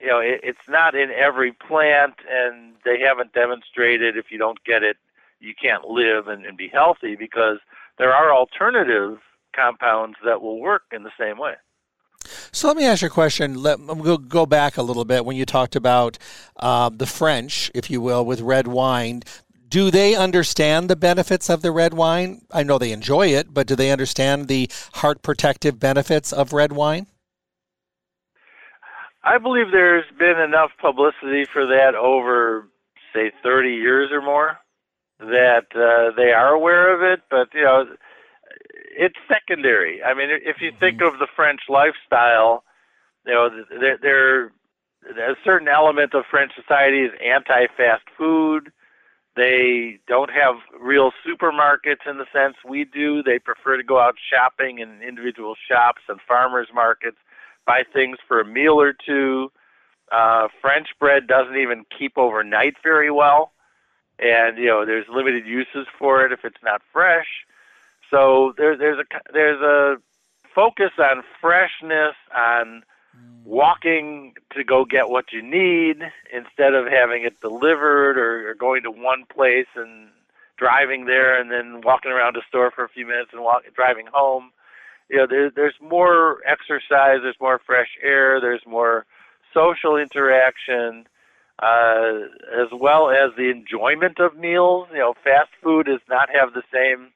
you 0.00 0.08
know, 0.08 0.18
it, 0.18 0.40
it's 0.42 0.68
not 0.68 0.94
in 0.94 1.10
every 1.10 1.52
plant, 1.52 2.14
and 2.30 2.74
they 2.84 3.00
haven't 3.00 3.32
demonstrated 3.32 4.16
if 4.16 4.30
you 4.30 4.38
don't 4.38 4.62
get 4.64 4.82
it, 4.82 4.96
you 5.40 5.54
can't 5.60 5.84
live 5.84 6.28
and, 6.28 6.44
and 6.46 6.56
be 6.56 6.68
healthy 6.68 7.16
because 7.16 7.58
there 7.98 8.14
are 8.14 8.34
alternative 8.34 9.18
compounds 9.54 10.16
that 10.24 10.42
will 10.42 10.60
work 10.60 10.82
in 10.92 11.02
the 11.02 11.10
same 11.18 11.38
way. 11.38 11.54
So 12.52 12.68
let 12.68 12.76
me 12.76 12.84
ask 12.84 13.02
you 13.02 13.08
a 13.08 13.10
question. 13.10 13.62
Let 13.62 13.78
we'll 13.80 14.18
go 14.18 14.46
back 14.46 14.76
a 14.76 14.82
little 14.82 15.04
bit 15.04 15.24
when 15.24 15.36
you 15.36 15.46
talked 15.46 15.76
about 15.76 16.18
uh, 16.56 16.90
the 16.92 17.06
French, 17.06 17.70
if 17.74 17.90
you 17.90 18.00
will, 18.00 18.24
with 18.24 18.40
red 18.40 18.66
wine. 18.66 19.22
Do 19.68 19.90
they 19.90 20.14
understand 20.14 20.88
the 20.88 20.96
benefits 20.96 21.50
of 21.50 21.62
the 21.62 21.72
red 21.72 21.92
wine? 21.94 22.42
I 22.52 22.62
know 22.62 22.78
they 22.78 22.92
enjoy 22.92 23.28
it, 23.28 23.52
but 23.52 23.66
do 23.66 23.74
they 23.74 23.90
understand 23.90 24.48
the 24.48 24.70
heart 24.94 25.22
protective 25.22 25.80
benefits 25.80 26.32
of 26.32 26.52
red 26.52 26.72
wine? 26.72 27.06
I 29.24 29.38
believe 29.38 29.72
there's 29.72 30.04
been 30.18 30.38
enough 30.38 30.70
publicity 30.80 31.46
for 31.52 31.66
that 31.66 31.96
over, 31.96 32.68
say, 33.12 33.32
30 33.42 33.70
years 33.70 34.10
or 34.12 34.22
more 34.22 34.58
that 35.18 35.66
uh, 35.74 36.14
they 36.16 36.32
are 36.32 36.52
aware 36.52 36.94
of 36.94 37.02
it. 37.02 37.24
But 37.28 37.48
you 37.54 37.64
know, 37.64 37.86
it's 38.96 39.16
secondary. 39.28 40.02
I 40.02 40.14
mean, 40.14 40.28
if 40.30 40.60
you 40.60 40.72
think 40.78 40.98
mm-hmm. 40.98 41.14
of 41.14 41.18
the 41.18 41.28
French 41.36 41.60
lifestyle, 41.68 42.64
you 43.26 43.34
know, 43.34 43.50
there, 43.80 43.98
there 43.98 44.52
a 45.08 45.36
certain 45.44 45.68
element 45.68 46.14
of 46.14 46.24
French 46.30 46.52
society 46.54 47.00
is 47.00 47.12
anti-fast 47.24 48.04
food. 48.16 48.72
They 49.36 49.98
don't 50.08 50.30
have 50.30 50.56
real 50.80 51.12
supermarkets 51.26 52.08
in 52.08 52.16
the 52.16 52.26
sense 52.32 52.56
we 52.66 52.84
do. 52.84 53.22
They 53.22 53.38
prefer 53.38 53.76
to 53.76 53.82
go 53.82 54.00
out 54.00 54.16
shopping 54.32 54.78
in 54.78 55.02
individual 55.02 55.54
shops 55.68 56.02
and 56.08 56.18
farmers 56.26 56.68
markets, 56.74 57.18
buy 57.66 57.82
things 57.92 58.16
for 58.26 58.40
a 58.40 58.44
meal 58.44 58.80
or 58.80 58.94
two. 58.94 59.52
Uh, 60.10 60.48
French 60.60 60.88
bread 60.98 61.26
doesn't 61.26 61.56
even 61.56 61.84
keep 61.96 62.16
overnight 62.16 62.76
very 62.82 63.10
well, 63.10 63.52
and 64.18 64.56
you 64.56 64.66
know 64.66 64.86
there's 64.86 65.06
limited 65.12 65.46
uses 65.46 65.86
for 65.98 66.24
it 66.24 66.32
if 66.32 66.44
it's 66.44 66.62
not 66.62 66.80
fresh. 66.92 67.26
So 68.10 68.54
there, 68.56 68.76
there's 68.76 68.98
a 68.98 69.32
there's 69.32 69.60
a 69.60 69.96
focus 70.54 70.92
on 70.98 71.22
freshness, 71.40 72.14
on 72.34 72.82
walking 73.44 74.34
to 74.54 74.64
go 74.64 74.84
get 74.84 75.08
what 75.08 75.32
you 75.32 75.42
need 75.42 76.02
instead 76.32 76.74
of 76.74 76.86
having 76.86 77.24
it 77.24 77.40
delivered 77.40 78.18
or, 78.18 78.50
or 78.50 78.54
going 78.54 78.82
to 78.82 78.90
one 78.90 79.24
place 79.32 79.68
and 79.76 80.08
driving 80.56 81.04
there 81.06 81.38
and 81.38 81.50
then 81.50 81.80
walking 81.84 82.10
around 82.10 82.34
the 82.34 82.42
store 82.48 82.70
for 82.70 82.84
a 82.84 82.88
few 82.88 83.06
minutes 83.06 83.30
and 83.32 83.42
walk, 83.42 83.62
driving 83.74 84.06
home. 84.12 84.50
You 85.08 85.18
know, 85.18 85.26
there, 85.28 85.50
there's 85.50 85.74
more 85.80 86.38
exercise, 86.44 87.20
there's 87.22 87.40
more 87.40 87.60
fresh 87.64 87.90
air, 88.02 88.40
there's 88.40 88.66
more 88.66 89.06
social 89.54 89.96
interaction, 89.96 91.06
uh, 91.60 92.26
as 92.52 92.68
well 92.72 93.10
as 93.10 93.30
the 93.36 93.50
enjoyment 93.50 94.18
of 94.18 94.36
meals. 94.36 94.88
You 94.92 94.98
know, 94.98 95.14
fast 95.22 95.50
food 95.62 95.86
does 95.86 96.00
not 96.08 96.28
have 96.34 96.52
the 96.52 96.64
same 96.72 97.12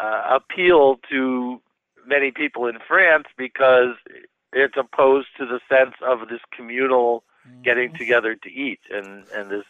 uh, 0.00 0.38
appeal 0.38 0.98
to 1.10 1.60
many 2.06 2.30
people 2.30 2.66
in 2.66 2.78
France 2.86 3.26
because 3.36 3.94
it's 4.52 4.74
opposed 4.76 5.28
to 5.38 5.46
the 5.46 5.60
sense 5.68 5.94
of 6.04 6.28
this 6.28 6.40
communal 6.54 7.24
getting 7.64 7.88
mm-hmm. 7.88 7.98
together 7.98 8.34
to 8.34 8.50
eat 8.50 8.80
and 8.90 9.24
and 9.34 9.50
this 9.50 9.64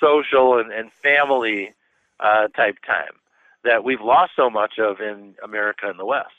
social 0.00 0.58
and, 0.58 0.72
and 0.72 0.92
family 0.92 1.74
uh, 2.20 2.48
type 2.48 2.76
time 2.86 3.12
that 3.64 3.84
we've 3.84 4.00
lost 4.00 4.32
so 4.36 4.48
much 4.48 4.78
of 4.78 5.00
in 5.00 5.34
America 5.42 5.88
and 5.88 5.98
the 5.98 6.04
West. 6.04 6.30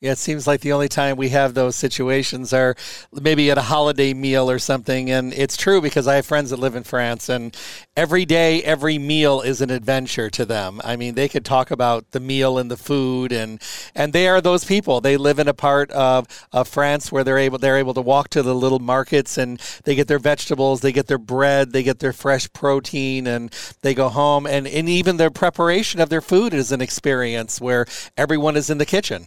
Yeah, 0.00 0.12
it 0.12 0.18
seems 0.18 0.46
like 0.46 0.60
the 0.60 0.70
only 0.70 0.86
time 0.86 1.16
we 1.16 1.30
have 1.30 1.54
those 1.54 1.74
situations 1.74 2.52
are 2.52 2.76
maybe 3.12 3.50
at 3.50 3.58
a 3.58 3.62
holiday 3.62 4.14
meal 4.14 4.48
or 4.48 4.60
something. 4.60 5.10
And 5.10 5.32
it's 5.34 5.56
true 5.56 5.80
because 5.80 6.06
I 6.06 6.14
have 6.14 6.26
friends 6.26 6.50
that 6.50 6.60
live 6.60 6.76
in 6.76 6.84
France, 6.84 7.28
and 7.28 7.56
every 7.96 8.24
day, 8.24 8.62
every 8.62 8.96
meal 8.98 9.40
is 9.40 9.60
an 9.60 9.70
adventure 9.70 10.30
to 10.30 10.44
them. 10.44 10.80
I 10.84 10.94
mean, 10.94 11.16
they 11.16 11.26
could 11.26 11.44
talk 11.44 11.72
about 11.72 12.12
the 12.12 12.20
meal 12.20 12.58
and 12.58 12.70
the 12.70 12.76
food, 12.76 13.32
and 13.32 13.60
and 13.92 14.12
they 14.12 14.28
are 14.28 14.40
those 14.40 14.64
people. 14.64 15.00
They 15.00 15.16
live 15.16 15.40
in 15.40 15.48
a 15.48 15.54
part 15.54 15.90
of, 15.90 16.28
of 16.52 16.68
France 16.68 17.10
where 17.10 17.24
they're 17.24 17.38
able 17.38 17.58
they're 17.58 17.78
able 17.78 17.94
to 17.94 18.00
walk 18.00 18.28
to 18.30 18.42
the 18.44 18.54
little 18.54 18.78
markets 18.78 19.36
and 19.36 19.58
they 19.82 19.96
get 19.96 20.06
their 20.06 20.20
vegetables, 20.20 20.80
they 20.80 20.92
get 20.92 21.08
their 21.08 21.18
bread, 21.18 21.72
they 21.72 21.82
get 21.82 21.98
their 21.98 22.12
fresh 22.12 22.48
protein, 22.52 23.26
and 23.26 23.52
they 23.82 23.94
go 23.94 24.08
home. 24.08 24.46
And, 24.46 24.68
and 24.68 24.88
even 24.88 25.16
their 25.16 25.30
preparation 25.30 26.00
of 26.00 26.08
their 26.08 26.20
food 26.20 26.54
is 26.54 26.70
an 26.70 26.80
experience 26.80 27.60
where 27.60 27.84
everyone 28.16 28.56
is 28.56 28.70
in 28.70 28.78
the 28.78 28.86
kitchen 28.86 29.26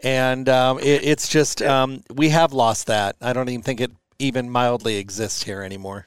and 0.00 0.48
um, 0.48 0.78
it, 0.78 1.04
it's 1.04 1.28
just 1.28 1.62
um, 1.62 2.02
we 2.14 2.30
have 2.30 2.52
lost 2.52 2.86
that. 2.86 3.16
I 3.20 3.32
don't 3.32 3.48
even 3.48 3.62
think 3.62 3.80
it 3.80 3.92
even 4.18 4.50
mildly 4.50 4.96
exists 4.96 5.42
here 5.42 5.62
anymore. 5.62 6.06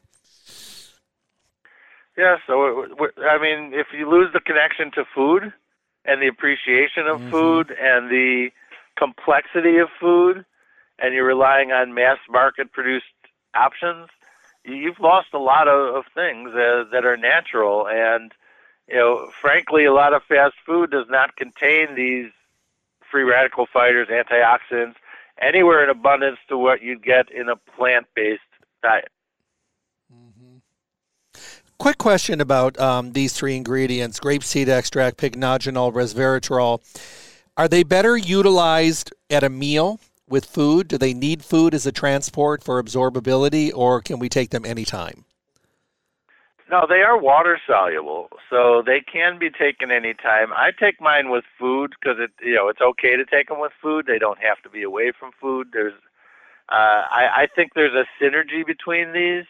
Yeah, 2.17 2.37
so 2.45 2.81
it, 2.81 2.91
I 3.19 3.37
mean, 3.41 3.73
if 3.73 3.87
you 3.97 4.09
lose 4.09 4.33
the 4.33 4.41
connection 4.41 4.91
to 4.91 5.05
food 5.15 5.53
and 6.03 6.21
the 6.21 6.27
appreciation 6.27 7.07
of 7.07 7.19
mm-hmm. 7.19 7.31
food 7.31 7.71
and 7.79 8.09
the 8.09 8.49
complexity 8.97 9.77
of 9.77 9.87
food, 9.99 10.45
and 11.01 11.13
you're 11.13 11.25
relying 11.25 11.71
on 11.71 11.93
mass 11.93 12.17
market 12.29 12.73
produced 12.73 13.05
options, 13.55 14.09
you've 14.65 14.99
lost 14.99 15.27
a 15.33 15.39
lot 15.39 15.67
of, 15.67 15.95
of 15.95 16.03
things 16.13 16.49
uh, 16.49 16.83
that 16.91 17.05
are 17.05 17.15
natural. 17.15 17.87
And 17.87 18.33
you 18.87 18.95
know, 18.95 19.29
frankly, 19.39 19.85
a 19.85 19.93
lot 19.93 20.13
of 20.13 20.23
fast 20.23 20.55
food 20.65 20.91
does 20.91 21.05
not 21.09 21.35
contain 21.35 21.95
these 21.95 22.31
free 23.11 23.23
radical 23.23 23.67
fighters, 23.71 24.07
antioxidants, 24.07 24.95
anywhere 25.41 25.83
in 25.83 25.89
abundance 25.89 26.37
to 26.49 26.57
what 26.57 26.81
you'd 26.81 27.03
get 27.03 27.31
in 27.31 27.49
a 27.49 27.55
plant 27.55 28.07
based 28.15 28.41
diet. 28.83 29.09
Mm-hmm. 30.13 30.57
Quick 31.77 31.97
question 31.97 32.41
about 32.41 32.79
um, 32.79 33.13
these 33.13 33.33
three 33.33 33.55
ingredients 33.55 34.19
grapeseed 34.19 34.67
extract, 34.67 35.17
pycnogenol, 35.17 35.93
resveratrol. 35.93 36.79
Are 37.57 37.67
they 37.67 37.83
better 37.83 38.15
utilized 38.17 39.13
at 39.29 39.43
a 39.43 39.49
meal 39.49 39.99
with 40.27 40.45
food? 40.45 40.87
Do 40.87 40.97
they 40.97 41.13
need 41.13 41.43
food 41.43 41.73
as 41.73 41.85
a 41.85 41.91
transport 41.91 42.63
for 42.63 42.81
absorbability, 42.81 43.71
or 43.73 44.01
can 44.01 44.19
we 44.19 44.29
take 44.29 44.51
them 44.51 44.65
anytime? 44.65 45.25
No, 46.69 46.85
they 46.87 47.01
are 47.01 47.17
water 47.17 47.59
soluble, 47.65 48.29
so 48.47 48.83
they 48.85 49.01
can 49.01 49.39
be 49.39 49.49
taken 49.49 49.89
anytime. 49.89 50.53
I 50.53 50.69
take 50.79 51.01
mine 51.01 51.31
with 51.31 51.43
food 51.57 51.95
because 51.99 52.19
it, 52.19 52.29
you 52.45 52.53
know, 52.53 52.69
it's 52.69 52.81
okay 52.81 53.17
to 53.17 53.25
take 53.25 53.47
them 53.47 53.59
with 53.59 53.71
food. 53.81 54.05
They 54.05 54.19
don't 54.19 54.37
have 54.37 54.61
to 54.61 54.69
be 54.69 54.83
away 54.83 55.11
from 55.17 55.31
food. 55.41 55.69
There's, 55.73 55.95
uh, 56.71 56.75
I, 57.09 57.27
I 57.37 57.47
think 57.55 57.73
there's 57.73 57.95
a 57.95 58.05
synergy 58.23 58.63
between 58.63 59.13
these, 59.13 59.45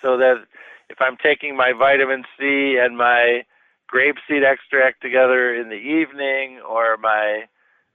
so 0.00 0.16
that 0.18 0.44
if 0.88 1.00
I'm 1.00 1.16
taking 1.16 1.56
my 1.56 1.72
vitamin 1.72 2.22
C 2.38 2.78
and 2.80 2.96
my 2.96 3.42
grapeseed 3.92 4.44
extract 4.44 5.02
together 5.02 5.52
in 5.52 5.70
the 5.70 5.74
evening, 5.74 6.60
or 6.60 6.96
my 6.96 7.46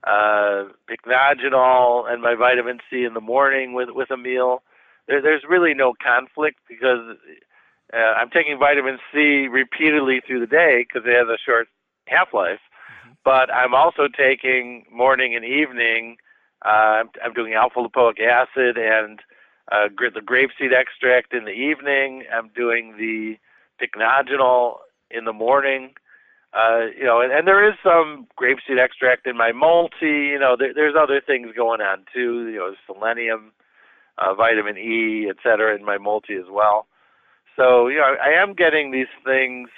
uh, 0.04 0.66
pycnogenol 0.90 2.12
and 2.12 2.22
my 2.22 2.36
vitamin 2.36 2.80
C 2.90 3.06
in 3.06 3.14
the 3.14 3.22
morning 3.22 3.72
with 3.72 3.90
with 3.92 4.12
a 4.12 4.18
meal, 4.18 4.64
there, 5.08 5.22
there's 5.22 5.44
really 5.48 5.74
no 5.74 5.94
conflict 6.04 6.60
because 6.68 7.16
uh, 7.94 8.14
I'm 8.18 8.30
taking 8.30 8.58
vitamin 8.60 9.00
C 9.12 9.48
repeatedly 9.48 10.22
through 10.26 10.42
the 10.42 10.48
day 10.48 10.86
because 10.88 11.08
it 11.08 11.16
has 11.16 11.28
a 11.28 11.38
short 11.44 11.68
half 12.08 12.34
life. 12.34 12.60
Mm-hmm. 12.60 13.14
But 13.24 13.54
I'm 13.54 13.74
also 13.74 14.08
taking 14.08 14.86
morning 14.92 15.36
and 15.36 15.46
evening. 15.46 16.18
Uh, 16.66 17.04
I'm, 17.04 17.10
I'm 17.24 17.34
doing 17.34 17.54
alpha 17.54 17.80
lipoic 17.80 18.20
acid 18.20 18.78
and 18.78 19.20
uh, 19.72 19.88
the 19.98 20.22
grapeseed 20.22 20.74
extract 20.74 21.34
in 21.34 21.46
the 21.46 21.52
evening. 21.52 22.24
I'm 22.34 22.50
doing 22.56 22.96
the 22.98 23.38
pycnogenol 23.80 24.78
in 25.12 25.26
the 25.26 25.34
morning. 25.34 25.94
Uh, 26.52 26.88
you 26.98 27.04
know, 27.04 27.22
and, 27.22 27.32
and 27.32 27.48
there 27.48 27.68
is 27.68 27.76
some 27.84 28.28
grapeseed 28.40 28.80
extract 28.80 29.28
in 29.28 29.38
my 29.38 29.52
multi. 29.52 30.30
You 30.34 30.40
know, 30.40 30.56
there, 30.58 30.74
there's 30.74 30.96
other 31.00 31.22
things 31.22 31.50
going 31.56 31.82
on 31.82 32.06
too. 32.14 32.50
You 32.50 32.58
know, 32.58 32.74
selenium, 32.88 33.52
uh, 34.18 34.34
vitamin 34.34 34.78
E, 34.78 35.28
et 35.30 35.38
cetera, 35.44 35.76
in 35.76 35.86
my 35.86 35.98
multi 36.00 36.34
as 36.34 36.50
well. 36.52 36.88
So 37.60 37.90
you 37.90 37.98
know, 37.98 38.16
I 38.24 38.30
am 38.30 38.54
getting 38.54 38.92
these 38.92 39.12
things, 39.26 39.70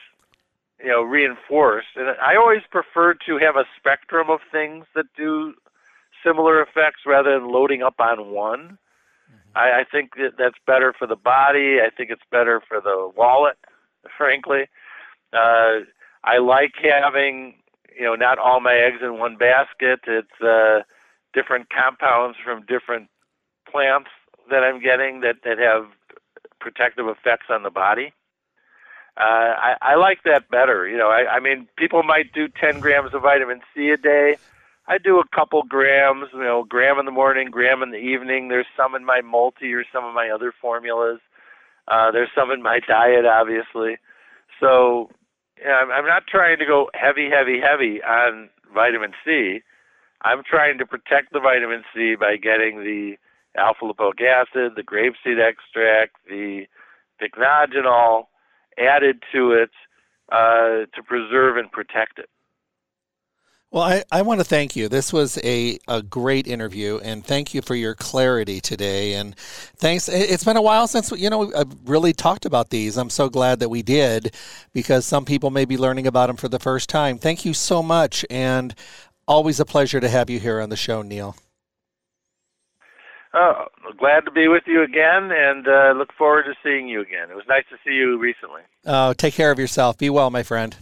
you 0.80 0.90
know, 0.90 1.02
reinforced, 1.02 1.88
and 1.96 2.10
I 2.22 2.36
always 2.36 2.62
prefer 2.70 3.16
to 3.26 3.38
have 3.40 3.56
a 3.56 3.66
spectrum 3.76 4.30
of 4.30 4.40
things 4.52 4.86
that 4.94 5.06
do 5.18 5.56
similar 6.24 6.62
effects 6.62 7.02
rather 7.08 7.40
than 7.40 7.52
loading 7.52 7.82
up 7.82 7.96
on 8.00 8.30
one. 8.30 8.78
Mm-hmm. 9.32 9.58
I, 9.58 9.80
I 9.80 9.84
think 9.92 10.12
that 10.18 10.34
that's 10.38 10.58
better 10.68 10.94
for 10.98 11.08
the 11.08 11.16
body. 11.16 11.80
I 11.82 11.90
think 11.90 12.12
it's 12.12 12.22
better 12.32 12.62
for 12.68 12.80
the 12.80 13.10
wallet, 13.18 13.58
frankly. 14.18 14.68
Uh, 15.34 15.80
I 16.24 16.38
like 16.38 16.74
having, 16.84 17.56
you 17.98 18.04
know, 18.04 18.14
not 18.14 18.38
all 18.38 18.60
my 18.60 18.76
eggs 18.76 19.00
in 19.02 19.18
one 19.18 19.38
basket. 19.38 20.02
It's 20.06 20.40
uh, 20.40 20.82
different 21.34 21.70
compounds 21.72 22.38
from 22.44 22.64
different 22.68 23.10
plants 23.68 24.12
that 24.52 24.64
I'm 24.64 24.80
getting 24.80 25.22
that 25.22 25.38
that 25.46 25.58
have 25.58 25.86
protective 26.62 27.08
effects 27.08 27.48
on 27.50 27.64
the 27.64 27.70
body. 27.70 28.14
Uh, 29.18 29.54
I, 29.60 29.76
I 29.82 29.96
like 29.96 30.20
that 30.24 30.50
better. 30.50 30.88
You 30.88 30.98
know, 30.98 31.10
I, 31.10 31.36
I 31.36 31.40
mean, 31.42 31.68
people 31.78 32.04
might 32.04 32.32
do 32.32 32.48
10 32.48 32.80
grams 32.80 33.14
of 33.14 33.24
vitamin 33.24 33.60
C 33.76 33.90
a 33.90 33.98
day. 33.98 34.38
I 34.88 34.98
do 34.98 35.20
a 35.20 35.36
couple 35.36 35.64
grams, 35.64 36.28
you 36.34 36.40
know, 36.40 36.64
gram 36.64 36.98
in 36.98 37.06
the 37.06 37.12
morning, 37.12 37.50
gram 37.52 37.84
in 37.84 37.92
the 37.92 37.98
evening. 37.98 38.48
There's 38.48 38.66
some 38.76 38.96
in 38.96 39.06
my 39.06 39.22
multi 39.22 39.74
or 39.74 39.84
some 39.92 40.06
of 40.06 40.14
my 40.14 40.30
other 40.30 40.54
formulas. 40.60 41.20
Uh, 41.88 42.12
there's 42.12 42.30
some 42.36 42.52
in 42.52 42.62
my 42.62 42.80
diet, 42.88 43.26
obviously. 43.26 43.98
So 44.60 45.10
yeah, 45.62 45.74
I'm, 45.74 45.92
I'm 45.92 46.06
not 46.06 46.24
trying 46.28 46.58
to 46.60 46.66
go 46.66 46.90
heavy, 46.94 47.30
heavy, 47.30 47.60
heavy 47.60 48.02
on 48.02 48.50
vitamin 48.74 49.12
C. 49.26 49.60
I'm 50.24 50.44
trying 50.44 50.78
to 50.78 50.86
protect 50.86 51.34
the 51.34 51.40
vitamin 51.40 51.84
C 51.94 52.16
by 52.16 52.38
getting 52.38 52.80
the 52.80 53.18
alpha 53.58 53.86
lipoic 53.86 54.22
acid, 54.22 54.74
the 54.76 54.84
grapeseed 54.84 55.40
extract, 55.40 56.16
the 56.28 56.66
pycnogenol 57.22 58.26
added 58.78 59.24
to 59.32 59.52
it 59.52 59.72
uh, 60.32 60.86
to 60.96 61.04
preserve 61.06 61.58
and 61.58 61.72
protect 61.72 62.20
it. 62.20 62.30
Well, 63.72 63.84
I, 63.84 64.04
I 64.12 64.22
want 64.22 64.42
to 64.42 64.44
thank 64.44 64.76
you. 64.76 64.90
This 64.90 65.14
was 65.14 65.40
a, 65.46 65.80
a 65.88 66.02
great 66.02 66.46
interview, 66.46 67.00
and 67.02 67.26
thank 67.26 67.54
you 67.54 67.62
for 67.62 67.74
your 67.74 67.96
clarity 67.96 68.60
today. 68.60 69.14
And 69.14 69.34
thanks. 69.38 70.10
It's 70.10 70.44
been 70.44 70.58
a 70.58 70.62
while 70.62 70.88
since 70.88 71.10
you 71.12 71.30
know 71.30 71.54
I've 71.56 71.74
really 71.86 72.12
talked 72.12 72.46
about 72.46 72.70
these. 72.70 72.98
I'm 72.98 73.10
so 73.10 73.30
glad 73.30 73.60
that 73.62 73.70
we 73.70 73.82
did 73.82 74.36
because 74.74 75.06
some 75.06 75.24
people 75.24 75.52
may 75.52 75.64
be 75.64 75.78
learning 75.78 76.06
about 76.06 76.28
them 76.28 76.36
for 76.36 76.50
the 76.50 76.60
first 76.60 76.90
time. 76.90 77.18
Thank 77.18 77.46
you 77.46 77.54
so 77.54 77.82
much, 77.82 78.26
and 78.30 78.76
always 79.26 79.62
a 79.62 79.66
pleasure 79.66 80.02
to 80.02 80.10
have 80.10 80.30
you 80.30 80.42
here 80.42 80.60
on 80.60 80.70
the 80.70 80.76
show, 80.76 81.02
Neil. 81.02 81.38
Oh, 83.34 83.68
glad 83.98 84.26
to 84.26 84.32
be 84.32 84.48
with 84.50 84.64
you 84.68 84.84
again, 84.84 85.32
and 85.32 85.66
uh, 85.68 85.94
look 85.96 86.12
forward 86.18 86.44
to 86.44 86.54
seeing 86.64 86.88
you 86.88 87.02
again. 87.02 87.30
It 87.30 87.36
was 87.36 87.46
nice 87.48 87.64
to 87.70 87.78
see 87.86 87.96
you 87.96 88.20
recently. 88.20 88.62
Oh, 88.86 89.14
take 89.14 89.34
care 89.34 89.52
of 89.52 89.60
yourself. 89.60 89.98
Be 89.98 90.10
well, 90.10 90.30
my 90.30 90.44
friend. 90.44 90.76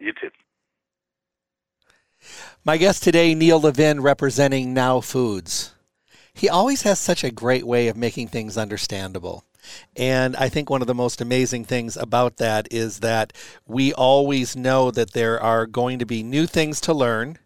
You 0.00 0.12
too. 0.12 0.30
My 2.64 2.76
guest 2.76 3.02
today, 3.02 3.34
Neil 3.34 3.60
Levin, 3.60 4.00
representing 4.00 4.74
Now 4.74 5.00
Foods. 5.00 5.74
He 6.34 6.48
always 6.48 6.82
has 6.82 6.98
such 6.98 7.22
a 7.22 7.30
great 7.30 7.66
way 7.66 7.88
of 7.88 7.96
making 7.96 8.28
things 8.28 8.58
understandable. 8.58 9.44
And 9.96 10.34
I 10.36 10.48
think 10.48 10.70
one 10.70 10.80
of 10.80 10.86
the 10.86 10.94
most 10.94 11.20
amazing 11.20 11.64
things 11.64 11.96
about 11.96 12.38
that 12.38 12.66
is 12.70 13.00
that 13.00 13.32
we 13.66 13.92
always 13.92 14.56
know 14.56 14.90
that 14.90 15.12
there 15.12 15.40
are 15.40 15.66
going 15.66 15.98
to 15.98 16.06
be 16.06 16.22
new 16.22 16.46
things 16.46 16.80
to 16.82 16.94
learn. 16.94 17.38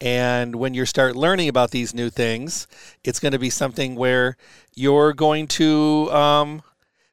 And 0.00 0.56
when 0.56 0.74
you 0.74 0.86
start 0.86 1.16
learning 1.16 1.48
about 1.48 1.72
these 1.72 1.92
new 1.92 2.08
things, 2.10 2.66
it's 3.02 3.18
going 3.18 3.32
to 3.32 3.38
be 3.38 3.50
something 3.50 3.96
where 3.96 4.36
you're 4.74 5.12
going 5.12 5.48
to 5.48 6.10
um, 6.12 6.62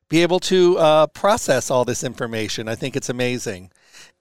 be 0.07 0.21
able 0.21 0.39
to 0.41 0.77
uh, 0.77 1.07
process 1.07 1.71
all 1.71 1.83
this 1.83 2.03
information. 2.03 2.67
I 2.67 2.75
think 2.75 2.95
it's 2.95 3.09
amazing. 3.09 3.71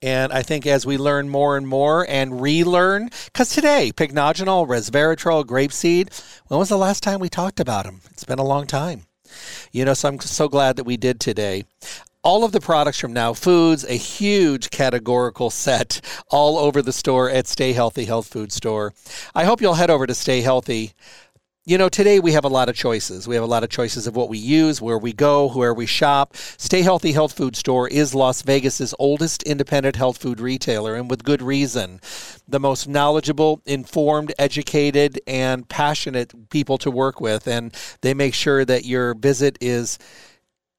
And 0.00 0.32
I 0.32 0.42
think 0.42 0.66
as 0.66 0.86
we 0.86 0.96
learn 0.96 1.28
more 1.28 1.56
and 1.56 1.68
more 1.68 2.06
and 2.08 2.40
relearn, 2.40 3.10
because 3.26 3.50
today, 3.50 3.92
pycnogenol, 3.94 4.66
resveratrol, 4.66 5.44
grapeseed, 5.44 6.40
when 6.46 6.58
was 6.58 6.68
the 6.68 6.78
last 6.78 7.02
time 7.02 7.20
we 7.20 7.28
talked 7.28 7.60
about 7.60 7.84
them? 7.84 8.00
It's 8.10 8.24
been 8.24 8.38
a 8.38 8.44
long 8.44 8.66
time. 8.66 9.06
You 9.72 9.84
know, 9.84 9.94
so 9.94 10.08
I'm 10.08 10.20
so 10.20 10.48
glad 10.48 10.76
that 10.76 10.84
we 10.84 10.96
did 10.96 11.20
today 11.20 11.64
all 12.24 12.42
of 12.42 12.52
the 12.52 12.60
products 12.60 12.98
from 12.98 13.12
Now 13.12 13.34
Foods, 13.34 13.84
a 13.84 13.96
huge 13.96 14.70
categorical 14.70 15.50
set 15.50 16.00
all 16.30 16.58
over 16.58 16.82
the 16.82 16.92
store 16.92 17.30
at 17.30 17.46
Stay 17.46 17.74
Healthy 17.74 18.06
Health 18.06 18.26
Food 18.26 18.50
Store. 18.50 18.94
I 19.34 19.44
hope 19.44 19.60
you'll 19.60 19.74
head 19.74 19.90
over 19.90 20.06
to 20.06 20.14
Stay 20.14 20.40
Healthy 20.40 20.94
you 21.66 21.78
know, 21.78 21.88
today 21.88 22.20
we 22.20 22.32
have 22.32 22.44
a 22.44 22.48
lot 22.48 22.68
of 22.68 22.74
choices. 22.74 23.26
We 23.26 23.36
have 23.36 23.44
a 23.44 23.48
lot 23.48 23.64
of 23.64 23.70
choices 23.70 24.06
of 24.06 24.14
what 24.14 24.28
we 24.28 24.36
use, 24.36 24.82
where 24.82 24.98
we 24.98 25.14
go, 25.14 25.48
where 25.48 25.72
we 25.72 25.86
shop. 25.86 26.36
Stay 26.36 26.82
Healthy 26.82 27.12
Health 27.12 27.32
Food 27.32 27.56
Store 27.56 27.88
is 27.88 28.14
Las 28.14 28.42
Vegas's 28.42 28.94
oldest 28.98 29.42
independent 29.44 29.96
health 29.96 30.18
food 30.18 30.40
retailer, 30.40 30.94
and 30.94 31.08
with 31.08 31.24
good 31.24 31.40
reason. 31.40 32.02
The 32.46 32.60
most 32.60 32.86
knowledgeable, 32.86 33.62
informed, 33.64 34.34
educated, 34.38 35.18
and 35.26 35.66
passionate 35.66 36.50
people 36.50 36.76
to 36.78 36.90
work 36.90 37.18
with, 37.18 37.48
and 37.48 37.74
they 38.02 38.12
make 38.12 38.34
sure 38.34 38.66
that 38.66 38.84
your 38.84 39.14
visit 39.14 39.56
is 39.62 39.98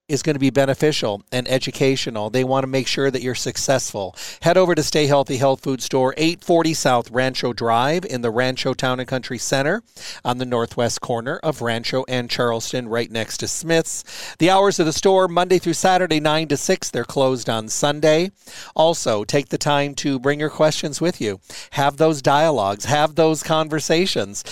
is 0.07 0.21
going 0.21 0.35
to 0.35 0.39
be 0.39 0.51
beneficial 0.51 1.23
and 1.31 1.47
educational. 1.47 2.29
They 2.29 2.43
want 2.43 2.63
to 2.63 2.67
make 2.67 2.87
sure 2.87 3.09
that 3.09 3.23
you're 3.23 3.33
successful. 3.33 4.15
Head 4.41 4.57
over 4.57 4.75
to 4.75 4.83
Stay 4.83 5.07
Healthy 5.07 5.37
Health 5.37 5.61
Food 5.61 5.81
Store, 5.81 6.13
840 6.15 6.73
South 6.75 7.09
Rancho 7.09 7.53
Drive 7.53 8.05
in 8.05 8.21
the 8.21 8.29
Rancho 8.29 8.73
Town 8.75 8.99
and 8.99 9.07
Country 9.07 9.39
Center 9.39 9.81
on 10.23 10.37
the 10.37 10.45
northwest 10.45 11.01
corner 11.01 11.37
of 11.37 11.61
Rancho 11.61 12.05
and 12.07 12.29
Charleston, 12.29 12.87
right 12.87 13.09
next 13.09 13.37
to 13.37 13.47
Smith's. 13.47 14.03
The 14.37 14.51
hours 14.51 14.79
of 14.79 14.85
the 14.85 14.93
store, 14.93 15.27
Monday 15.27 15.57
through 15.57 15.73
Saturday, 15.73 16.19
9 16.19 16.49
to 16.49 16.57
6. 16.57 16.91
They're 16.91 17.03
closed 17.03 17.49
on 17.49 17.67
Sunday. 17.67 18.31
Also, 18.75 19.23
take 19.23 19.49
the 19.49 19.57
time 19.57 19.95
to 19.95 20.19
bring 20.19 20.39
your 20.39 20.49
questions 20.51 21.01
with 21.01 21.19
you. 21.19 21.39
Have 21.71 21.97
those 21.97 22.21
dialogues, 22.21 22.85
have 22.85 23.15
those 23.15 23.41
conversations. 23.41 24.43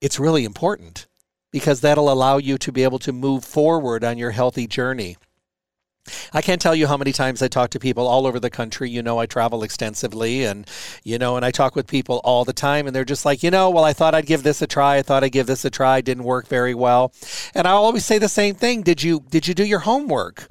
It's 0.00 0.18
really 0.18 0.44
important 0.44 1.07
because 1.50 1.80
that'll 1.80 2.12
allow 2.12 2.38
you 2.38 2.58
to 2.58 2.72
be 2.72 2.84
able 2.84 2.98
to 3.00 3.12
move 3.12 3.44
forward 3.44 4.04
on 4.04 4.18
your 4.18 4.30
healthy 4.30 4.66
journey. 4.66 5.16
I 6.32 6.42
can't 6.42 6.60
tell 6.60 6.74
you 6.74 6.86
how 6.86 6.96
many 6.96 7.12
times 7.12 7.42
I 7.42 7.48
talk 7.48 7.70
to 7.70 7.78
people 7.78 8.06
all 8.06 8.26
over 8.26 8.40
the 8.40 8.50
country. 8.50 8.90
You 8.90 9.02
know, 9.02 9.18
I 9.18 9.26
travel 9.26 9.62
extensively 9.62 10.44
and, 10.44 10.66
you 11.04 11.18
know, 11.18 11.36
and 11.36 11.44
I 11.44 11.50
talk 11.50 11.76
with 11.76 11.86
people 11.86 12.20
all 12.24 12.44
the 12.44 12.52
time 12.52 12.86
and 12.86 12.96
they're 12.96 13.04
just 13.04 13.24
like, 13.24 13.42
you 13.42 13.50
know, 13.50 13.70
well, 13.70 13.84
I 13.84 13.92
thought 13.92 14.14
I'd 14.14 14.26
give 14.26 14.42
this 14.42 14.62
a 14.62 14.66
try. 14.66 14.96
I 14.96 15.02
thought 15.02 15.24
I'd 15.24 15.32
give 15.32 15.46
this 15.46 15.64
a 15.64 15.70
try. 15.70 15.98
It 15.98 16.04
didn't 16.04 16.24
work 16.24 16.46
very 16.46 16.74
well. 16.74 17.12
And 17.54 17.66
I 17.66 17.72
always 17.72 18.04
say 18.04 18.18
the 18.18 18.28
same 18.28 18.54
thing. 18.54 18.82
Did 18.82 19.02
you, 19.02 19.24
did 19.28 19.46
you 19.46 19.54
do 19.54 19.64
your 19.64 19.80
homework? 19.80 20.48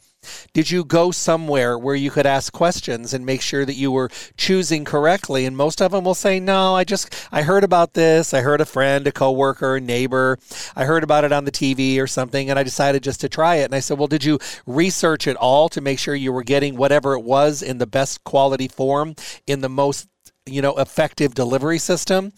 Did 0.53 0.71
you 0.71 0.84
go 0.84 1.11
somewhere 1.11 1.78
where 1.78 1.95
you 1.95 2.11
could 2.11 2.25
ask 2.25 2.51
questions 2.53 3.13
and 3.13 3.25
make 3.25 3.41
sure 3.41 3.65
that 3.65 3.75
you 3.75 3.91
were 3.91 4.09
choosing 4.38 4.86
correctly? 4.86 5.45
And 5.45 5.55
most 5.55 5.82
of 5.82 5.91
them 5.91 6.03
will 6.03 6.15
say, 6.15 6.39
"No, 6.39 6.75
I 6.75 6.84
just 6.84 7.13
I 7.32 7.41
heard 7.43 7.63
about 7.63 7.93
this. 7.93 8.34
I 8.34 8.41
heard 8.41 8.61
a 8.61 8.65
friend, 8.65 9.07
a 9.07 9.11
coworker, 9.11 9.78
a 9.78 9.82
neighbor. 9.82 10.39
I 10.75 10.86
heard 10.86 11.03
about 11.03 11.23
it 11.23 11.32
on 11.32 11.45
the 11.45 11.51
TV 11.51 11.99
or 11.99 12.07
something 12.07 12.49
and 12.49 12.57
I 12.57 12.63
decided 12.63 13.03
just 13.03 13.21
to 13.21 13.30
try 13.30 13.55
it." 13.55 13.65
And 13.65 13.75
I 13.75 13.80
said, 13.80 13.97
"Well, 13.97 14.07
did 14.07 14.23
you 14.23 14.39
research 14.65 15.28
it 15.28 15.36
all 15.38 15.69
to 15.69 15.82
make 15.82 15.99
sure 15.99 16.15
you 16.15 16.34
were 16.34 16.43
getting 16.43 16.78
whatever 16.78 17.13
it 17.13 17.23
was 17.23 17.61
in 17.61 17.78
the 17.78 17.88
best 17.88 18.23
quality 18.23 18.67
form 18.67 19.15
in 19.45 19.61
the 19.61 19.69
most 19.69 20.07
you 20.47 20.61
know, 20.61 20.75
effective 20.78 21.36
delivery 21.36 21.80
system? 21.80 22.34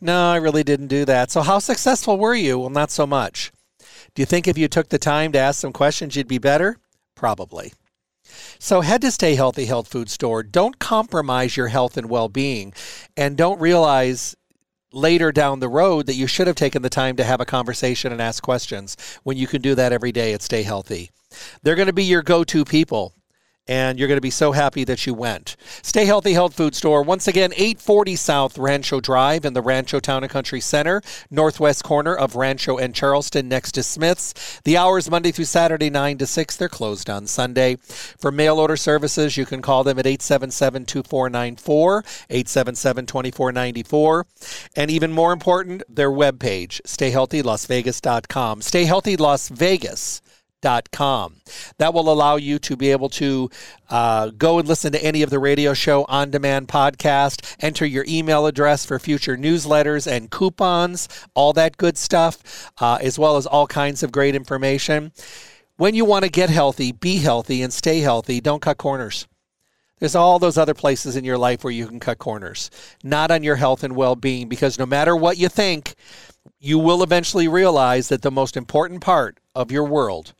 No, 0.00 0.30
I 0.30 0.36
really 0.36 0.64
didn't 0.64 0.88
do 0.88 1.04
that. 1.04 1.30
So, 1.30 1.42
how 1.42 1.58
successful 1.58 2.18
were 2.18 2.34
you? 2.34 2.58
Well, 2.58 2.70
not 2.70 2.90
so 2.90 3.06
much. 3.06 3.52
Do 4.14 4.20
you 4.22 4.26
think 4.26 4.46
if 4.46 4.58
you 4.58 4.68
took 4.68 4.88
the 4.88 4.98
time 4.98 5.32
to 5.32 5.38
ask 5.38 5.60
some 5.60 5.72
questions, 5.72 6.16
you'd 6.16 6.28
be 6.28 6.38
better? 6.38 6.78
Probably. 7.22 7.72
So 8.58 8.80
head 8.80 9.00
to 9.02 9.12
Stay 9.12 9.36
Healthy 9.36 9.66
Health 9.66 9.86
Food 9.86 10.10
Store. 10.10 10.42
Don't 10.42 10.80
compromise 10.80 11.56
your 11.56 11.68
health 11.68 11.96
and 11.96 12.10
well 12.10 12.28
being, 12.28 12.74
and 13.16 13.36
don't 13.36 13.60
realize 13.60 14.34
later 14.92 15.30
down 15.30 15.60
the 15.60 15.68
road 15.68 16.06
that 16.06 16.16
you 16.16 16.26
should 16.26 16.48
have 16.48 16.56
taken 16.56 16.82
the 16.82 16.90
time 16.90 17.14
to 17.14 17.22
have 17.22 17.40
a 17.40 17.44
conversation 17.44 18.10
and 18.10 18.20
ask 18.20 18.42
questions 18.42 18.96
when 19.22 19.36
you 19.36 19.46
can 19.46 19.62
do 19.62 19.76
that 19.76 19.92
every 19.92 20.10
day 20.10 20.32
at 20.32 20.42
Stay 20.42 20.64
Healthy. 20.64 21.12
They're 21.62 21.76
going 21.76 21.86
to 21.86 21.92
be 21.92 22.02
your 22.02 22.22
go 22.22 22.42
to 22.42 22.64
people 22.64 23.14
and 23.68 23.98
you're 23.98 24.08
going 24.08 24.16
to 24.16 24.20
be 24.20 24.30
so 24.30 24.52
happy 24.52 24.84
that 24.84 25.06
you 25.06 25.14
went. 25.14 25.56
Stay 25.82 26.04
Healthy 26.04 26.32
Health 26.32 26.54
Food 26.54 26.74
Store, 26.74 27.02
once 27.02 27.28
again, 27.28 27.52
840 27.52 28.16
South 28.16 28.58
Rancho 28.58 29.00
Drive 29.00 29.44
in 29.44 29.52
the 29.52 29.62
Rancho 29.62 30.00
Town 30.00 30.24
and 30.24 30.32
Country 30.32 30.60
Center, 30.60 31.02
northwest 31.30 31.84
corner 31.84 32.14
of 32.14 32.34
Rancho 32.34 32.78
and 32.78 32.94
Charleston, 32.94 33.48
next 33.48 33.72
to 33.72 33.82
Smith's. 33.82 34.60
The 34.64 34.76
hours 34.76 35.10
Monday 35.10 35.30
through 35.30 35.44
Saturday, 35.44 35.90
9 35.90 36.18
to 36.18 36.26
6. 36.26 36.56
They're 36.56 36.68
closed 36.68 37.08
on 37.08 37.26
Sunday. 37.26 37.76
For 37.76 38.32
mail 38.32 38.58
order 38.58 38.76
services, 38.76 39.36
you 39.36 39.46
can 39.46 39.62
call 39.62 39.84
them 39.84 39.98
at 39.98 40.06
877 40.06 40.86
2494, 40.86 41.98
877 42.30 43.06
2494. 43.06 44.26
And 44.74 44.90
even 44.90 45.12
more 45.12 45.32
important, 45.32 45.82
their 45.88 46.10
webpage, 46.10 46.80
stayhealthylasvegas.com. 46.82 48.62
Stay 48.62 48.84
Healthy 48.84 49.16
Las 49.16 49.48
Vegas 49.48 50.20
com. 50.90 51.36
That 51.78 51.92
will 51.92 52.10
allow 52.10 52.36
you 52.36 52.58
to 52.60 52.76
be 52.76 52.90
able 52.90 53.08
to 53.10 53.50
uh, 53.90 54.30
go 54.30 54.58
and 54.58 54.68
listen 54.68 54.92
to 54.92 55.04
any 55.04 55.22
of 55.22 55.30
the 55.30 55.38
radio 55.38 55.74
show 55.74 56.04
on 56.08 56.30
demand 56.30 56.68
podcast, 56.68 57.54
enter 57.60 57.84
your 57.84 58.04
email 58.08 58.46
address 58.46 58.84
for 58.84 58.98
future 58.98 59.36
newsletters 59.36 60.10
and 60.10 60.30
coupons, 60.30 61.08
all 61.34 61.52
that 61.52 61.76
good 61.76 61.98
stuff, 61.98 62.70
uh, 62.80 62.98
as 63.00 63.18
well 63.18 63.36
as 63.36 63.46
all 63.46 63.66
kinds 63.66 64.02
of 64.02 64.12
great 64.12 64.34
information. 64.34 65.12
When 65.76 65.94
you 65.94 66.04
want 66.04 66.24
to 66.24 66.30
get 66.30 66.50
healthy, 66.50 66.92
be 66.92 67.18
healthy, 67.18 67.62
and 67.62 67.72
stay 67.72 68.00
healthy, 68.00 68.40
don't 68.40 68.62
cut 68.62 68.78
corners. 68.78 69.26
There's 69.98 70.14
all 70.16 70.38
those 70.38 70.58
other 70.58 70.74
places 70.74 71.14
in 71.16 71.24
your 71.24 71.38
life 71.38 71.62
where 71.62 71.72
you 71.72 71.86
can 71.86 72.00
cut 72.00 72.18
corners, 72.18 72.70
not 73.04 73.30
on 73.30 73.44
your 73.44 73.56
health 73.56 73.84
and 73.84 73.94
well 73.94 74.16
being, 74.16 74.48
because 74.48 74.78
no 74.78 74.86
matter 74.86 75.14
what 75.16 75.38
you 75.38 75.48
think, 75.48 75.94
you 76.58 76.78
will 76.78 77.02
eventually 77.02 77.46
realize 77.46 78.08
that 78.08 78.22
the 78.22 78.30
most 78.30 78.56
important 78.56 79.00
part 79.00 79.38
of 79.54 79.70
your 79.70 79.84
world 79.84 80.34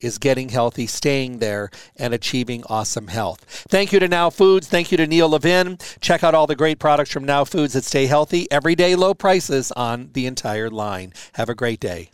is 0.00 0.18
getting 0.18 0.48
healthy, 0.50 0.86
staying 0.86 1.38
there, 1.38 1.70
and 1.96 2.14
achieving 2.14 2.62
awesome 2.68 3.08
health. 3.08 3.44
Thank 3.68 3.92
you 3.92 3.98
to 4.00 4.08
Now 4.08 4.30
Foods. 4.30 4.68
Thank 4.68 4.90
you 4.90 4.96
to 4.98 5.06
Neil 5.06 5.28
Levin. 5.28 5.78
Check 6.00 6.22
out 6.22 6.34
all 6.34 6.46
the 6.46 6.56
great 6.56 6.78
products 6.78 7.10
from 7.10 7.24
Now 7.24 7.44
Foods 7.44 7.72
that 7.74 7.84
stay 7.84 8.06
healthy. 8.06 8.50
Everyday 8.50 8.94
low 8.94 9.14
prices 9.14 9.72
on 9.72 10.10
the 10.12 10.26
entire 10.26 10.70
line. 10.70 11.12
Have 11.34 11.48
a 11.48 11.54
great 11.54 11.80
day. 11.80 12.10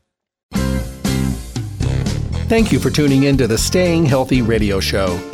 Thank 2.47 2.73
you 2.73 2.79
for 2.79 2.91
tuning 2.91 3.23
in 3.25 3.39
to 3.39 3.47
the 3.47 3.57
Staying 3.57 4.05
Healthy 4.05 4.43
Radio 4.43 4.79
Show. 4.79 5.34